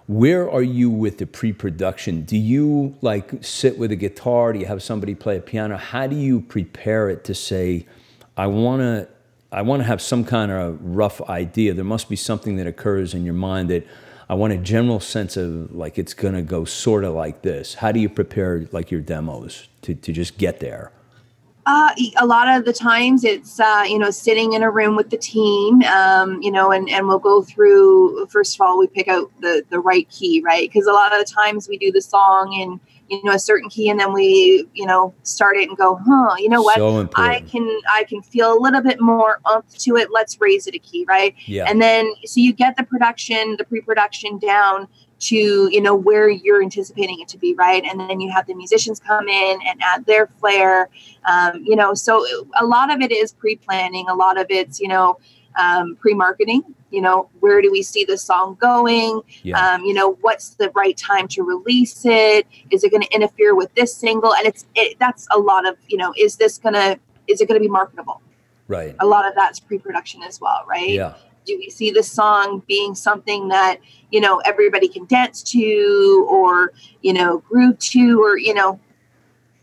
where 0.08 0.50
are 0.50 0.62
you 0.62 0.90
with 0.90 1.18
the 1.18 1.26
pre-production? 1.26 2.24
Do 2.24 2.38
you 2.38 2.96
like 3.02 3.44
sit 3.44 3.78
with 3.78 3.92
a 3.92 3.96
guitar? 3.96 4.54
Do 4.54 4.60
you 4.60 4.68
have 4.68 4.84
somebody 4.84 5.16
play 5.16 5.38
a 5.38 5.42
piano? 5.42 5.78
How 5.78 6.06
do 6.06 6.16
you 6.16 6.42
prepare 6.42 7.10
it 7.10 7.24
to 7.24 7.34
say, 7.34 7.88
I 8.38 8.48
want 8.48 8.82
to 8.82 9.08
I 9.52 9.62
want 9.62 9.80
to 9.80 9.86
have 9.86 10.02
some 10.02 10.26
kind 10.26 10.52
of 10.52 10.78
rough 10.82 11.22
idea. 11.30 11.74
There 11.74 11.86
must 11.86 12.10
be 12.10 12.18
something 12.18 12.58
that 12.58 12.68
occurs 12.68 13.14
in 13.14 13.24
your 13.24 13.36
mind 13.36 13.70
that 13.70 13.88
I 14.28 14.34
want 14.34 14.52
a 14.52 14.58
general 14.58 15.00
sense 15.00 15.38
of 15.38 15.74
like 15.74 15.98
it's 15.98 16.14
gonna 16.14 16.42
go 16.42 16.66
sort 16.66 17.04
of 17.06 17.14
like 17.14 17.42
this. 17.42 17.76
How 17.76 17.92
do 17.92 18.00
you 18.00 18.10
prepare 18.10 18.68
like 18.72 18.92
your 18.92 19.02
demos 19.02 19.70
to, 19.84 19.96
to 19.96 20.12
just 20.12 20.38
get 20.38 20.60
there? 20.60 20.92
Uh, 21.68 21.90
a 22.18 22.26
lot 22.26 22.48
of 22.48 22.64
the 22.64 22.74
times 22.74 23.24
it's 23.24 23.60
uh, 23.60 23.84
you 23.88 23.98
know 23.98 24.12
sitting 24.12 24.54
in 24.54 24.62
a 24.62 24.70
room 24.70 24.96
with 24.96 25.10
the 25.10 25.18
team, 25.18 25.82
um, 25.84 26.40
you 26.42 26.52
know, 26.52 26.72
and 26.72 26.88
and 26.90 27.08
we'll 27.08 27.20
go 27.20 27.42
through. 27.42 28.28
First 28.28 28.56
of 28.56 28.62
all, 28.62 28.78
we 28.78 28.86
pick 28.86 29.08
out 29.08 29.32
the 29.42 29.64
the 29.70 29.80
right 29.80 30.08
key, 30.10 30.44
right? 30.46 30.70
Because 30.72 30.86
a 30.86 30.92
lot 30.92 31.12
of 31.12 31.26
the 31.26 31.32
times 31.32 31.68
we 31.68 31.78
do 31.80 31.92
the 31.92 32.02
song 32.02 32.54
in 32.54 32.80
you 33.10 33.24
know 33.24 33.34
a 33.34 33.40
certain 33.40 33.68
key, 33.70 33.90
and 33.90 34.00
then 34.00 34.14
we 34.14 34.68
you 34.74 34.86
know 34.86 35.16
start 35.24 35.58
it 35.58 35.68
and 35.68 35.76
go, 35.76 36.00
huh? 36.06 36.36
You 36.38 36.50
know 36.50 36.62
what? 36.62 36.78
So 36.78 37.10
I 37.16 37.42
can 37.42 37.68
I 37.92 38.04
can 38.04 38.22
feel 38.22 38.56
a 38.56 38.60
little 38.60 38.82
bit 38.82 39.02
more 39.02 39.40
umph 39.46 39.76
to 39.80 39.96
it. 39.96 40.12
Let's 40.12 40.40
raise 40.40 40.68
it 40.68 40.76
a 40.76 40.80
key, 40.80 41.04
right? 41.08 41.34
Yeah. 41.46 41.66
And 41.68 41.82
then 41.82 42.14
so 42.26 42.42
you 42.42 42.54
get 42.54 42.78
the 42.78 42.84
production, 42.84 43.56
the 43.58 43.64
pre-production 43.64 44.38
down 44.38 44.88
to 45.28 45.70
you 45.72 45.82
know 45.82 45.96
where 45.96 46.30
you're 46.30 46.62
anticipating 46.62 47.20
it 47.22 47.28
to 47.30 47.38
be, 47.38 47.54
right? 47.56 47.84
And 47.84 48.00
then 48.00 48.20
you 48.20 48.32
have 48.32 48.48
the 48.48 48.54
musicians 48.54 49.00
come 49.00 49.28
in 49.28 49.60
and 49.68 49.80
add 49.82 50.06
their 50.06 50.28
flair. 50.40 50.90
Um, 51.26 51.64
you 51.64 51.76
know, 51.76 51.94
so 51.94 52.26
a 52.60 52.66
lot 52.66 52.94
of 52.94 53.02
it 53.02 53.12
is 53.12 53.34
pre-planning. 53.34 54.08
A 54.10 54.16
lot 54.16 54.40
of 54.40 54.48
it's 54.50 54.80
you 54.80 54.88
know 54.88 55.20
um, 55.60 55.96
pre-marketing. 55.98 56.64
You 56.92 57.02
know, 57.02 57.30
where 57.40 57.62
do 57.62 57.72
we 57.72 57.82
see 57.84 58.06
the 58.06 58.18
song 58.18 58.58
going? 58.62 59.22
yeah. 59.44 59.60
Um, 59.60 59.84
you 59.84 59.94
know, 59.94 60.18
what's 60.22 60.52
the 60.52 60.72
right 60.76 60.96
time 60.96 61.28
to 61.30 61.44
release 61.44 62.06
it? 62.06 62.48
Is 62.72 62.84
it 62.84 62.92
going 62.92 63.04
to 63.04 63.14
interfere 63.14 63.54
with 63.54 63.74
this 63.76 63.94
single? 63.94 64.34
And 64.34 64.48
it's 64.48 64.66
it, 64.76 64.98
that's 65.00 65.28
a 65.32 65.40
lot 65.40 65.68
of 65.68 65.76
you 65.88 65.98
know, 65.98 66.14
is 66.18 66.38
this 66.38 66.58
gonna 66.58 66.98
is 67.28 67.42
it 67.42 67.48
going 67.48 67.60
to 67.60 67.64
be 67.64 67.72
marketable? 67.72 68.22
right. 68.68 68.96
A 69.00 69.06
lot 69.06 69.28
of 69.28 69.36
that's 69.36 69.60
pre-production 69.60 70.24
as 70.24 70.40
well, 70.42 70.64
right? 70.68 70.90
Yeah. 70.90 71.16
Do 71.46 71.58
we 71.58 71.70
see 71.70 71.92
the 71.92 72.04
song 72.04 72.64
being 72.68 72.96
something 72.96 73.50
that 73.50 73.80
you 74.12 74.20
know 74.20 74.40
everybody 74.46 74.88
can 74.88 75.06
dance 75.06 75.44
to 75.44 76.28
or 76.30 76.74
you 77.02 77.14
know 77.14 77.40
groove 77.50 77.78
to 77.80 78.22
or 78.22 78.38
you 78.38 78.54
know 78.54 78.80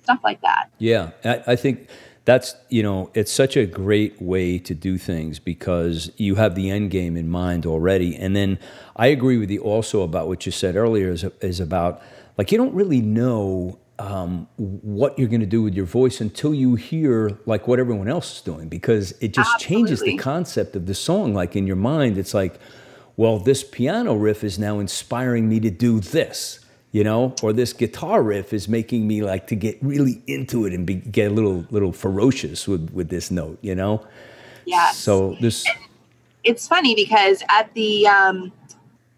stuff 0.03 0.21
like 0.23 0.41
that? 0.43 0.71
Yeah, 0.79 1.11
I, 1.25 1.43
I 1.49 1.57
think 1.57 1.89
that's 2.25 2.55
you 2.69 2.83
know 2.83 3.11
it's 3.15 3.33
such 3.33 3.57
a 3.57 3.67
great 3.67 4.21
way 4.21 4.59
to 4.59 4.75
do 4.75 4.99
things 4.99 5.39
because 5.39 6.11
you 6.17 6.37
have 6.37 6.55
the 6.55 6.71
end 6.71 6.91
game 6.91 7.17
in 7.17 7.29
mind 7.29 7.67
already, 7.67 8.17
and 8.17 8.37
then 8.37 8.59
I 8.97 9.09
agree 9.09 9.39
with 9.39 9.51
you 9.51 9.61
also 9.61 10.03
about 10.03 10.29
what 10.29 10.47
you 10.47 10.53
said 10.53 10.77
earlier 10.77 11.11
is 11.11 11.25
is 11.41 11.61
about 11.61 12.03
like 12.39 12.53
you 12.53 12.59
don't 12.59 12.75
really 12.75 13.01
know 13.01 13.79
um, 14.03 14.49
what 14.57 15.17
you're 15.17 15.29
going 15.29 15.41
to 15.41 15.47
do 15.47 15.63
with 15.63 15.75
your 15.75 15.87
voice 15.87 16.21
until 16.21 16.53
you 16.53 16.75
hear 16.75 17.39
like 17.47 17.69
what 17.69 17.79
everyone 17.79 18.09
else 18.09 18.37
is 18.37 18.43
doing 18.43 18.69
because 18.69 19.13
it 19.21 19.33
just 19.33 19.61
changes 19.61 20.01
the 20.01 20.17
concept 20.17 20.75
of 20.75 20.87
the 20.87 20.95
song. 20.95 21.35
Like 21.35 21.55
in 21.55 21.69
your 21.69 21.77
mind, 21.77 22.19
it's 22.19 22.35
like, 22.35 22.59
well, 23.17 23.39
this 23.39 23.63
piano 23.63 24.15
riff 24.15 24.43
is 24.43 24.59
now 24.59 24.81
inspiring 24.81 25.49
me 25.49 25.61
to 25.61 25.71
do 25.71 26.01
this, 26.01 26.59
you 26.91 27.05
know, 27.05 27.37
or 27.45 27.53
this 27.53 27.73
guitar 27.73 28.25
riff 28.25 28.53
is 28.53 28.69
making 28.69 29.07
me 29.07 29.23
like 29.23 29.47
to 29.47 29.55
get 29.55 29.79
really 29.81 30.21
into 30.27 30.67
it 30.67 30.73
and 30.73 30.85
be, 30.85 30.97
get 30.97 31.31
a 31.31 31.35
little 31.35 31.65
little 31.71 31.93
ferocious 31.93 32.67
with 32.67 32.91
with 32.91 33.09
this 33.09 33.31
note, 33.31 33.59
you 33.63 33.77
know. 33.77 34.05
yes 34.65 34.99
So 34.99 35.37
this, 35.41 35.65
it's 36.43 36.67
funny 36.67 36.97
because 36.97 37.45
at 37.49 37.73
the 37.75 38.09
um 38.09 38.53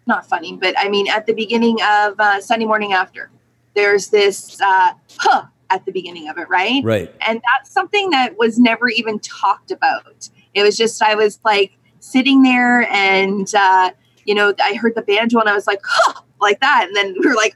not 0.07 0.23
funny 0.29 0.55
but 0.55 0.75
i 0.77 0.87
mean 0.87 1.07
at 1.09 1.25
the 1.25 1.33
beginning 1.33 1.75
of 1.81 2.13
uh, 2.19 2.39
sunday 2.39 2.65
morning 2.67 2.93
after 2.93 3.31
there's 3.75 4.07
this 4.09 4.59
uh 4.61 4.93
huh 5.17 5.45
at 5.69 5.85
the 5.85 5.91
beginning 5.91 6.29
of 6.29 6.37
it 6.37 6.47
right? 6.49 6.83
Right? 6.83 7.13
and 7.21 7.41
that's 7.53 7.71
something 7.71 8.09
that 8.11 8.37
was 8.37 8.57
never 8.59 8.87
even 8.89 9.19
talked 9.19 9.71
about. 9.71 10.29
It 10.53 10.63
was 10.63 10.77
just 10.77 11.01
i 11.01 11.15
was 11.15 11.39
like 11.43 11.77
sitting 11.99 12.43
there 12.43 12.83
and 12.91 13.53
uh 13.55 13.91
you 14.25 14.35
know 14.35 14.53
i 14.61 14.73
heard 14.73 14.95
the 14.95 15.01
banjo 15.01 15.39
and 15.39 15.49
i 15.49 15.53
was 15.53 15.67
like 15.67 15.81
huh 15.83 16.21
like 16.41 16.59
that. 16.61 16.85
And 16.87 16.95
then 16.95 17.15
we 17.19 17.27
were 17.27 17.35
like 17.35 17.55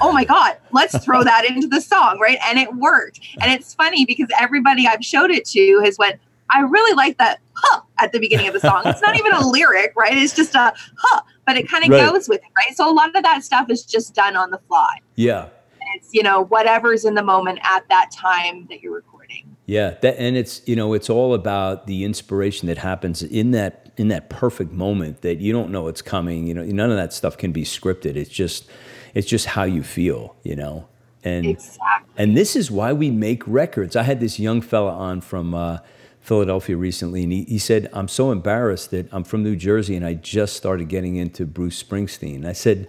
oh 0.00 0.12
my 0.12 0.24
god 0.24 0.56
let's 0.72 0.98
throw 1.04 1.22
that 1.22 1.44
into 1.44 1.68
the 1.68 1.80
song 1.80 2.18
right? 2.20 2.38
And 2.46 2.58
it 2.58 2.74
worked. 2.74 3.20
And 3.40 3.52
it's 3.52 3.74
funny 3.74 4.04
because 4.04 4.28
everybody 4.38 4.86
i've 4.86 5.04
showed 5.04 5.30
it 5.30 5.44
to 5.46 5.80
has 5.84 5.96
went 5.98 6.20
i 6.50 6.60
really 6.60 6.94
like 6.94 7.18
that 7.18 7.40
huh 7.56 7.80
at 7.98 8.12
the 8.12 8.18
beginning 8.20 8.46
of 8.48 8.54
the 8.54 8.60
song 8.60 8.82
it's 8.84 9.02
not 9.02 9.16
even 9.18 9.32
a 9.32 9.46
lyric 9.48 9.92
right 9.96 10.16
it's 10.16 10.34
just 10.34 10.54
a 10.54 10.72
huh 10.96 11.20
but 11.46 11.56
it 11.56 11.68
kind 11.68 11.84
of 11.84 11.90
Right. 11.90 12.12
goes 12.12 12.28
with 12.28 12.40
it 12.40 12.50
right 12.56 12.76
so 12.76 12.90
a 12.90 12.92
lot 12.92 13.14
of 13.16 13.22
that 13.22 13.42
stuff 13.42 13.70
is 13.70 13.84
just 13.84 14.14
done 14.14 14.36
on 14.36 14.50
the 14.50 14.58
fly 14.68 14.98
Yeah, 15.14 15.48
it's 15.94 16.08
you 16.12 16.22
know 16.22 16.44
whatever's 16.44 17.04
in 17.04 17.14
the 17.14 17.22
moment 17.22 17.58
at 17.62 17.88
that 17.88 18.10
time 18.12 18.66
that 18.70 18.80
you're 18.82 18.94
recording 18.94 19.56
Yeah, 19.66 19.90
that, 20.02 20.16
and 20.18 20.36
it's 20.36 20.60
you 20.66 20.76
know 20.76 20.92
it's 20.92 21.08
all 21.10 21.34
about 21.34 21.86
the 21.86 22.04
inspiration 22.04 22.68
that 22.68 22.78
happens 22.78 23.22
in 23.22 23.50
that 23.52 23.82
in 23.96 24.08
that 24.08 24.28
perfect 24.28 24.72
moment 24.72 25.22
that 25.22 25.38
you 25.40 25.52
don't 25.54 25.70
know 25.70 25.88
it's 25.88 26.02
coming. 26.02 26.46
You 26.46 26.52
know, 26.54 26.62
none 26.64 26.90
of 26.90 26.96
that 26.98 27.14
stuff 27.14 27.38
can 27.38 27.50
be 27.52 27.64
scripted. 27.64 28.14
It's 28.16 28.28
just 28.30 28.66
it's 29.14 29.26
just 29.26 29.46
how 29.46 29.62
you 29.64 29.82
feel. 29.82 30.36
You 30.42 30.54
know, 30.56 30.88
and 31.24 31.46
exactly 31.46 32.12
and 32.18 32.36
this 32.36 32.54
is 32.56 32.70
why 32.70 32.92
we 32.92 33.10
make 33.10 33.42
records. 33.46 33.96
I 33.96 34.02
had 34.02 34.20
this 34.20 34.38
young 34.38 34.60
fella 34.60 34.92
on 34.92 35.22
from 35.22 35.54
uh, 35.54 35.78
Philadelphia 36.26 36.76
recently, 36.76 37.22
and 37.22 37.32
he, 37.32 37.44
he 37.44 37.58
said, 37.58 37.88
"I'm 37.92 38.08
so 38.08 38.32
embarrassed 38.32 38.90
that 38.90 39.08
I'm 39.12 39.24
from 39.24 39.42
New 39.44 39.54
Jersey 39.56 39.94
and 39.96 40.04
I 40.04 40.14
just 40.14 40.56
started 40.56 40.88
getting 40.88 41.16
into 41.16 41.46
Bruce 41.46 41.82
Springsteen." 41.82 42.44
I 42.44 42.52
said. 42.52 42.88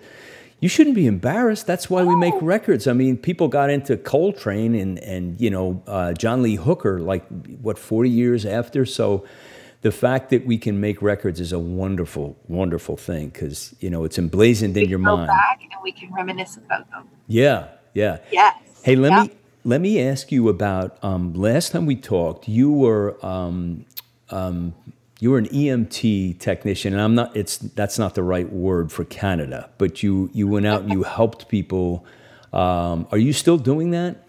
You 0.59 0.69
shouldn't 0.69 0.95
be 0.95 1.05
embarrassed. 1.05 1.67
That's 1.67 1.87
why 1.87 2.03
we 2.03 2.15
make 2.15 2.33
records. 2.41 2.87
I 2.87 2.93
mean, 2.93 3.15
people 3.15 3.47
got 3.47 3.69
into 3.69 3.95
Coltrane 3.95 4.73
and 4.73 4.97
and 5.03 5.39
you 5.39 5.51
know 5.51 5.83
uh, 5.85 6.13
John 6.13 6.41
Lee 6.41 6.55
Hooker 6.55 6.99
like 6.99 7.27
what 7.61 7.77
forty 7.77 8.09
years 8.09 8.43
after. 8.43 8.83
So 8.83 9.23
the 9.83 9.91
fact 9.91 10.31
that 10.31 10.47
we 10.47 10.57
can 10.57 10.81
make 10.81 10.99
records 11.03 11.39
is 11.39 11.53
a 11.53 11.59
wonderful, 11.59 12.35
wonderful 12.47 12.97
thing 12.97 13.29
because 13.29 13.75
you 13.79 13.91
know 13.91 14.03
it's 14.03 14.17
emblazoned 14.17 14.75
in 14.77 14.89
your 14.89 14.97
mind. 14.97 15.27
back 15.27 15.59
and 15.61 15.71
we 15.83 15.91
can 15.91 16.11
reminisce 16.11 16.57
about 16.57 16.89
them. 16.89 17.07
Yeah, 17.27 17.67
yeah. 17.93 18.17
Yes. 18.31 18.55
Hey, 18.83 18.95
let 18.95 19.11
Yeah. 19.11 19.23
me 19.25 19.31
let 19.63 19.81
me 19.81 20.01
ask 20.01 20.31
you 20.31 20.49
about 20.49 20.97
um, 21.03 21.33
last 21.33 21.71
time 21.71 21.85
we 21.85 21.95
talked. 21.95 22.47
You 22.47 22.71
were 22.71 23.17
um, 23.25 23.85
um, 24.29 24.73
you 25.19 25.31
were 25.31 25.37
an 25.37 25.47
EMT 25.47 26.39
technician, 26.39 26.93
and 26.93 27.01
I'm 27.01 27.15
not. 27.15 27.35
It's 27.35 27.57
that's 27.57 27.97
not 27.97 28.15
the 28.15 28.23
right 28.23 28.51
word 28.51 28.91
for 28.91 29.03
Canada, 29.03 29.69
but 29.77 30.03
you 30.03 30.29
you 30.33 30.47
went 30.47 30.67
out 30.67 30.81
and 30.81 30.91
you 30.91 31.03
helped 31.03 31.47
people. 31.49 32.05
Um, 32.53 33.07
are 33.11 33.17
you 33.17 33.33
still 33.33 33.57
doing 33.57 33.91
that? 33.91 34.26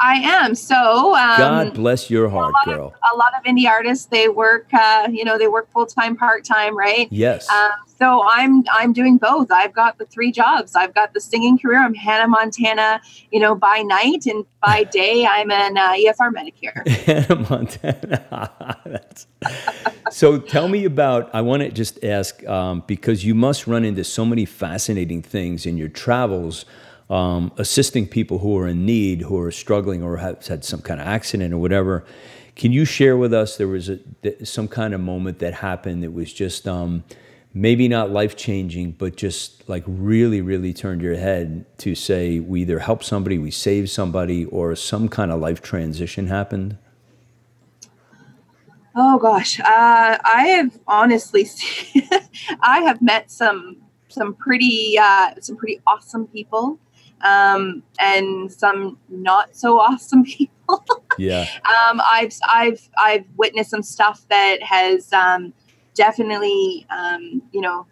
I 0.00 0.14
am. 0.16 0.54
So 0.54 1.14
um, 1.14 1.38
God 1.38 1.74
bless 1.74 2.10
your 2.10 2.28
heart, 2.28 2.54
lot 2.54 2.64
girl. 2.64 2.94
a 3.12 3.16
lot 3.16 3.32
of 3.36 3.44
indie 3.44 3.68
artists 3.68 4.06
they 4.06 4.28
work 4.28 4.66
uh, 4.72 5.08
you 5.10 5.24
know 5.24 5.36
they 5.38 5.46
work 5.48 5.70
full 5.72 5.86
time 5.86 6.16
part 6.16 6.44
time 6.44 6.76
right 6.76 7.06
Yes. 7.10 7.48
um, 7.50 7.70
so 7.98 8.22
i'm 8.30 8.64
i'm 8.72 8.92
doing 8.94 9.18
both 9.18 9.50
i've 9.52 9.72
got 9.74 9.98
the 9.98 10.06
three 10.06 10.32
jobs 10.32 10.74
i've 10.74 10.94
got 10.94 11.12
the 11.12 11.20
singing 11.20 11.58
career 11.58 11.78
i'm 11.82 11.92
hannah 11.94 12.26
montana 12.28 13.00
you 13.30 13.38
know 13.38 13.54
by 13.54 13.82
night 13.82 14.24
and 14.26 14.44
by 14.62 14.84
day 15.00 15.26
i'm 15.26 15.50
an 15.50 15.76
uh, 15.76 15.92
efr 15.92 16.30
medicare 16.32 16.86
Hannah 17.06 17.46
Montana. 17.50 18.50
So 20.10 20.38
tell 20.38 20.66
me 20.68 20.84
about. 20.84 21.30
I 21.32 21.40
want 21.40 21.62
to 21.62 21.70
just 21.70 22.02
ask 22.04 22.44
um, 22.48 22.82
because 22.86 23.24
you 23.24 23.34
must 23.34 23.66
run 23.68 23.84
into 23.84 24.02
so 24.02 24.24
many 24.24 24.44
fascinating 24.44 25.22
things 25.22 25.66
in 25.66 25.76
your 25.78 25.88
travels, 25.88 26.64
um, 27.10 27.52
assisting 27.58 28.06
people 28.06 28.38
who 28.38 28.56
are 28.56 28.68
in 28.68 28.86
need, 28.86 29.22
who 29.22 29.38
are 29.38 29.50
struggling, 29.50 30.02
or 30.02 30.16
have 30.18 30.46
had 30.46 30.64
some 30.64 30.80
kind 30.80 31.00
of 31.00 31.06
accident 31.06 31.52
or 31.52 31.58
whatever. 31.58 32.04
Can 32.54 32.72
you 32.72 32.84
share 32.84 33.16
with 33.16 33.34
us? 33.34 33.56
There 33.56 33.68
was 33.68 33.88
a, 33.88 33.96
th- 34.22 34.46
some 34.46 34.68
kind 34.68 34.94
of 34.94 35.00
moment 35.00 35.40
that 35.40 35.54
happened 35.54 36.02
that 36.04 36.12
was 36.12 36.32
just 36.32 36.68
um, 36.68 37.04
maybe 37.52 37.88
not 37.88 38.10
life 38.10 38.36
changing, 38.36 38.92
but 38.92 39.16
just 39.16 39.68
like 39.68 39.82
really, 39.86 40.40
really 40.40 40.72
turned 40.72 41.02
your 41.02 41.16
head 41.16 41.66
to 41.78 41.94
say 41.94 42.38
we 42.38 42.62
either 42.62 42.78
help 42.78 43.02
somebody, 43.02 43.38
we 43.38 43.50
save 43.50 43.90
somebody, 43.90 44.44
or 44.46 44.76
some 44.76 45.08
kind 45.08 45.32
of 45.32 45.40
life 45.40 45.60
transition 45.60 46.28
happened. 46.28 46.78
Oh 48.94 49.18
gosh, 49.18 49.58
uh, 49.60 49.64
I 50.24 50.46
have 50.56 50.78
honestly, 50.86 51.44
seen, 51.46 52.08
I 52.60 52.80
have 52.82 53.02
met 53.02 53.30
some 53.30 53.78
some 54.08 54.34
pretty 54.34 54.98
uh, 55.00 55.34
some 55.40 55.56
pretty 55.56 55.80
awesome 55.86 56.26
people, 56.26 56.78
um, 57.22 57.82
and 57.98 58.50
some 58.52 58.98
not 59.08 59.54
so 59.56 59.78
awesome 59.78 60.24
people. 60.36 60.48
Yeah. 61.18 61.46
um, 61.64 62.00
I've 62.08 62.32
I've 62.48 62.88
I've 62.98 63.24
witnessed 63.36 63.70
some 63.70 63.82
stuff 63.82 64.24
that 64.30 64.62
has 64.62 65.12
um, 65.12 65.52
definitely 65.94 66.86
um, 66.90 67.42
you 67.52 67.60
know 67.60 67.86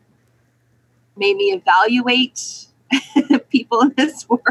made 1.16 1.36
me 1.36 1.52
evaluate 1.52 2.66
people 3.50 3.80
in 3.82 3.92
this 3.96 4.28
world. 4.28 4.44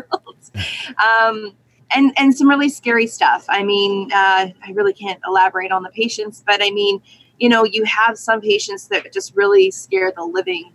Um, 1.20 1.54
and 1.92 2.12
and 2.18 2.36
some 2.36 2.50
really 2.50 2.68
scary 2.70 3.08
stuff. 3.08 3.46
I 3.48 3.64
mean, 3.64 4.12
uh, 4.12 4.50
I 4.66 4.72
really 4.74 4.94
can't 4.94 5.20
elaborate 5.26 5.72
on 5.72 5.84
the 5.84 5.90
patients, 5.90 6.44
but 6.46 6.62
I 6.62 6.70
mean, 6.72 7.02
you 7.40 7.48
know, 7.48 7.64
you 7.64 7.86
have 7.86 8.18
some 8.18 8.42
patients 8.42 8.88
that 8.90 9.14
just 9.14 9.34
really 9.36 9.72
scare 9.72 10.12
the 10.16 10.24
living 10.24 10.74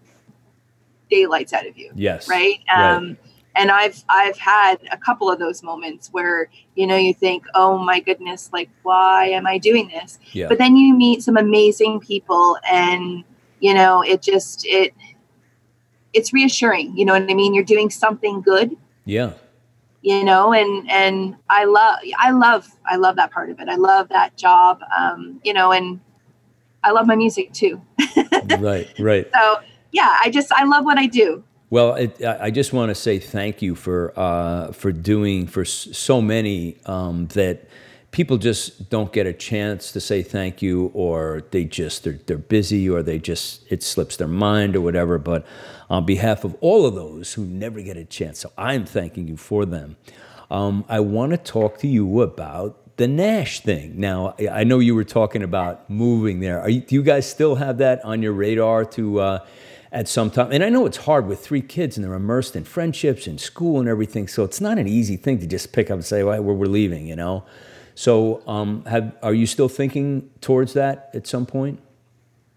daylights 1.11 1.53
out 1.53 1.67
of 1.67 1.77
you, 1.77 1.91
Yes. 1.95 2.29
right? 2.29 2.61
Right. 2.71 3.17
And 3.55 3.71
I've 3.71 4.03
I've 4.09 4.39
had 4.39 4.77
a 4.91 4.97
couple 4.97 5.31
of 5.31 5.39
those 5.39 5.63
moments 5.63 6.09
where 6.13 6.49
you 6.75 6.87
know 6.87 6.97
you 6.97 7.13
think, 7.13 7.45
oh 7.55 7.79
my 7.79 8.01
goodness, 8.01 8.51
like 8.53 8.71
why 8.83 9.27
am 9.27 9.47
I 9.47 9.59
doing 9.59 9.89
this? 9.89 10.19
Yeah. 10.33 10.49
But 10.49 10.59
then 10.59 10.77
you 10.77 10.95
meet 10.95 11.23
some 11.23 11.37
amazing 11.37 12.01
people, 12.01 12.57
and 12.71 13.25
you 13.61 13.75
know 13.75 14.03
it 14.03 14.23
just 14.23 14.65
it 14.67 14.95
it's 16.13 16.33
reassuring. 16.33 16.97
You 16.97 17.05
know 17.05 17.13
what 17.13 17.31
I 17.31 17.35
mean? 17.35 17.55
You're 17.55 17.65
doing 17.65 17.91
something 17.91 18.41
good 18.41 18.77
yeah. 19.05 19.33
you 20.03 20.25
know 20.25 20.53
and 20.53 20.91
and 20.91 21.37
i 21.51 21.65
love 21.65 21.99
i 22.19 22.31
love 22.31 22.69
i 22.87 22.97
love 22.97 23.17
that 23.17 23.31
part 23.31 23.51
of 23.51 23.61
it 23.61 23.69
i 23.69 23.77
love 23.77 24.09
that 24.09 24.37
job 24.37 24.81
um 24.97 25.41
you 25.45 25.53
know 25.53 25.73
and 25.73 26.01
i 26.85 26.91
love 26.91 27.07
my 27.07 27.17
music 27.17 27.53
too 27.53 27.81
right. 28.59 28.89
Right. 28.99 29.29
so 29.35 29.59
yeah 29.91 30.19
i 30.23 30.31
just 30.31 30.53
i 30.53 30.65
love 30.65 30.85
what 30.85 30.99
i 30.99 31.07
do 31.07 31.43
Well, 31.73 31.95
it, 31.95 32.23
I 32.23 32.51
just 32.51 32.75
want 32.75 32.91
to 32.91 32.95
say 32.95 33.19
thank 33.19 33.63
you 33.63 33.75
for 33.75 34.13
uh, 34.15 34.73
for 34.73 34.93
doing 34.93 35.47
for 35.47 35.65
so 35.65 36.21
many 36.21 36.77
um, 36.85 37.29
that 37.29 37.67
people 38.11 38.37
just 38.37 38.91
don't 38.91 39.11
get 39.11 39.27
a 39.27 39.33
chance 39.33 39.91
to 39.93 39.99
say 39.99 40.23
thank 40.23 40.61
you, 40.61 40.91
or 40.93 41.45
they 41.51 41.65
just 41.65 42.05
they're 42.05 42.21
they're 42.27 42.37
busy, 42.37 42.91
or 42.91 43.03
they 43.03 43.19
just 43.19 43.65
it 43.73 43.83
slips 43.83 44.19
their 44.19 44.29
mind, 44.29 44.77
or 44.77 44.83
whatever. 44.83 45.17
But 45.17 45.47
on 45.89 46.05
behalf 46.05 46.45
of 46.45 46.55
all 46.61 46.85
of 46.85 46.95
those 46.95 47.33
who 47.33 47.47
never 47.47 47.81
get 47.81 47.97
a 47.97 48.05
chance, 48.05 48.41
so 48.41 48.53
I'm 48.59 48.85
thanking 48.85 49.27
you 49.27 49.39
for 49.39 49.65
them. 49.65 49.97
Um, 50.51 50.85
I 50.91 51.01
want 51.01 51.31
to 51.33 51.39
talk 51.39 51.79
to 51.79 51.89
you 51.89 52.21
about 52.21 52.99
the 52.99 53.09
Nash 53.09 53.61
thing. 53.61 53.99
Now, 53.99 54.35
I 54.39 54.65
know 54.65 54.79
you 54.79 54.95
were 54.95 55.05
talking 55.05 55.43
about 55.43 55.89
moving 55.89 56.41
there. 56.41 56.69
You, 56.69 56.83
do 56.83 56.95
you 56.95 57.03
guys 57.03 57.27
still 57.27 57.55
have 57.55 57.79
that 57.79 58.05
on 58.05 58.21
your 58.21 58.35
radar 58.35 58.85
to? 58.85 59.21
Uh, 59.21 59.47
at 59.93 60.09
some 60.09 60.31
time. 60.31 60.51
And 60.51 60.65
I 60.65 60.71
know 60.71 60.87
it's 60.87 60.97
hard 60.97 61.27
with 61.27 61.39
three 61.45 61.61
kids 61.61 61.97
and 61.97 62.05
they're 62.05 62.15
immersed 62.15 62.57
in 62.57 62.65
friendships 62.65 63.27
and 63.27 63.41
school 63.41 63.79
and 63.79 63.89
everything. 63.89 64.27
So 64.27 64.43
it's 64.43 64.61
not 64.61 64.79
an 64.79 64.89
easy 64.89 65.17
thing 65.17 65.39
to 65.41 65.47
just 65.47 65.73
pick 65.73 65.91
up 65.91 65.95
and 65.97 66.05
say, 66.05 66.23
well, 66.25 66.43
we're, 66.43 66.55
we're 66.55 66.67
leaving, 66.67 67.07
you 67.07 67.15
know? 67.15 67.45
So 67.95 68.43
um, 68.49 68.85
have, 68.87 69.15
are 69.23 69.35
you 69.35 69.47
still 69.47 69.69
thinking 69.69 70.31
towards 70.41 70.73
that 70.73 71.11
at 71.15 71.27
some 71.27 71.47
point? 71.47 71.79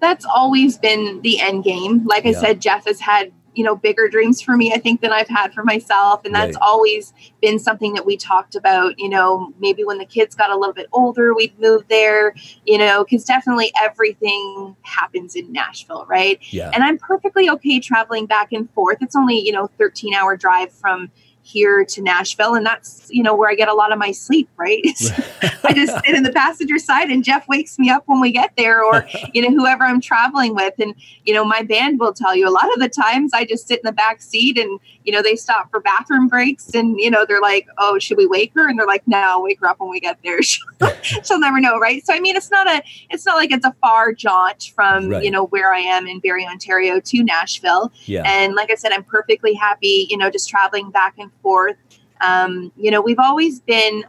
that's 0.01 0.25
always 0.25 0.77
been 0.77 1.21
the 1.21 1.39
end 1.39 1.63
game 1.63 2.05
like 2.05 2.25
i 2.25 2.29
Yeah. 2.29 2.39
said 2.39 2.61
jeff 2.61 2.85
has 2.85 2.99
had 2.99 3.31
you 3.55 3.63
know 3.63 3.75
bigger 3.75 4.07
dreams 4.07 4.41
for 4.41 4.55
me 4.57 4.73
i 4.73 4.77
think 4.77 5.01
than 5.01 5.11
i've 5.11 5.27
had 5.27 5.53
for 5.53 5.63
myself 5.63 6.21
and 6.25 6.33
that's 6.35 6.55
Right. 6.55 6.61
always 6.67 7.13
been 7.41 7.57
something 7.59 7.93
that 7.93 8.05
we 8.05 8.17
talked 8.17 8.55
about 8.55 8.97
you 8.99 9.09
know 9.09 9.53
maybe 9.59 9.83
when 9.83 9.97
the 9.97 10.05
kids 10.05 10.35
got 10.35 10.49
a 10.51 10.57
little 10.57 10.73
bit 10.73 10.87
older 10.93 11.33
we'd 11.33 11.57
move 11.59 11.83
there 11.89 12.33
you 12.65 12.77
know 12.77 13.03
because 13.03 13.23
definitely 13.25 13.71
everything 13.81 14.75
happens 14.83 15.35
in 15.35 15.51
nashville 15.51 16.05
right 16.07 16.39
Yeah. 16.51 16.71
and 16.73 16.83
I'm 16.83 16.97
perfectly 16.97 17.49
okay 17.49 17.79
traveling 17.79 18.25
back 18.25 18.51
and 18.51 18.69
forth. 18.71 18.97
It's 19.01 19.15
only, 19.15 19.39
you 19.39 19.51
know, 19.51 19.67
13 19.77 20.13
hour 20.13 20.35
drive 20.37 20.71
from 20.71 21.09
here 21.45 21.85
to 21.85 22.01
Nashville. 22.01 22.55
And 22.55 22.65
that's, 22.65 23.07
you 23.09 23.21
know, 23.21 23.35
where 23.35 23.49
I 23.49 23.55
get 23.55 23.69
a 23.69 23.73
lot 23.73 23.91
of 23.91 23.99
my 23.99 24.11
sleep, 24.11 24.49
right? 24.57 24.81
I 25.63 25.73
just 25.73 25.93
sit 26.05 26.15
in 26.15 26.23
the 26.23 26.31
passenger 26.31 26.79
side 26.79 27.09
and 27.09 27.23
Jeff 27.23 27.47
wakes 27.47 27.77
me 27.77 27.89
up 27.89 28.03
when 28.07 28.19
we 28.19 28.31
get 28.31 28.51
there 28.57 28.83
or, 28.83 29.07
you 29.33 29.41
know, 29.41 29.49
whoever 29.55 29.83
I'm 29.83 30.01
traveling 30.01 30.55
with. 30.55 30.73
And, 30.79 30.95
you 31.23 31.33
know, 31.33 31.45
my 31.45 31.61
band 31.61 31.99
will 31.99 32.13
tell 32.13 32.35
you 32.35 32.47
a 32.47 32.49
lot 32.49 32.71
of 32.73 32.79
the 32.79 32.89
times 32.89 33.31
I 33.33 33.45
just 33.45 33.67
sit 33.67 33.79
in 33.79 33.85
the 33.85 33.91
back 33.91 34.21
seat 34.23 34.57
and, 34.57 34.79
you 35.03 35.13
know, 35.13 35.21
they 35.21 35.35
stop 35.35 35.69
for 35.69 35.79
bathroom 35.79 36.27
breaks 36.27 36.73
and, 36.73 36.97
you 36.99 37.11
know, 37.11 37.25
they're 37.27 37.41
like, 37.41 37.67
oh, 37.77 37.99
should 37.99 38.17
we 38.17 38.25
wake 38.25 38.51
her? 38.55 38.67
And 38.67 38.79
they're 38.79 38.87
like, 38.87 39.07
no, 39.07 39.41
wake 39.41 39.59
her 39.61 39.67
up 39.67 39.79
when 39.79 39.89
we 39.91 39.99
get 39.99 40.17
there. 40.23 40.41
She'll, 40.41 41.39
never 41.39 41.59
know. 41.59 41.77
Right. 41.79 42.03
So, 42.05 42.13
I 42.13 42.19
mean, 42.19 42.35
it's 42.35 42.49
not 42.49 42.65
a, 42.67 42.81
it's 43.11 43.25
not 43.25 43.35
like 43.35 43.51
it's 43.51 43.65
a 43.65 43.75
far 43.81 44.13
jaunt 44.13 44.71
from, 44.75 45.09
Right. 45.09 45.23
you 45.23 45.29
know, 45.29 45.45
where 45.47 45.73
I 45.73 45.79
am 45.79 46.07
in 46.07 46.19
Barrie, 46.19 46.45
Ontario 46.47 46.99
to 46.99 47.23
Nashville. 47.23 47.91
yeah. 48.05 48.23
And 48.25 48.55
like 48.55 48.71
I 48.71 48.75
said, 48.75 48.91
I'm 48.91 49.03
perfectly 49.03 49.53
happy, 49.53 50.07
you 50.09 50.17
know, 50.17 50.31
just 50.31 50.49
traveling 50.49 50.89
back 50.89 51.15
and 51.19 51.29
forth. 51.41 51.77
Um, 52.21 52.71
you 52.77 52.91
know, 52.91 53.01
we've 53.01 53.19
always 53.19 53.59
been, 53.59 54.03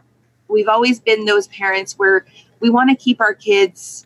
we've 0.47 0.67
always 0.67 0.99
been 0.99 1.25
those 1.25 1.47
parents 1.47 1.97
where 1.97 2.25
we 2.59 2.69
want 2.69 2.89
to 2.89 2.95
keep 2.95 3.21
our 3.21 3.33
kids 3.33 4.05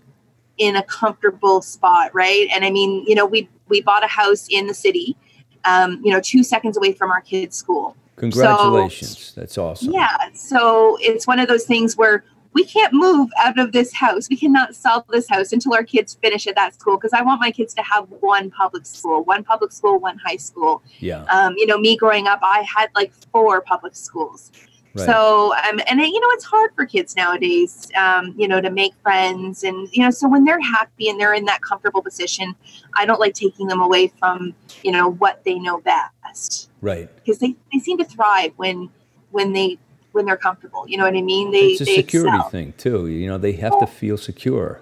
in 0.57 0.75
a 0.75 0.83
comfortable 0.83 1.61
spot, 1.61 2.13
right? 2.13 2.47
And 2.53 2.63
I 2.63 2.69
mean, 2.69 3.03
you 3.07 3.15
know, 3.15 3.25
we 3.25 3.49
we 3.67 3.81
bought 3.81 4.03
a 4.03 4.07
house 4.07 4.47
in 4.49 4.67
the 4.67 4.73
city, 4.73 5.17
um, 5.65 6.01
you 6.03 6.11
know, 6.11 6.19
two 6.19 6.43
seconds 6.43 6.77
away 6.77 6.93
from 6.93 7.11
our 7.11 7.21
kids' 7.21 7.55
school. 7.55 7.95
Congratulations. 8.17 9.33
That's 9.33 9.57
awesome. 9.57 9.91
Yeah. 9.91 10.15
So 10.33 10.97
it's 11.01 11.25
one 11.25 11.39
of 11.39 11.47
those 11.47 11.63
things 11.63 11.97
where 11.97 12.23
we 12.53 12.65
can't 12.65 12.93
move 12.93 13.29
out 13.39 13.57
of 13.59 13.71
this 13.71 13.93
house. 13.93 14.27
We 14.29 14.37
cannot 14.37 14.75
sell 14.75 15.05
this 15.09 15.29
house 15.29 15.53
until 15.53 15.73
our 15.73 15.83
kids 15.83 16.17
finish 16.21 16.47
at 16.47 16.55
that 16.55 16.73
school 16.73 16.97
because 16.97 17.13
I 17.13 17.21
want 17.21 17.39
my 17.39 17.51
kids 17.51 17.73
to 17.75 17.81
have 17.83 18.07
one 18.19 18.51
public 18.51 18.85
school, 18.85 19.23
one 19.23 19.43
public 19.43 19.71
school, 19.71 19.99
one 19.99 20.17
high 20.17 20.37
school. 20.37 20.83
Yeah. 20.99 21.23
Um, 21.25 21.55
you 21.57 21.65
know, 21.65 21.77
me 21.77 21.95
growing 21.95 22.27
up, 22.27 22.39
I 22.43 22.63
had 22.63 22.89
like 22.95 23.13
four 23.31 23.61
public 23.61 23.95
schools. 23.95 24.51
Right. 24.93 25.05
So, 25.05 25.55
um, 25.55 25.79
and 25.87 26.01
you 26.01 26.19
know, 26.19 26.27
it's 26.31 26.43
hard 26.43 26.71
for 26.75 26.85
kids 26.85 27.15
nowadays, 27.15 27.89
um, 27.95 28.35
you 28.37 28.47
know, 28.47 28.59
to 28.59 28.69
make 28.69 28.93
friends. 29.01 29.63
And, 29.63 29.87
you 29.93 30.03
know, 30.03 30.11
so 30.11 30.27
when 30.27 30.43
they're 30.43 30.59
happy 30.59 31.07
and 31.07 31.17
they're 31.17 31.33
in 31.33 31.45
that 31.45 31.61
comfortable 31.61 32.01
position, 32.01 32.53
I 32.95 33.05
don't 33.05 33.19
like 33.19 33.33
taking 33.33 33.67
them 33.67 33.79
away 33.79 34.07
from, 34.19 34.53
you 34.83 34.91
know, 34.91 35.09
what 35.09 35.45
they 35.45 35.59
know 35.59 35.79
best 35.79 36.69
right. 36.81 37.09
because 37.15 37.39
they, 37.39 37.55
they 37.71 37.79
seem 37.79 37.97
to 37.99 38.05
thrive 38.05 38.51
when, 38.57 38.89
when 39.31 39.53
they, 39.53 39.77
when 40.11 40.25
they're 40.25 40.37
comfortable. 40.37 40.85
You 40.87 40.97
know 40.97 41.05
what 41.05 41.15
I 41.15 41.21
mean? 41.21 41.51
They, 41.51 41.67
it's 41.67 41.81
a 41.81 41.85
they 41.85 41.95
security 41.95 42.35
excel. 42.37 42.49
thing 42.49 42.73
too. 42.77 43.07
You 43.07 43.27
know, 43.27 43.37
they 43.37 43.53
have 43.53 43.79
to 43.79 43.87
feel 43.87 44.17
secure. 44.17 44.81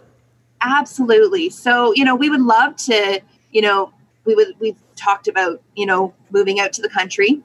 Absolutely. 0.62 1.50
So, 1.50 1.94
you 1.94 2.04
know, 2.04 2.16
we 2.16 2.30
would 2.30 2.42
love 2.42 2.76
to, 2.78 3.22
you 3.52 3.62
know, 3.62 3.94
we 4.26 4.36
would, 4.36 4.56
we've 4.60 4.78
talked 4.96 5.28
about, 5.28 5.62
you 5.76 5.86
know, 5.86 6.14
moving 6.32 6.60
out 6.60 6.74
to 6.74 6.82
the 6.82 6.90
country, 6.90 7.42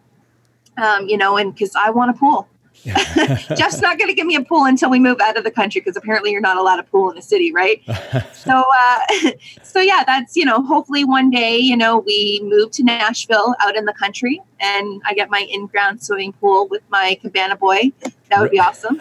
um, 0.77 1.07
you 1.09 1.17
know, 1.17 1.37
and 1.37 1.55
because 1.55 1.75
I 1.77 1.91
want 1.91 2.11
a 2.11 2.15
pool. 2.15 2.49
Jeff's 3.57 3.81
not 3.81 3.99
going 3.99 4.09
to 4.09 4.15
give 4.15 4.27
me 4.27 4.37
a 4.37 4.43
pool 4.43 4.65
until 4.65 4.91
we 4.91 4.99
move 4.99 5.19
out 5.21 5.39
of 5.39 5.45
the 5.45 5.51
country 5.51 5.81
because 5.81 5.97
apparently 5.97 6.31
you're 6.31 6.41
not 6.41 6.57
allowed 6.57 6.79
a 6.79 6.83
pool 6.83 7.09
in 7.11 7.17
the 7.17 7.23
city, 7.23 7.53
right? 7.53 7.83
so, 8.35 8.63
uh, 8.77 8.99
so 9.63 9.81
yeah, 9.81 10.03
that's 10.07 10.37
you 10.37 10.45
know, 10.45 10.63
hopefully 10.63 11.05
one 11.05 11.31
day, 11.31 11.57
you 11.57 11.77
know, 11.77 11.99
we 11.99 12.41
move 12.45 12.71
to 12.73 12.85
Nashville 12.85 13.55
out 13.61 13.77
in 13.77 13.87
the 13.87 13.95
country, 13.95 14.41
and 14.61 15.01
I 15.07 15.15
get 15.15 15.31
my 15.31 15.47
in-ground 15.51 16.03
swimming 16.03 16.33
pool 16.35 16.69
with 16.69 16.83
my 16.91 17.19
cabana 17.23 17.57
boy. 17.57 17.93
That 18.29 18.41
would 18.41 18.51
be 18.51 18.61
awesome. 18.61 18.99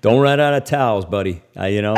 Don't 0.00 0.20
run 0.20 0.40
out 0.40 0.54
of 0.54 0.64
towels, 0.64 1.04
buddy. 1.04 1.42
Uh, 1.56 1.66
you 1.66 1.82
know. 1.82 1.96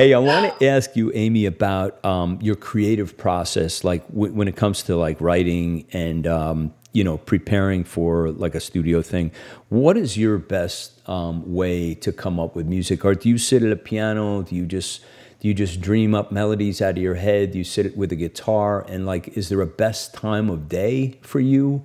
Hey, 0.00 0.14
I 0.14 0.18
want 0.18 0.58
to 0.58 0.66
ask 0.66 0.96
you, 0.96 1.12
Amy, 1.14 1.44
about 1.44 2.02
um, 2.06 2.38
your 2.40 2.56
creative 2.56 3.18
process. 3.18 3.84
Like 3.84 4.06
w- 4.08 4.32
when 4.32 4.48
it 4.48 4.56
comes 4.56 4.82
to 4.84 4.96
like 4.96 5.20
writing 5.20 5.84
and 5.92 6.26
um, 6.26 6.74
you 6.94 7.04
know, 7.04 7.18
preparing 7.18 7.84
for 7.84 8.30
like 8.30 8.54
a 8.54 8.60
studio 8.60 9.02
thing, 9.02 9.30
what 9.68 9.98
is 9.98 10.16
your 10.16 10.38
best 10.38 11.06
um, 11.06 11.52
way 11.52 11.94
to 11.96 12.12
come 12.12 12.40
up 12.40 12.56
with 12.56 12.66
music? 12.66 13.04
Or 13.04 13.14
do 13.14 13.28
you 13.28 13.36
sit 13.36 13.62
at 13.62 13.72
a 13.72 13.76
piano? 13.76 14.40
Do 14.40 14.56
you 14.56 14.64
just 14.64 15.04
do 15.40 15.48
you 15.48 15.52
just 15.52 15.82
dream 15.82 16.14
up 16.14 16.32
melodies 16.32 16.80
out 16.80 16.96
of 16.96 17.02
your 17.02 17.16
head? 17.16 17.52
Do 17.52 17.58
you 17.58 17.64
sit 17.64 17.94
with 17.94 18.10
a 18.10 18.16
guitar? 18.16 18.86
And 18.88 19.04
like, 19.04 19.28
is 19.36 19.50
there 19.50 19.60
a 19.60 19.66
best 19.66 20.14
time 20.14 20.48
of 20.48 20.66
day 20.66 21.18
for 21.20 21.40
you 21.40 21.84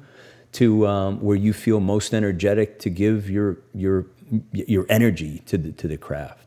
to 0.54 0.88
um, 0.88 1.20
where 1.20 1.36
you 1.36 1.52
feel 1.52 1.82
most 1.82 2.14
energetic 2.14 2.80
to 2.80 2.90
give 2.90 3.30
your 3.30 3.58
your 3.74 4.06
your 4.54 4.86
energy 4.88 5.40
to 5.48 5.58
the 5.58 5.74
to 5.74 5.90
the 5.90 5.98
craft? 5.98 6.45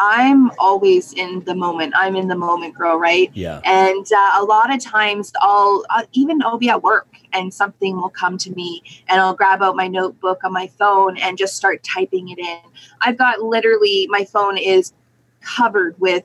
I'm 0.00 0.50
always 0.58 1.12
in 1.12 1.44
the 1.44 1.54
moment. 1.54 1.92
I'm 1.94 2.16
in 2.16 2.26
the 2.26 2.34
moment 2.34 2.74
girl, 2.74 2.98
right? 2.98 3.30
Yeah. 3.34 3.60
And 3.64 4.06
uh, 4.10 4.30
a 4.38 4.44
lot 4.44 4.74
of 4.74 4.80
times 4.80 5.30
I'll 5.42 5.84
uh, 5.90 6.04
even 6.12 6.42
I'll 6.42 6.56
be 6.56 6.70
at 6.70 6.82
work 6.82 7.06
and 7.34 7.52
something 7.52 7.96
will 7.96 8.08
come 8.08 8.38
to 8.38 8.50
me 8.52 8.82
and 9.08 9.20
I'll 9.20 9.34
grab 9.34 9.62
out 9.62 9.76
my 9.76 9.88
notebook 9.88 10.42
on 10.42 10.54
my 10.54 10.68
phone 10.68 11.18
and 11.18 11.36
just 11.36 11.54
start 11.54 11.82
typing 11.84 12.30
it 12.30 12.38
in. 12.38 12.60
I've 13.02 13.18
got 13.18 13.42
literally 13.42 14.06
my 14.08 14.24
phone 14.24 14.56
is 14.56 14.94
covered 15.42 16.00
with 16.00 16.24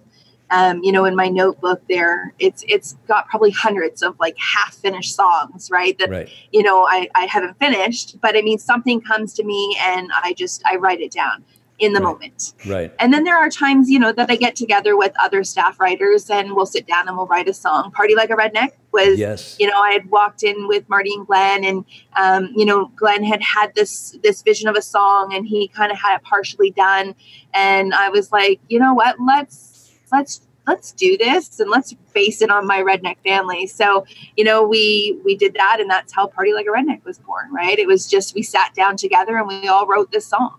um, 0.51 0.83
you 0.83 0.91
know, 0.91 1.05
in 1.05 1.15
my 1.15 1.27
notebook 1.27 1.81
there, 1.89 2.31
it's 2.37 2.63
it's 2.67 2.93
got 3.07 3.27
probably 3.27 3.49
hundreds 3.49 4.03
of 4.03 4.15
like 4.19 4.37
half 4.37 4.75
finished 4.75 5.15
songs, 5.15 5.71
right? 5.71 5.97
That 5.97 6.09
Right. 6.09 6.29
you 6.51 6.61
know 6.61 6.85
I, 6.85 7.09
I 7.15 7.25
haven't 7.25 7.57
finished, 7.57 8.21
but 8.21 8.37
I 8.37 8.41
mean 8.41 8.59
something 8.59 9.01
comes 9.01 9.33
to 9.33 9.43
me 9.43 9.75
and 9.81 10.09
I 10.13 10.33
just 10.33 10.61
I 10.65 10.75
write 10.75 11.01
it 11.01 11.11
down 11.11 11.43
in 11.79 11.93
the 11.93 11.99
Right. 11.99 12.05
moment. 12.05 12.53
Right. 12.65 12.93
And 12.99 13.13
then 13.13 13.23
there 13.25 13.37
are 13.37 13.49
times, 13.49 13.89
you 13.89 13.99
know, 13.99 14.11
that 14.13 14.31
I 14.31 14.35
get 14.37 14.55
together 14.55 14.95
with 14.95 15.11
other 15.21 15.43
staff 15.43 15.79
writers 15.79 16.29
and 16.29 16.53
we'll 16.55 16.65
sit 16.65 16.87
down 16.87 17.07
and 17.07 17.17
we'll 17.17 17.27
write 17.27 17.49
a 17.49 17.53
song. 17.53 17.91
Party 17.91 18.15
Like 18.15 18.29
a 18.29 18.33
Redneck 18.35 18.71
was, 18.93 19.19
Yes. 19.19 19.57
you 19.59 19.67
know, 19.67 19.77
I 19.77 19.91
had 19.91 20.09
walked 20.09 20.43
in 20.43 20.67
with 20.67 20.87
Marty 20.87 21.13
and 21.13 21.27
Glenn 21.27 21.65
and, 21.65 21.83
um, 22.15 22.49
you 22.55 22.65
know, 22.65 22.87
Glenn 22.95 23.23
had 23.23 23.41
had 23.41 23.75
this, 23.75 24.17
this 24.23 24.41
vision 24.41 24.69
of 24.69 24.75
a 24.75 24.81
song 24.81 25.33
and 25.33 25.45
he 25.45 25.67
kind 25.67 25.91
of 25.91 25.97
had 25.99 26.15
it 26.15 26.23
partially 26.23 26.71
done. 26.71 27.13
And 27.53 27.93
I 27.93 28.09
was 28.09 28.31
like, 28.31 28.61
you 28.69 28.79
know 28.79 28.93
what, 28.93 29.17
let's, 29.19 29.91
let's, 30.13 30.41
let's 30.67 30.93
do 30.93 31.17
this 31.17 31.59
and 31.59 31.69
let's 31.69 31.93
base 32.13 32.41
it 32.41 32.49
on 32.49 32.65
my 32.65 32.81
redneck 32.81 33.17
family. 33.23 33.67
So, 33.67 34.05
you 34.37 34.43
know, 34.45 34.65
we, 34.65 35.19
we 35.25 35.35
did 35.35 35.53
that 35.55 35.79
and 35.81 35.89
that's 35.89 36.13
how 36.13 36.25
Party 36.27 36.53
Like 36.53 36.65
a 36.67 36.69
Redneck 36.69 37.03
was 37.03 37.19
born, 37.19 37.51
right? 37.53 37.77
It 37.77 37.85
was 37.85 38.09
just, 38.09 38.33
we 38.33 38.41
sat 38.43 38.73
down 38.73 38.95
together 38.97 39.37
and 39.37 39.47
we 39.47 39.67
all 39.67 39.85
wrote 39.85 40.11
this 40.11 40.25
song. 40.25 40.55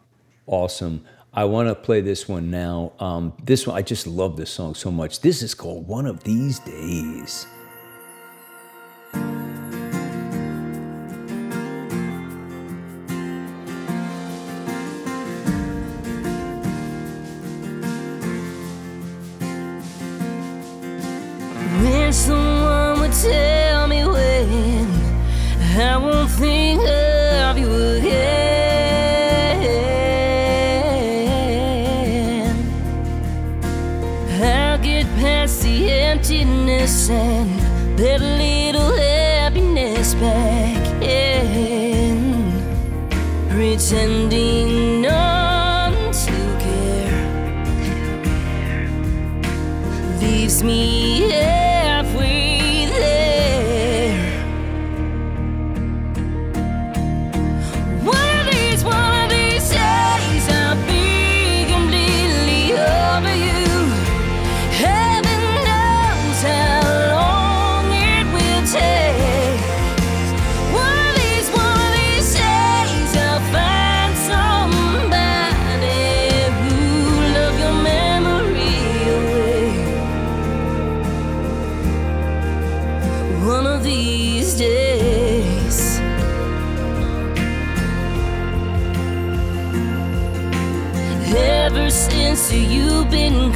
Awesome. 0.46 1.04
I 1.34 1.44
want 1.44 1.68
to 1.68 1.74
play 1.74 2.00
this 2.00 2.28
one 2.28 2.50
now. 2.50 2.92
Um, 2.98 3.34
this 3.44 3.66
one, 3.66 3.76
I 3.76 3.82
just 3.82 4.06
love 4.06 4.36
this 4.36 4.50
song 4.50 4.74
so 4.74 4.90
much. 4.90 5.20
This 5.20 5.42
is 5.42 5.54
called 5.54 5.86
One 5.86 6.06
of 6.06 6.22
These 6.24 6.60
Days. 6.60 7.46
Someone 22.08 23.00
would 23.00 23.12
tell 23.12 23.86
me 23.86 24.04
when 24.06 24.88
I 25.78 25.98
won't 25.98 26.30
think 26.30 26.80
emptiness 36.16 37.10
and 37.10 38.00
a 38.00 38.18
little 38.18 38.96
happiness 38.96 40.14
back 40.14 41.02
in. 41.02 42.50
Pretending 43.50 45.02
not 45.02 45.92
to 46.14 46.36
care 46.64 47.20
leaves 50.20 50.62
me 50.62 51.15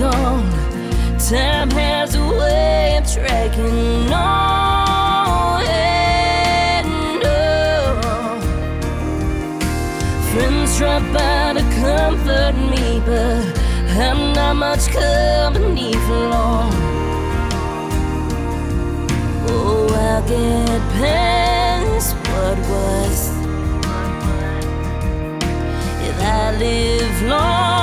gone, 0.00 0.50
time 1.18 1.70
has 1.72 2.14
a 2.14 2.26
way 2.26 2.96
of 2.96 3.06
tracking 3.06 4.10
on 4.10 5.60
and 5.62 7.22
on. 7.22 8.40
Friends 10.32 10.78
drop 10.78 11.02
by 11.12 11.52
to 11.52 11.64
comfort 11.84 12.54
me, 12.72 13.02
but 13.04 13.44
I'm 14.00 14.32
not 14.32 14.56
much 14.56 14.88
company 14.88 15.92
for 15.92 16.20
long. 16.34 16.72
Oh, 19.52 19.86
I'll 20.08 20.26
get 20.26 20.80
past 20.96 22.16
what 22.30 22.56
was 22.70 23.20
if 26.08 26.16
I 26.22 26.56
live 26.58 27.22
long 27.28 27.79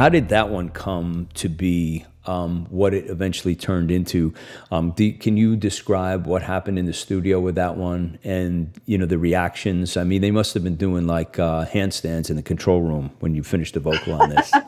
How 0.00 0.08
did 0.08 0.30
that 0.30 0.48
one 0.48 0.70
come 0.70 1.28
to 1.34 1.50
be? 1.50 2.06
Um, 2.24 2.66
what 2.70 2.94
it 2.94 3.10
eventually 3.10 3.54
turned 3.54 3.90
into. 3.90 4.32
Um, 4.70 4.92
do, 4.92 5.12
can 5.12 5.36
you 5.36 5.56
describe 5.56 6.26
what 6.26 6.42
happened 6.42 6.78
in 6.78 6.86
the 6.86 6.92
studio 6.94 7.38
with 7.40 7.56
that 7.56 7.76
one, 7.76 8.18
and 8.24 8.72
you 8.86 8.96
know 8.96 9.04
the 9.04 9.18
reactions? 9.18 9.98
I 9.98 10.04
mean, 10.04 10.22
they 10.22 10.30
must 10.30 10.54
have 10.54 10.64
been 10.64 10.76
doing 10.76 11.06
like 11.06 11.38
uh, 11.38 11.66
handstands 11.66 12.30
in 12.30 12.36
the 12.36 12.42
control 12.42 12.80
room 12.80 13.10
when 13.20 13.34
you 13.34 13.42
finished 13.42 13.74
the 13.74 13.80
vocal 13.80 14.14
on 14.14 14.30
this. 14.30 14.50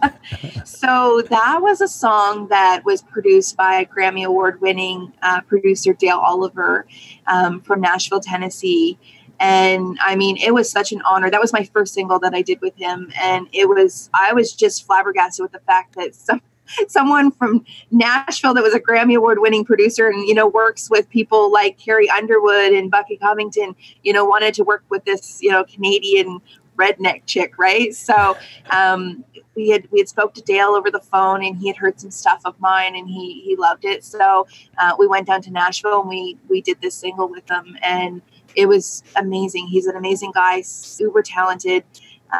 So 0.64 1.22
that 1.30 1.60
was 1.60 1.80
a 1.80 1.88
song 1.88 2.48
that 2.48 2.84
was 2.84 3.02
produced 3.02 3.56
by 3.56 3.84
Grammy 3.84 4.24
Award 4.24 4.60
winning 4.60 5.12
uh, 5.22 5.40
producer 5.42 5.92
Dale 5.92 6.18
Oliver 6.18 6.86
um, 7.26 7.60
from 7.60 7.80
Nashville, 7.80 8.20
Tennessee. 8.20 8.98
And 9.42 9.98
I 10.00 10.14
mean, 10.14 10.36
it 10.36 10.54
was 10.54 10.70
such 10.70 10.92
an 10.92 11.02
honor. 11.02 11.28
That 11.28 11.40
was 11.40 11.52
my 11.52 11.64
first 11.64 11.94
single 11.94 12.20
that 12.20 12.32
I 12.32 12.42
did 12.42 12.60
with 12.60 12.76
him. 12.76 13.12
And 13.20 13.48
it 13.52 13.68
was, 13.68 14.08
I 14.14 14.32
was 14.32 14.52
just 14.52 14.86
flabbergasted 14.86 15.42
with 15.42 15.50
the 15.50 15.58
fact 15.66 15.96
that 15.96 16.14
some, 16.14 16.40
someone 16.86 17.32
from 17.32 17.64
Nashville 17.90 18.54
that 18.54 18.62
was 18.62 18.72
a 18.72 18.78
Grammy 18.78 19.16
Award 19.16 19.40
winning 19.40 19.64
producer 19.64 20.08
and, 20.08 20.28
you 20.28 20.34
know, 20.34 20.46
works 20.46 20.88
with 20.88 21.10
people 21.10 21.50
like 21.50 21.76
Carrie 21.76 22.08
Underwood 22.08 22.72
and 22.72 22.88
Bucky 22.88 23.16
Covington, 23.16 23.74
you 24.04 24.12
know, 24.12 24.24
wanted 24.24 24.54
to 24.54 24.62
work 24.62 24.84
with 24.90 25.04
this, 25.06 25.42
you 25.42 25.50
know, 25.50 25.64
Canadian 25.64 26.40
redneck 26.76 27.22
chick, 27.26 27.58
right? 27.58 27.92
So 27.94 28.36
um, 28.70 29.24
we 29.56 29.70
had 29.70 29.88
we 29.90 29.98
had 29.98 30.08
spoke 30.08 30.34
to 30.34 30.42
Dale 30.42 30.68
over 30.68 30.90
the 30.90 31.00
phone, 31.00 31.44
and 31.44 31.56
he 31.56 31.66
had 31.66 31.76
heard 31.76 32.00
some 32.00 32.10
stuff 32.10 32.40
of 32.44 32.58
mine, 32.60 32.94
and 32.96 33.08
he 33.08 33.42
he 33.44 33.56
loved 33.56 33.84
it. 33.84 34.04
So 34.04 34.46
uh, 34.78 34.94
we 34.98 35.06
went 35.06 35.26
down 35.26 35.42
to 35.42 35.50
Nashville, 35.50 36.00
and 36.00 36.08
we 36.08 36.38
we 36.48 36.62
did 36.62 36.80
this 36.80 36.94
single 36.94 37.28
with 37.28 37.50
him, 37.50 37.76
and 37.82 38.22
it 38.56 38.66
was 38.66 39.02
amazing. 39.16 39.66
He's 39.68 39.86
an 39.86 39.96
amazing 39.96 40.32
guy, 40.34 40.60
super 40.62 41.22
talented. 41.22 41.84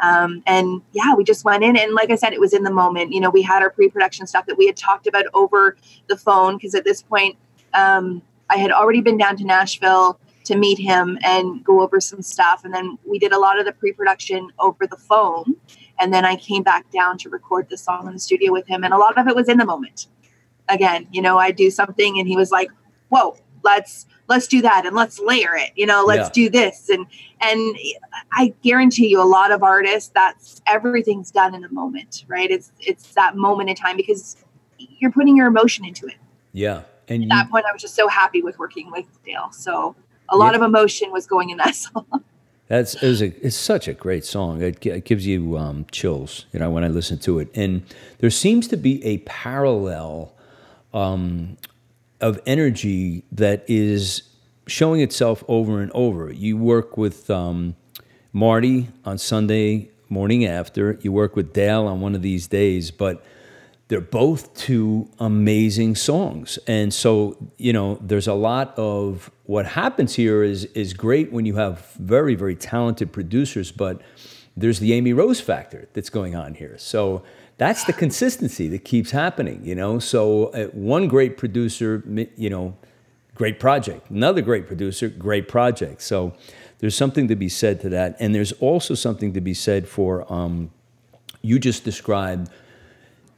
Um, 0.02 0.42
and 0.46 0.80
yeah, 0.92 1.14
we 1.14 1.24
just 1.24 1.44
went 1.44 1.62
in, 1.62 1.76
and 1.76 1.94
like 1.94 2.10
I 2.10 2.14
said, 2.14 2.32
it 2.32 2.40
was 2.40 2.54
in 2.54 2.62
the 2.62 2.70
moment. 2.70 3.12
You 3.12 3.20
know, 3.20 3.30
we 3.30 3.42
had 3.42 3.62
our 3.62 3.70
pre-production 3.70 4.26
stuff 4.26 4.46
that 4.46 4.56
we 4.56 4.66
had 4.66 4.76
talked 4.76 5.06
about 5.06 5.26
over 5.34 5.76
the 6.08 6.16
phone 6.16 6.56
because 6.56 6.74
at 6.74 6.84
this 6.84 7.02
point, 7.02 7.36
um, 7.74 8.22
I 8.48 8.56
had 8.56 8.70
already 8.70 9.00
been 9.00 9.18
down 9.18 9.36
to 9.36 9.44
Nashville 9.44 10.18
to 10.44 10.56
meet 10.56 10.78
him 10.78 11.18
and 11.22 11.62
go 11.64 11.82
over 11.82 12.00
some 12.00 12.22
stuff. 12.22 12.64
And 12.64 12.74
then 12.74 12.98
we 13.04 13.18
did 13.18 13.32
a 13.32 13.38
lot 13.38 13.58
of 13.58 13.64
the 13.64 13.72
pre 13.72 13.92
production 13.92 14.50
over 14.58 14.86
the 14.86 14.96
phone. 14.96 15.56
And 16.00 16.12
then 16.12 16.24
I 16.24 16.36
came 16.36 16.62
back 16.62 16.90
down 16.90 17.18
to 17.18 17.30
record 17.30 17.68
the 17.68 17.76
song 17.76 18.06
in 18.06 18.14
the 18.14 18.18
studio 18.18 18.52
with 18.52 18.66
him. 18.66 18.84
And 18.84 18.92
a 18.92 18.98
lot 18.98 19.18
of 19.18 19.28
it 19.28 19.36
was 19.36 19.48
in 19.48 19.58
the 19.58 19.64
moment. 19.64 20.08
Again, 20.68 21.06
you 21.12 21.22
know, 21.22 21.38
I 21.38 21.50
do 21.50 21.70
something 21.70 22.18
and 22.18 22.26
he 22.26 22.36
was 22.36 22.50
like, 22.50 22.70
whoa, 23.08 23.36
let's 23.62 24.06
let's 24.32 24.46
do 24.46 24.60
that 24.62 24.84
and 24.86 24.94
let's 24.96 25.18
layer 25.30 25.54
it 25.54 25.70
you 25.76 25.86
know 25.86 26.04
let's 26.06 26.28
Yeah. 26.28 26.42
do 26.42 26.50
this 26.50 26.88
and 26.88 27.04
and 27.40 27.76
i 28.32 28.52
guarantee 28.62 29.08
you 29.08 29.20
a 29.22 29.30
lot 29.38 29.50
of 29.52 29.62
artists 29.62 30.10
that's 30.14 30.60
everything's 30.66 31.30
done 31.30 31.54
in 31.54 31.62
a 31.64 31.72
moment 31.72 32.24
right 32.28 32.50
it's 32.50 32.72
it's 32.80 33.12
that 33.14 33.36
moment 33.36 33.68
in 33.70 33.76
time 33.76 33.96
because 33.96 34.36
you're 34.98 35.12
putting 35.12 35.36
your 35.36 35.46
emotion 35.46 35.84
into 35.84 36.06
it 36.06 36.16
yeah, 36.54 36.82
and 37.08 37.22
you, 37.22 37.28
at 37.30 37.34
that 37.36 37.50
point 37.50 37.64
i 37.68 37.72
was 37.72 37.80
just 37.82 37.94
so 37.94 38.08
happy 38.08 38.40
with 38.42 38.58
working 38.58 38.90
with 38.90 39.06
dale 39.24 39.48
so 39.52 39.94
a 40.30 40.36
lot 40.36 40.52
Yeah. 40.52 40.60
of 40.60 40.62
emotion 40.62 41.12
was 41.12 41.26
going 41.26 41.50
in 41.50 41.58
that 41.58 41.74
song 41.84 42.06
That's 42.68 42.94
it 43.02 43.06
was 43.06 43.20
a, 43.22 43.46
it's 43.46 43.56
such 43.72 43.86
a 43.86 43.92
great 43.92 44.24
song. 44.24 44.62
It, 44.62 44.84
it 44.86 45.04
gives 45.04 45.26
you 45.26 45.58
um, 45.58 45.84
chills, 45.90 46.46
you 46.52 46.58
know, 46.60 46.70
when 46.70 46.84
I 46.84 46.88
listen 46.88 47.18
to 47.28 47.38
it. 47.42 47.48
And 47.54 47.82
there 48.20 48.30
seems 48.30 48.66
to 48.68 48.78
be 48.78 48.94
a 49.04 49.18
parallel 49.26 50.32
um, 50.94 51.58
of 52.22 52.40
energy 52.46 53.24
that 53.32 53.64
is 53.68 54.22
showing 54.66 55.00
itself 55.00 55.44
over 55.48 55.80
and 55.80 55.90
over. 55.92 56.32
You 56.32 56.56
work 56.56 56.96
with 56.96 57.28
um, 57.30 57.76
Marty 58.32 58.88
on 59.04 59.18
Sunday 59.18 59.90
morning 60.08 60.46
after. 60.46 60.98
You 61.02 61.12
work 61.12 61.36
with 61.36 61.52
Dale 61.52 61.86
on 61.86 62.00
one 62.00 62.14
of 62.14 62.22
these 62.22 62.46
days, 62.46 62.90
but 62.90 63.24
they're 63.88 64.00
both 64.00 64.54
two 64.54 65.06
amazing 65.18 65.94
songs 65.94 66.58
and 66.66 66.94
so 66.94 67.36
you 67.58 67.74
know 67.74 67.98
there's 68.00 68.26
a 68.26 68.32
lot 68.32 68.72
of 68.78 69.30
what 69.44 69.66
happens 69.66 70.14
here 70.14 70.42
is 70.42 70.64
is 70.66 70.94
great 70.94 71.30
when 71.30 71.44
you 71.44 71.56
have 71.56 71.92
very 71.98 72.34
very 72.34 72.56
talented 72.56 73.12
producers 73.12 73.70
but 73.70 74.00
there's 74.56 74.78
the 74.78 74.94
amy 74.94 75.12
rose 75.12 75.42
factor 75.42 75.88
that's 75.92 76.08
going 76.08 76.34
on 76.34 76.54
here 76.54 76.78
so 76.78 77.22
that's 77.62 77.84
the 77.84 77.92
consistency 77.92 78.66
that 78.68 78.84
keeps 78.84 79.10
happening 79.10 79.58
you 79.64 79.74
know? 79.74 79.98
So 79.98 80.46
uh, 80.46 80.66
one 80.94 81.04
great 81.08 81.36
producer 81.36 82.02
you 82.44 82.50
know 82.50 82.76
great 83.34 83.58
project. 83.58 84.10
Another 84.10 84.42
great 84.42 84.66
producer 84.66 85.08
great 85.08 85.46
project. 85.48 86.02
So 86.02 86.34
there's 86.78 86.96
something 86.96 87.28
to 87.28 87.36
be 87.36 87.48
said 87.48 87.80
to 87.82 87.88
that. 87.90 88.16
And 88.18 88.34
there's 88.34 88.52
also 88.68 88.94
something 88.94 89.32
to 89.34 89.40
be 89.40 89.54
said 89.54 89.88
for 89.88 90.30
um, 90.32 90.70
you 91.40 91.58
just 91.58 91.84
described 91.84 92.50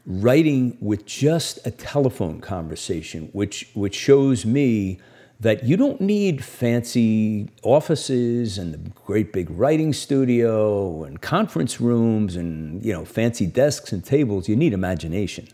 writing 0.07 0.77
with 0.81 1.07
just 1.07 1.59
a 1.67 1.71
telephone 1.71 2.41
conversation, 2.41 3.29
which 3.33 3.69
which 3.75 3.95
shows 3.95 4.45
me 4.45 4.99
that 5.45 5.63
you 5.63 5.77
don't 5.77 6.01
need 6.01 6.43
fancy 6.43 7.51
offices 7.63 8.57
and 8.57 8.73
the 8.73 8.79
great 9.07 9.31
big 9.31 9.51
writing 9.51 9.93
studio 9.93 11.05
and 11.05 11.21
conference 11.21 11.83
rooms 11.83 12.35
and 12.35 12.83
you 12.83 12.93
know 12.93 13.05
fancy 13.05 13.47
desks 13.47 13.93
and 13.93 14.03
tables. 14.03 14.49
You 14.49 14.57
need 14.57 14.73
imagination, 14.73 15.47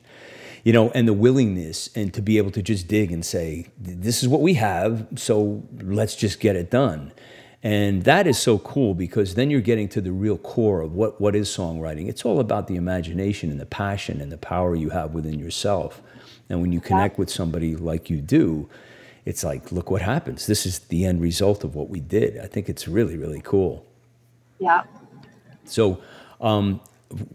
you 0.62 0.72
know, 0.72 0.90
and 0.92 1.08
the 1.08 1.12
willingness 1.12 1.90
and 1.96 2.14
to 2.14 2.22
be 2.22 2.38
able 2.38 2.52
to 2.52 2.62
just 2.62 2.86
dig 2.86 3.10
and 3.10 3.24
say, 3.24 3.66
"This 3.78 4.22
is 4.22 4.28
what 4.28 4.40
we 4.42 4.54
have, 4.54 5.08
so 5.16 5.60
let's 5.82 6.14
just 6.14 6.38
get 6.38 6.54
it 6.54 6.70
done." 6.70 7.10
And 7.62 8.04
that 8.04 8.28
is 8.28 8.38
so 8.38 8.58
cool 8.58 8.94
because 8.94 9.34
then 9.34 9.50
you're 9.50 9.60
getting 9.60 9.88
to 9.88 10.00
the 10.00 10.12
real 10.12 10.38
core 10.38 10.80
of 10.82 10.94
what, 10.94 11.20
what 11.20 11.34
is 11.34 11.48
songwriting. 11.48 12.08
It's 12.08 12.24
all 12.24 12.38
about 12.40 12.68
the 12.68 12.76
imagination 12.76 13.50
and 13.50 13.60
the 13.60 13.66
passion 13.66 14.20
and 14.20 14.32
the 14.32 14.38
power 14.38 14.74
you 14.74 14.90
have 14.90 15.12
within 15.12 15.38
yourself. 15.38 16.00
And 16.48 16.62
when 16.62 16.72
you 16.72 16.80
connect 16.80 17.18
with 17.18 17.28
somebody 17.28 17.76
like 17.76 18.08
you 18.08 18.22
do, 18.22 18.68
it's 19.24 19.44
like, 19.44 19.70
look 19.72 19.90
what 19.90 20.02
happens. 20.02 20.46
This 20.46 20.66
is 20.66 20.80
the 20.80 21.04
end 21.04 21.20
result 21.20 21.64
of 21.64 21.74
what 21.74 21.88
we 21.88 22.00
did. 22.00 22.38
I 22.38 22.46
think 22.46 22.68
it's 22.68 22.88
really, 22.88 23.16
really 23.16 23.40
cool. 23.42 23.86
yeah 24.58 24.82
So, 25.64 26.00
um, 26.40 26.80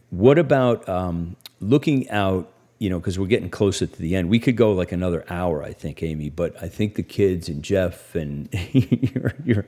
what 0.10 0.40
about 0.40 0.88
um, 0.90 1.36
looking 1.60 2.10
out? 2.10 2.52
You 2.78 2.90
know, 2.90 3.00
because 3.00 3.18
we're 3.18 3.28
getting 3.28 3.50
closer 3.50 3.88
to 3.88 4.02
the 4.02 4.16
end. 4.16 4.30
We 4.30 4.40
could 4.40 4.58
go 4.58 4.74
like 4.74 4.92
another 4.92 5.24
hour, 5.30 5.64
I 5.64 5.72
think, 5.72 6.04
Amy. 6.04 6.30
But 6.30 6.62
I 6.62 6.68
think 6.68 6.96
the 6.96 7.04
kids 7.04 7.48
and 7.48 7.64
Jeff 7.64 8.16
and 8.16 8.50
your 8.74 9.34
your, 9.46 9.66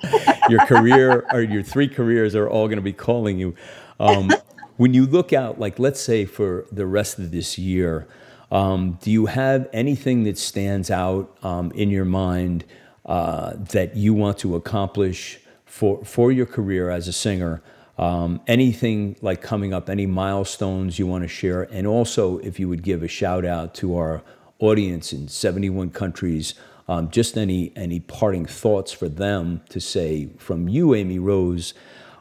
your 0.50 0.66
career 0.66 1.26
or 1.32 1.42
your 1.42 1.64
three 1.64 1.88
careers 1.88 2.36
are 2.36 2.50
all 2.50 2.68
going 2.68 2.78
to 2.78 2.84
be 2.84 2.94
calling 2.94 3.40
you. 3.40 3.56
Um, 4.00 4.30
when 4.76 4.94
you 4.94 5.06
look 5.06 5.34
out, 5.34 5.60
like 5.60 5.80
let's 5.80 6.02
say 6.02 6.26
for 6.26 6.66
the 6.72 6.86
rest 6.86 7.18
of 7.18 7.32
this 7.32 7.58
year, 7.58 8.08
um, 8.52 8.98
do 9.02 9.12
you 9.12 9.26
have 9.26 9.70
anything 9.74 10.24
that 10.24 10.38
stands 10.38 10.90
out 10.90 11.38
um, 11.44 11.72
in 11.72 11.90
your 11.90 12.06
mind 12.06 12.64
uh, 13.06 13.54
that 13.72 13.96
you 13.96 14.14
want 14.14 14.38
to 14.40 14.56
accomplish 14.56 15.40
for 15.66 16.04
for 16.06 16.32
your 16.32 16.46
career 16.46 16.90
as 16.90 17.08
a 17.08 17.14
singer? 17.14 17.62
Um, 17.98 18.42
anything 18.48 19.16
like 19.22 19.42
coming 19.42 19.74
up, 19.74 19.90
any 19.90 20.06
milestones 20.06 21.00
you 21.00 21.08
want 21.08 21.24
to 21.24 21.28
share, 21.28 21.64
and 21.64 21.88
also 21.88 22.38
if 22.40 22.60
you 22.60 22.70
would 22.70 22.84
give 22.84 23.04
a 23.04 23.08
shout 23.08 23.44
out 23.44 23.74
to 23.76 23.98
our 23.98 24.24
audience 24.60 25.14
in 25.14 25.28
71 25.28 25.90
countries, 25.92 26.54
um, 26.88 27.10
just 27.10 27.38
any 27.38 27.74
any 27.76 28.00
parting 28.00 28.46
thoughts 28.46 28.92
for 28.92 29.10
them 29.10 29.62
to 29.70 29.82
say 29.82 30.30
from 30.38 30.70
you, 30.70 30.96
Amy 30.96 31.20
Rose, 31.20 31.74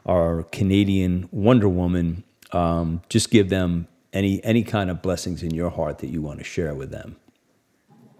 our 0.05 0.43
Canadian 0.43 1.29
Wonder 1.31 1.69
Woman. 1.69 2.23
Um, 2.51 3.01
just 3.09 3.29
give 3.29 3.49
them 3.49 3.87
any 4.13 4.43
any 4.43 4.63
kind 4.63 4.89
of 4.89 5.01
blessings 5.01 5.43
in 5.43 5.53
your 5.53 5.69
heart 5.69 5.99
that 5.99 6.07
you 6.07 6.21
want 6.21 6.39
to 6.39 6.45
share 6.45 6.73
with 6.73 6.91
them. 6.91 7.17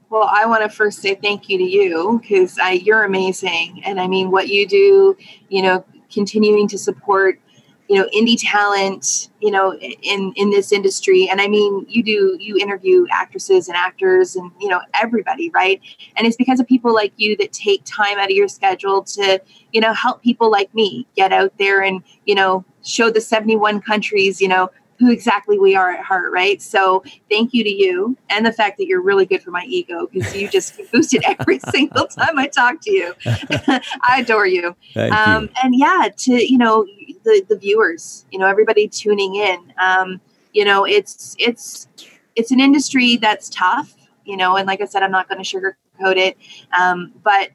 Well, 0.09 0.29
I 0.31 0.45
want 0.45 0.63
to 0.63 0.69
first 0.69 1.01
say 1.01 1.15
thank 1.15 1.49
you 1.49 1.57
to 1.57 1.63
you 1.63 2.19
because 2.21 2.57
you're 2.81 3.03
amazing. 3.03 3.81
And 3.83 3.99
I 3.99 4.07
mean, 4.07 4.31
what 4.31 4.47
you 4.47 4.65
do, 4.65 5.17
you 5.49 5.61
know, 5.61 5.83
continuing 6.09 6.69
to 6.69 6.77
support, 6.77 7.41
you 7.89 7.97
know, 7.97 8.07
indie 8.15 8.37
talent, 8.39 9.29
you 9.41 9.51
know, 9.51 9.73
in 9.73 10.31
in 10.37 10.49
this 10.49 10.71
industry. 10.71 11.27
And 11.29 11.41
I 11.41 11.49
mean, 11.49 11.85
you 11.89 12.03
do 12.03 12.37
you 12.39 12.57
interview 12.57 13.05
actresses 13.11 13.67
and 13.67 13.75
actors 13.75 14.37
and 14.37 14.49
you 14.61 14.69
know 14.69 14.79
everybody, 14.93 15.49
right? 15.49 15.81
And 16.15 16.25
it's 16.25 16.37
because 16.37 16.61
of 16.61 16.67
people 16.67 16.93
like 16.93 17.11
you 17.17 17.35
that 17.37 17.51
take 17.51 17.83
time 17.83 18.17
out 18.17 18.29
of 18.29 18.35
your 18.35 18.47
schedule 18.47 19.03
to, 19.03 19.41
you 19.73 19.81
know, 19.81 19.93
help 19.93 20.21
people 20.21 20.49
like 20.49 20.73
me 20.73 21.05
get 21.17 21.33
out 21.33 21.51
there 21.57 21.81
and 21.81 22.01
you 22.25 22.35
know 22.35 22.63
show 22.81 23.09
the 23.09 23.19
71 23.19 23.81
countries, 23.81 24.39
you 24.39 24.47
know, 24.47 24.69
who 24.99 25.11
exactly 25.11 25.59
we 25.59 25.75
are 25.75 25.91
at 25.91 26.03
heart, 26.03 26.31
right? 26.31 26.61
So 26.61 27.03
thank 27.29 27.53
you 27.53 27.63
to 27.63 27.69
you 27.69 28.17
and 28.29 28.45
the 28.45 28.51
fact 28.51 28.77
that 28.77 28.87
you're 28.87 29.01
really 29.01 29.25
good 29.25 29.43
for 29.43 29.51
my 29.51 29.63
ego 29.65 30.09
because 30.11 30.35
you 30.35 30.47
just 30.47 30.79
boosted 30.91 31.23
every 31.25 31.59
single 31.71 32.07
time 32.07 32.37
I 32.37 32.47
talk 32.47 32.81
to 32.81 32.91
you. 32.91 33.13
I 33.25 34.19
adore 34.21 34.47
you. 34.47 34.75
Um, 34.95 35.43
you. 35.43 35.49
and 35.63 35.75
yeah, 35.75 36.09
to 36.17 36.33
you 36.33 36.57
know 36.57 36.85
the 37.23 37.45
the 37.47 37.57
viewers, 37.57 38.25
you 38.31 38.39
know 38.39 38.47
everybody 38.47 38.87
tuning 38.87 39.35
in. 39.35 39.73
Um, 39.79 40.19
you 40.53 40.65
know 40.65 40.85
it's 40.85 41.35
it's 41.37 41.87
it's 42.35 42.51
an 42.51 42.59
industry 42.59 43.17
that's 43.17 43.49
tough, 43.49 43.95
you 44.25 44.37
know, 44.37 44.57
and 44.57 44.67
like 44.67 44.81
I 44.81 44.85
said, 44.85 45.03
I'm 45.03 45.11
not 45.11 45.29
going 45.29 45.43
to 45.43 45.57
sugarcoat 45.57 46.17
it, 46.17 46.37
um, 46.77 47.13
but 47.23 47.49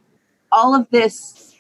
all 0.51 0.75
of 0.75 0.89
this, 0.91 1.55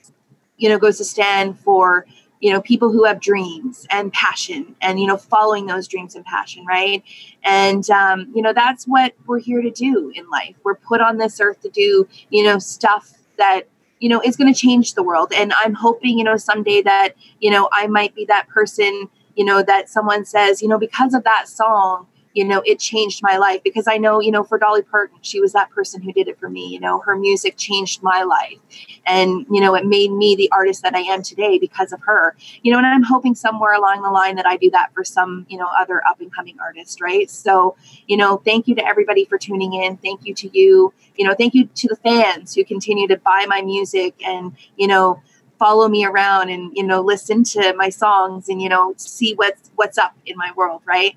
you 0.56 0.68
know, 0.68 0.78
goes 0.78 0.98
to 0.98 1.04
stand 1.04 1.58
for 1.58 2.06
you 2.42 2.52
know 2.52 2.60
people 2.60 2.92
who 2.92 3.04
have 3.04 3.20
dreams 3.20 3.86
and 3.88 4.12
passion 4.12 4.74
and 4.82 5.00
you 5.00 5.06
know 5.06 5.16
following 5.16 5.66
those 5.66 5.88
dreams 5.88 6.14
and 6.14 6.24
passion 6.26 6.66
right? 6.66 7.02
And 7.44 7.88
um, 7.90 8.30
you 8.34 8.42
know 8.42 8.52
that's 8.52 8.84
what 8.84 9.14
we're 9.26 9.38
here 9.38 9.62
to 9.62 9.70
do 9.70 10.12
in 10.14 10.28
life. 10.28 10.56
We're 10.64 10.74
put 10.74 11.00
on 11.00 11.16
this 11.16 11.40
earth 11.40 11.60
to 11.62 11.70
do 11.70 12.06
you 12.30 12.42
know 12.42 12.58
stuff 12.58 13.14
that 13.38 13.62
you 14.00 14.08
know 14.08 14.20
is 14.20 14.36
going 14.36 14.52
to 14.52 14.58
change 14.58 14.94
the 14.94 15.02
world. 15.02 15.32
And 15.34 15.52
i'm 15.56 15.74
hoping 15.74 16.18
you 16.18 16.24
know 16.24 16.36
someday 16.36 16.82
that 16.82 17.14
you 17.40 17.50
know 17.50 17.68
i 17.72 17.86
might 17.86 18.14
be 18.14 18.24
that 18.26 18.48
person 18.48 19.08
you 19.36 19.44
know 19.44 19.62
that 19.62 19.88
someone 19.88 20.24
says 20.24 20.60
you 20.60 20.68
know 20.68 20.78
because 20.78 21.14
of 21.14 21.24
that 21.24 21.48
song 21.48 22.06
you 22.34 22.44
know 22.44 22.62
it 22.64 22.78
changed 22.78 23.22
my 23.22 23.36
life 23.36 23.62
because 23.62 23.86
i 23.86 23.96
know 23.96 24.20
you 24.20 24.30
know 24.30 24.42
for 24.42 24.58
dolly 24.58 24.82
parton 24.82 25.16
she 25.22 25.40
was 25.40 25.52
that 25.52 25.70
person 25.70 26.00
who 26.00 26.12
did 26.12 26.28
it 26.28 26.38
for 26.38 26.48
me 26.48 26.66
you 26.66 26.80
know 26.80 27.00
her 27.00 27.16
music 27.16 27.56
changed 27.56 28.02
my 28.02 28.22
life. 28.22 28.58
And 29.06 29.46
you 29.50 29.60
know 29.60 29.74
it 29.74 29.86
made 29.86 30.12
me 30.12 30.36
the 30.36 30.50
artist 30.52 30.82
that 30.82 30.94
i 30.94 31.00
am 31.00 31.22
today 31.22 31.58
because 31.58 31.92
of 31.92 32.00
her. 32.02 32.36
You 32.62 32.72
know 32.72 32.78
and 32.78 32.86
i'm 32.86 33.02
hoping 33.02 33.34
somewhere 33.34 33.74
along 33.74 34.02
the 34.02 34.10
line 34.10 34.36
that 34.36 34.46
i 34.46 34.56
do 34.56 34.70
that 34.70 34.92
for 34.94 35.04
some 35.04 35.46
you 35.48 35.58
know 35.58 35.68
other 35.78 36.06
up 36.06 36.20
and 36.20 36.32
coming 36.34 36.56
artist 36.60 37.00
right? 37.00 37.30
So 37.30 37.76
you 38.06 38.16
know 38.16 38.38
thank 38.44 38.68
you 38.68 38.74
to 38.76 38.86
everybody 38.86 39.24
for 39.24 39.38
tuning 39.38 39.74
in. 39.74 39.96
Thank 39.98 40.24
you 40.24 40.34
to 40.34 40.58
you. 40.58 40.92
You 41.16 41.26
know 41.26 41.34
thank 41.34 41.54
you 41.54 41.66
to 41.66 41.88
the 41.88 41.96
fans 41.96 42.54
who 42.54 42.64
continue 42.64 43.08
to 43.08 43.16
buy 43.18 43.44
my 43.48 43.62
music 43.62 44.14
and 44.26 44.56
you 44.76 44.86
know 44.86 45.20
follow 45.58 45.88
me 45.88 46.04
around 46.04 46.48
and 46.48 46.72
you 46.74 46.82
know 46.82 47.00
listen 47.00 47.44
to 47.44 47.72
my 47.76 47.88
songs 47.88 48.48
and 48.48 48.60
you 48.60 48.68
know 48.68 48.94
see 48.96 49.34
what's 49.34 49.70
what's 49.76 49.98
up 49.98 50.16
in 50.26 50.36
my 50.36 50.50
world 50.56 50.82
right 50.86 51.16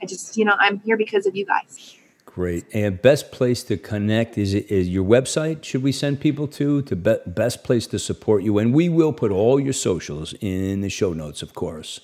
I 0.00 0.06
just, 0.06 0.36
you 0.36 0.44
know, 0.44 0.54
I'm 0.58 0.78
here 0.80 0.96
because 0.96 1.26
of 1.26 1.36
you 1.36 1.44
guys. 1.44 1.96
Great. 2.24 2.64
And 2.72 3.02
best 3.02 3.32
place 3.32 3.64
to 3.64 3.76
connect 3.76 4.38
is 4.38 4.54
is 4.54 4.88
your 4.88 5.04
website. 5.04 5.64
Should 5.64 5.82
we 5.82 5.92
send 5.92 6.20
people 6.20 6.46
to 6.48 6.82
to 6.82 6.94
be, 6.94 7.16
best 7.26 7.64
place 7.64 7.88
to 7.88 7.98
support 7.98 8.44
you? 8.44 8.58
And 8.58 8.72
we 8.72 8.88
will 8.88 9.12
put 9.12 9.32
all 9.32 9.58
your 9.58 9.72
socials 9.72 10.34
in 10.40 10.82
the 10.82 10.88
show 10.88 11.12
notes, 11.12 11.42
of 11.42 11.54
course. 11.54 11.98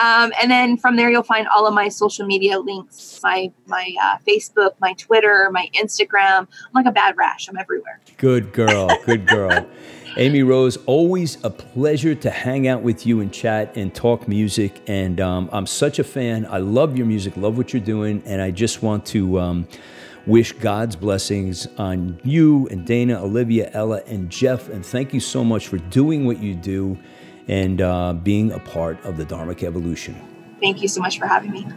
um, 0.02 0.32
and 0.42 0.50
then 0.50 0.78
from 0.78 0.96
there, 0.96 1.10
you'll 1.10 1.24
find 1.24 1.48
all 1.48 1.68
of 1.68 1.74
my 1.74 1.90
social 1.90 2.26
media 2.26 2.60
links 2.60 3.20
my 3.26 3.52
my 3.66 3.94
uh, 4.02 4.18
Facebook, 4.28 4.72
my 4.80 4.94
Twitter, 4.94 5.50
my 5.52 5.68
Instagram. 5.74 6.48
I'm 6.48 6.74
like 6.74 6.86
a 6.86 6.92
bad 6.92 7.18
rash. 7.18 7.50
I'm 7.50 7.58
everywhere. 7.58 8.00
Good 8.18 8.54
girl. 8.54 8.88
Good 9.06 9.28
girl. 9.28 9.68
Amy 10.18 10.44
Rose, 10.44 10.78
always 10.86 11.44
a 11.44 11.50
pleasure 11.50 12.16
to 12.16 12.30
hang 12.30 12.70
out 12.70 12.84
with 12.84 13.06
you 13.06 13.20
and 13.20 13.34
chat 13.34 13.76
and 13.76 13.94
talk 13.94 14.30
music. 14.30 14.82
And 14.88 15.20
um, 15.20 15.50
I'm 15.52 15.66
such 15.66 16.00
a 16.00 16.06
fan. 16.06 16.46
I 16.46 16.60
love 16.60 16.96
your 16.96 17.06
music, 17.06 17.36
love 17.36 17.58
what 17.58 17.74
you're 17.74 17.82
doing. 17.82 18.24
And 18.26 18.42
I 18.42 18.52
just 18.52 18.82
want 18.82 19.06
to 19.08 19.40
um, 19.42 19.68
wish 20.26 20.54
God's 20.54 20.96
blessings 20.96 21.68
on 21.78 22.22
you 22.24 22.66
and 22.72 22.86
Dana, 22.86 23.22
Olivia, 23.22 23.70
Ella, 23.74 24.04
and 24.08 24.30
Jeff. 24.30 24.70
And 24.70 24.86
thank 24.86 25.14
you 25.14 25.20
so 25.20 25.44
much 25.44 25.68
for 25.68 25.80
doing 25.80 26.26
what 26.26 26.40
you 26.40 26.54
do 26.54 26.98
and 27.48 27.82
uh, 27.82 28.14
being 28.14 28.52
a 28.52 28.60
part 28.60 29.04
of 29.06 29.18
the 29.18 29.26
Dharmic 29.26 29.64
evolution. 29.64 30.16
Thank 30.62 30.82
you 30.82 30.88
so 30.88 31.02
much 31.02 31.20
for 31.20 31.28
having 31.28 31.52
me. 31.52 31.68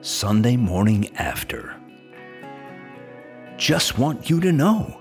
Sunday 0.00 0.56
morning 0.56 1.14
after. 1.16 1.74
Just 3.56 3.98
want 3.98 4.28
you 4.28 4.40
to 4.40 4.52
know. 4.52 5.00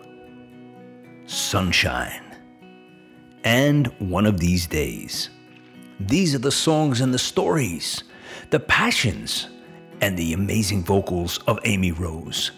Sunshine. 1.25 2.21
And 3.43 3.87
one 3.99 4.25
of 4.25 4.39
these 4.39 4.67
days. 4.67 5.29
These 5.99 6.35
are 6.35 6.39
the 6.39 6.51
songs 6.51 7.01
and 7.01 7.13
the 7.13 7.19
stories, 7.19 8.03
the 8.49 8.59
passions, 8.59 9.47
and 10.01 10.17
the 10.17 10.33
amazing 10.33 10.83
vocals 10.83 11.39
of 11.47 11.59
Amy 11.65 11.91
Rose. 11.91 12.51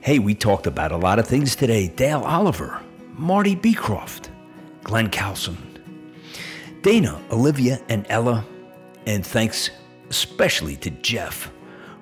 Hey, 0.00 0.18
we 0.18 0.34
talked 0.34 0.66
about 0.66 0.92
a 0.92 0.96
lot 0.96 1.18
of 1.18 1.26
things 1.26 1.56
today. 1.56 1.88
Dale 1.88 2.22
Oliver, 2.22 2.80
Marty 3.12 3.54
Beecroft, 3.54 4.30
Glenn 4.84 5.10
Coulson, 5.10 5.56
Dana, 6.82 7.20
Olivia, 7.32 7.80
and 7.88 8.06
Ella, 8.10 8.44
and 9.06 9.26
thanks 9.26 9.70
especially 10.10 10.76
to 10.76 10.90
Jeff 10.90 11.50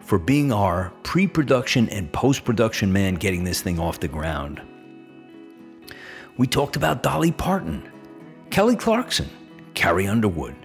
for 0.00 0.18
being 0.18 0.52
our 0.52 0.92
pre 1.04 1.26
production 1.26 1.88
and 1.88 2.12
post 2.12 2.44
production 2.44 2.92
man 2.92 3.14
getting 3.14 3.44
this 3.44 3.62
thing 3.62 3.78
off 3.78 4.00
the 4.00 4.08
ground. 4.08 4.60
We 6.36 6.46
talked 6.46 6.76
about 6.76 7.02
Dolly 7.02 7.30
Parton, 7.30 7.88
Kelly 8.50 8.76
Clarkson, 8.76 9.30
Carrie 9.74 10.08
Underwood. 10.08 10.56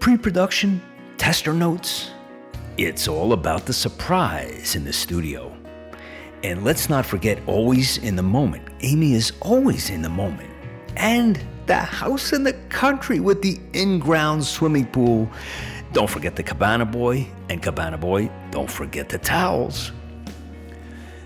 Pre 0.00 0.18
production, 0.18 0.82
tester 1.16 1.54
notes. 1.54 2.10
It's 2.76 3.06
all 3.06 3.32
about 3.32 3.64
the 3.64 3.72
surprise 3.72 4.74
in 4.74 4.84
the 4.84 4.92
studio. 4.92 5.56
And 6.42 6.64
let's 6.64 6.88
not 6.88 7.06
forget, 7.06 7.38
always 7.46 7.98
in 7.98 8.16
the 8.16 8.22
moment. 8.22 8.66
Amy 8.80 9.12
is 9.12 9.32
always 9.40 9.90
in 9.90 10.02
the 10.02 10.08
moment. 10.08 10.49
And 10.96 11.42
the 11.66 11.76
house 11.76 12.32
in 12.32 12.42
the 12.42 12.54
country 12.68 13.20
with 13.20 13.42
the 13.42 13.60
in 13.72 13.98
ground 13.98 14.44
swimming 14.44 14.86
pool. 14.86 15.30
Don't 15.92 16.10
forget 16.10 16.36
the 16.36 16.42
Cabana 16.42 16.84
Boy. 16.84 17.28
And 17.48 17.62
Cabana 17.62 17.98
Boy, 17.98 18.30
don't 18.50 18.70
forget 18.70 19.08
the 19.08 19.18
towels. 19.18 19.92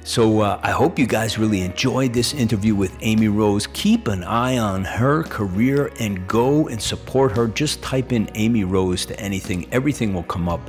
So 0.07 0.41
uh, 0.41 0.61
I 0.63 0.71
hope 0.71 0.99
you 0.99 1.07
guys 1.07 1.39
really 1.39 1.63
enjoyed 1.63 2.13
this 2.13 2.35
interview 2.35 2.75
with 2.75 2.95
Amy 3.01 3.29
Rose. 3.29 3.67
Keep 3.69 4.09
an 4.09 4.23
eye 4.23 4.59
on 4.59 4.85
her 4.85 5.23
career 5.23 5.91
and 5.99 6.29
go 6.29 6.69
and 6.69 6.81
support 6.81 7.33
her. 7.33 7.47
Just 7.47 7.83
type 7.83 8.13
in 8.13 8.31
Amy 8.35 8.65
Rose 8.65 9.07
to 9.07 9.19
anything, 9.19 9.67
everything 9.73 10.13
will 10.13 10.25
come 10.25 10.47
up 10.47 10.61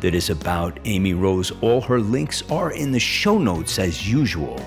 that 0.00 0.14
is 0.14 0.28
about 0.28 0.78
Amy 0.84 1.14
Rose. 1.14 1.52
All 1.62 1.80
her 1.80 2.00
links 2.00 2.42
are 2.50 2.72
in 2.72 2.92
the 2.92 3.00
show 3.00 3.38
notes 3.38 3.78
as 3.78 4.06
usual. 4.06 4.60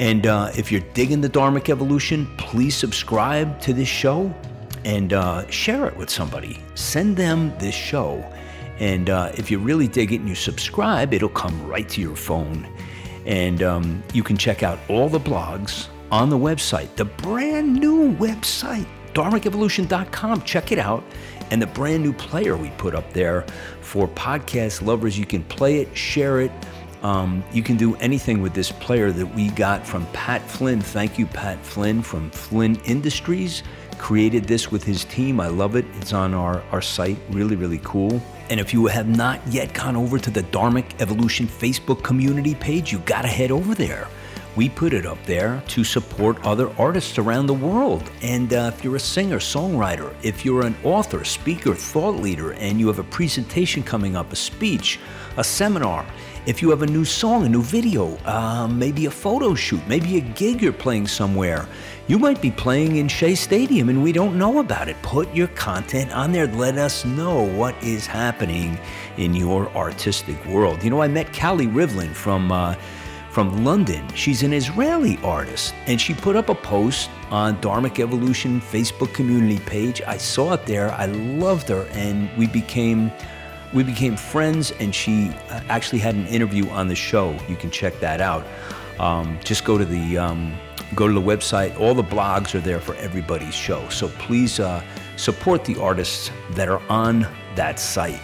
And 0.00 0.26
uh, 0.26 0.50
if 0.56 0.72
you're 0.72 0.80
digging 0.94 1.20
the 1.20 1.28
Dharmic 1.28 1.68
Evolution, 1.68 2.26
please 2.38 2.74
subscribe 2.74 3.60
to 3.60 3.74
this 3.74 3.86
show 3.86 4.34
and 4.86 5.12
uh, 5.12 5.46
share 5.50 5.86
it 5.86 5.94
with 5.94 6.08
somebody. 6.08 6.58
Send 6.74 7.18
them 7.18 7.52
this 7.58 7.74
show. 7.74 8.24
And 8.78 9.10
uh, 9.10 9.30
if 9.34 9.50
you 9.50 9.58
really 9.58 9.86
dig 9.86 10.14
it 10.14 10.20
and 10.20 10.28
you 10.28 10.34
subscribe, 10.34 11.12
it'll 11.12 11.28
come 11.28 11.66
right 11.66 11.86
to 11.90 12.00
your 12.00 12.16
phone. 12.16 12.66
And 13.26 13.62
um, 13.62 14.02
you 14.14 14.22
can 14.22 14.38
check 14.38 14.62
out 14.62 14.78
all 14.88 15.10
the 15.10 15.20
blogs 15.20 15.88
on 16.10 16.30
the 16.30 16.38
website, 16.38 16.96
the 16.96 17.04
brand 17.04 17.74
new 17.74 18.16
website, 18.16 18.86
dharmicevolution.com. 19.12 20.42
Check 20.44 20.72
it 20.72 20.78
out. 20.78 21.04
And 21.50 21.60
the 21.60 21.66
brand 21.66 22.02
new 22.02 22.14
player 22.14 22.56
we 22.56 22.70
put 22.78 22.94
up 22.94 23.12
there 23.12 23.44
for 23.82 24.08
podcast 24.08 24.80
lovers. 24.80 25.18
You 25.18 25.26
can 25.26 25.42
play 25.44 25.80
it, 25.80 25.94
share 25.94 26.40
it. 26.40 26.52
Um, 27.02 27.42
you 27.52 27.62
can 27.62 27.76
do 27.76 27.96
anything 27.96 28.42
with 28.42 28.52
this 28.52 28.70
player 28.70 29.10
that 29.10 29.26
we 29.34 29.48
got 29.50 29.86
from 29.86 30.06
Pat 30.12 30.42
Flynn. 30.42 30.80
Thank 30.80 31.18
you, 31.18 31.26
Pat 31.26 31.64
Flynn 31.64 32.02
from 32.02 32.30
Flynndustries. 32.30 33.62
Created 33.98 34.44
this 34.44 34.70
with 34.70 34.84
his 34.84 35.04
team. 35.04 35.40
I 35.40 35.48
love 35.48 35.76
it. 35.76 35.84
It's 35.98 36.12
on 36.12 36.34
our, 36.34 36.62
our 36.72 36.82
site. 36.82 37.18
Really, 37.30 37.56
really 37.56 37.80
cool. 37.82 38.22
And 38.48 38.58
if 38.58 38.72
you 38.72 38.86
have 38.86 39.08
not 39.08 39.40
yet 39.48 39.72
gone 39.74 39.96
over 39.96 40.18
to 40.18 40.30
the 40.30 40.42
Dharmic 40.44 41.00
Evolution 41.00 41.46
Facebook 41.46 42.02
community 42.02 42.54
page, 42.54 42.92
you 42.92 42.98
got 43.00 43.22
to 43.22 43.28
head 43.28 43.50
over 43.50 43.74
there. 43.74 44.08
We 44.56 44.68
put 44.68 44.92
it 44.92 45.06
up 45.06 45.24
there 45.26 45.62
to 45.68 45.84
support 45.84 46.44
other 46.44 46.70
artists 46.76 47.18
around 47.18 47.46
the 47.46 47.54
world. 47.54 48.10
And 48.20 48.52
uh, 48.52 48.72
if 48.74 48.82
you're 48.82 48.96
a 48.96 49.00
singer, 49.00 49.38
songwriter, 49.38 50.12
if 50.24 50.44
you're 50.44 50.66
an 50.66 50.76
author, 50.82 51.22
speaker, 51.24 51.74
thought 51.74 52.16
leader, 52.16 52.52
and 52.54 52.80
you 52.80 52.88
have 52.88 52.98
a 52.98 53.04
presentation 53.04 53.82
coming 53.84 54.16
up, 54.16 54.32
a 54.32 54.36
speech, 54.36 54.98
a 55.36 55.44
seminar, 55.44 56.04
if 56.46 56.62
you 56.62 56.70
have 56.70 56.82
a 56.82 56.86
new 56.86 57.04
song, 57.04 57.44
a 57.44 57.48
new 57.48 57.62
video, 57.62 58.16
uh, 58.24 58.66
maybe 58.66 59.06
a 59.06 59.10
photo 59.10 59.54
shoot, 59.54 59.80
maybe 59.86 60.16
a 60.16 60.20
gig 60.20 60.62
you're 60.62 60.72
playing 60.72 61.06
somewhere, 61.06 61.66
you 62.08 62.18
might 62.18 62.40
be 62.40 62.50
playing 62.50 62.96
in 62.96 63.08
Shea 63.08 63.34
Stadium 63.34 63.88
and 63.88 64.02
we 64.02 64.12
don't 64.12 64.38
know 64.38 64.58
about 64.58 64.88
it. 64.88 65.00
Put 65.02 65.32
your 65.34 65.48
content 65.48 66.12
on 66.12 66.32
there. 66.32 66.46
Let 66.46 66.78
us 66.78 67.04
know 67.04 67.42
what 67.42 67.80
is 67.82 68.06
happening 68.06 68.78
in 69.16 69.34
your 69.34 69.68
artistic 69.76 70.44
world. 70.46 70.82
You 70.82 70.90
know, 70.90 71.02
I 71.02 71.08
met 71.08 71.32
Callie 71.32 71.66
Rivlin 71.66 72.14
from. 72.14 72.50
Uh, 72.50 72.74
from 73.30 73.64
London. 73.64 74.06
She's 74.14 74.42
an 74.42 74.52
Israeli 74.52 75.16
artist, 75.22 75.72
and 75.86 76.00
she 76.00 76.14
put 76.14 76.34
up 76.34 76.48
a 76.48 76.54
post 76.54 77.10
on 77.30 77.60
Dharmic 77.60 78.00
Evolution 78.00 78.60
Facebook 78.60 79.14
community 79.14 79.60
page. 79.60 80.02
I 80.04 80.16
saw 80.16 80.54
it 80.54 80.66
there. 80.66 80.90
I 80.90 81.06
loved 81.06 81.68
her, 81.68 81.86
and 81.92 82.28
we 82.36 82.48
became 82.48 83.12
we 83.72 83.82
became 83.82 84.16
friends. 84.16 84.72
And 84.80 84.94
she 84.94 85.30
uh, 85.50 85.60
actually 85.68 85.98
had 85.98 86.14
an 86.14 86.26
interview 86.26 86.68
on 86.70 86.88
the 86.88 86.94
show. 86.94 87.36
You 87.48 87.56
can 87.56 87.70
check 87.70 87.98
that 88.00 88.20
out. 88.20 88.46
Um, 88.98 89.38
just 89.44 89.64
go 89.64 89.78
to 89.78 89.84
the 89.84 90.18
um, 90.18 90.54
go 90.94 91.06
to 91.06 91.14
the 91.14 91.20
website. 91.20 91.78
All 91.80 91.94
the 91.94 92.04
blogs 92.04 92.54
are 92.54 92.60
there 92.60 92.80
for 92.80 92.94
everybody's 92.96 93.54
show. 93.54 93.88
So 93.88 94.08
please 94.08 94.60
uh, 94.60 94.82
support 95.16 95.64
the 95.64 95.80
artists 95.80 96.30
that 96.52 96.68
are 96.68 96.82
on 96.88 97.26
that 97.54 97.78
site. 97.78 98.20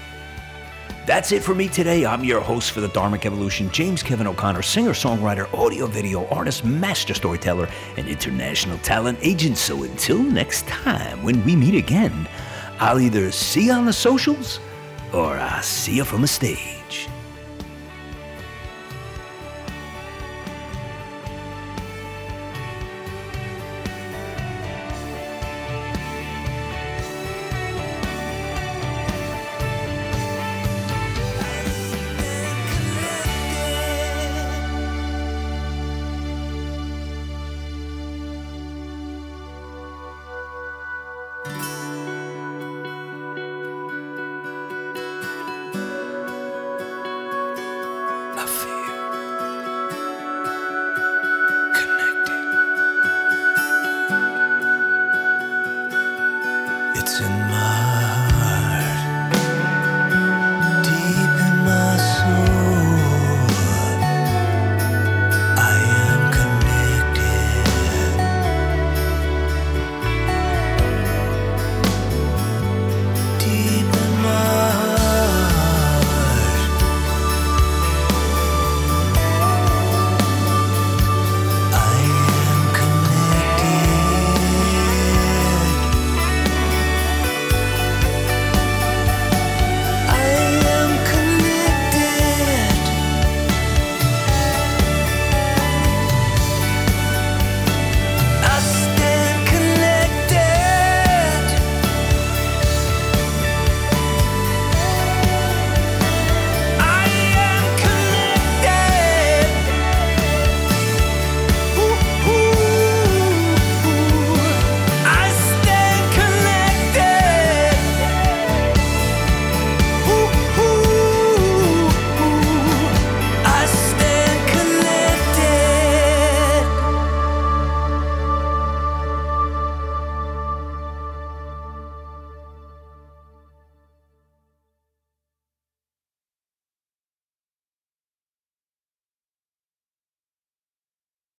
That's 1.07 1.30
it 1.30 1.44
for 1.44 1.55
me 1.55 1.68
today. 1.68 2.05
I'm 2.05 2.24
your 2.24 2.40
host 2.40 2.72
for 2.72 2.80
the 2.80 2.88
Dharmic 2.88 3.26
Evolution, 3.26 3.70
James 3.70 4.03
Kevin 4.03 4.26
O'Connor, 4.26 4.62
singer, 4.62 4.90
songwriter, 4.90 5.53
audio, 5.55 5.86
video 5.86 6.26
artist, 6.26 6.64
master 6.64 7.14
storyteller, 7.14 7.68
and 7.97 8.09
international 8.09 8.76
talent 8.78 9.16
agent. 9.22 9.57
So 9.57 9.84
until 9.84 10.20
next 10.20 10.66
time, 10.66 11.22
when 11.22 11.44
we 11.44 11.55
meet 11.55 11.76
again, 11.76 12.28
I'll 12.80 12.99
either 12.99 13.30
see 13.30 13.66
you 13.66 13.72
on 13.72 13.86
the 13.86 13.92
socials 13.92 14.59
or 15.12 15.38
I 15.38 15.61
see 15.61 15.96
you 15.96 16.04
from 16.04 16.24
a 16.24 16.26
stage. 16.26 16.76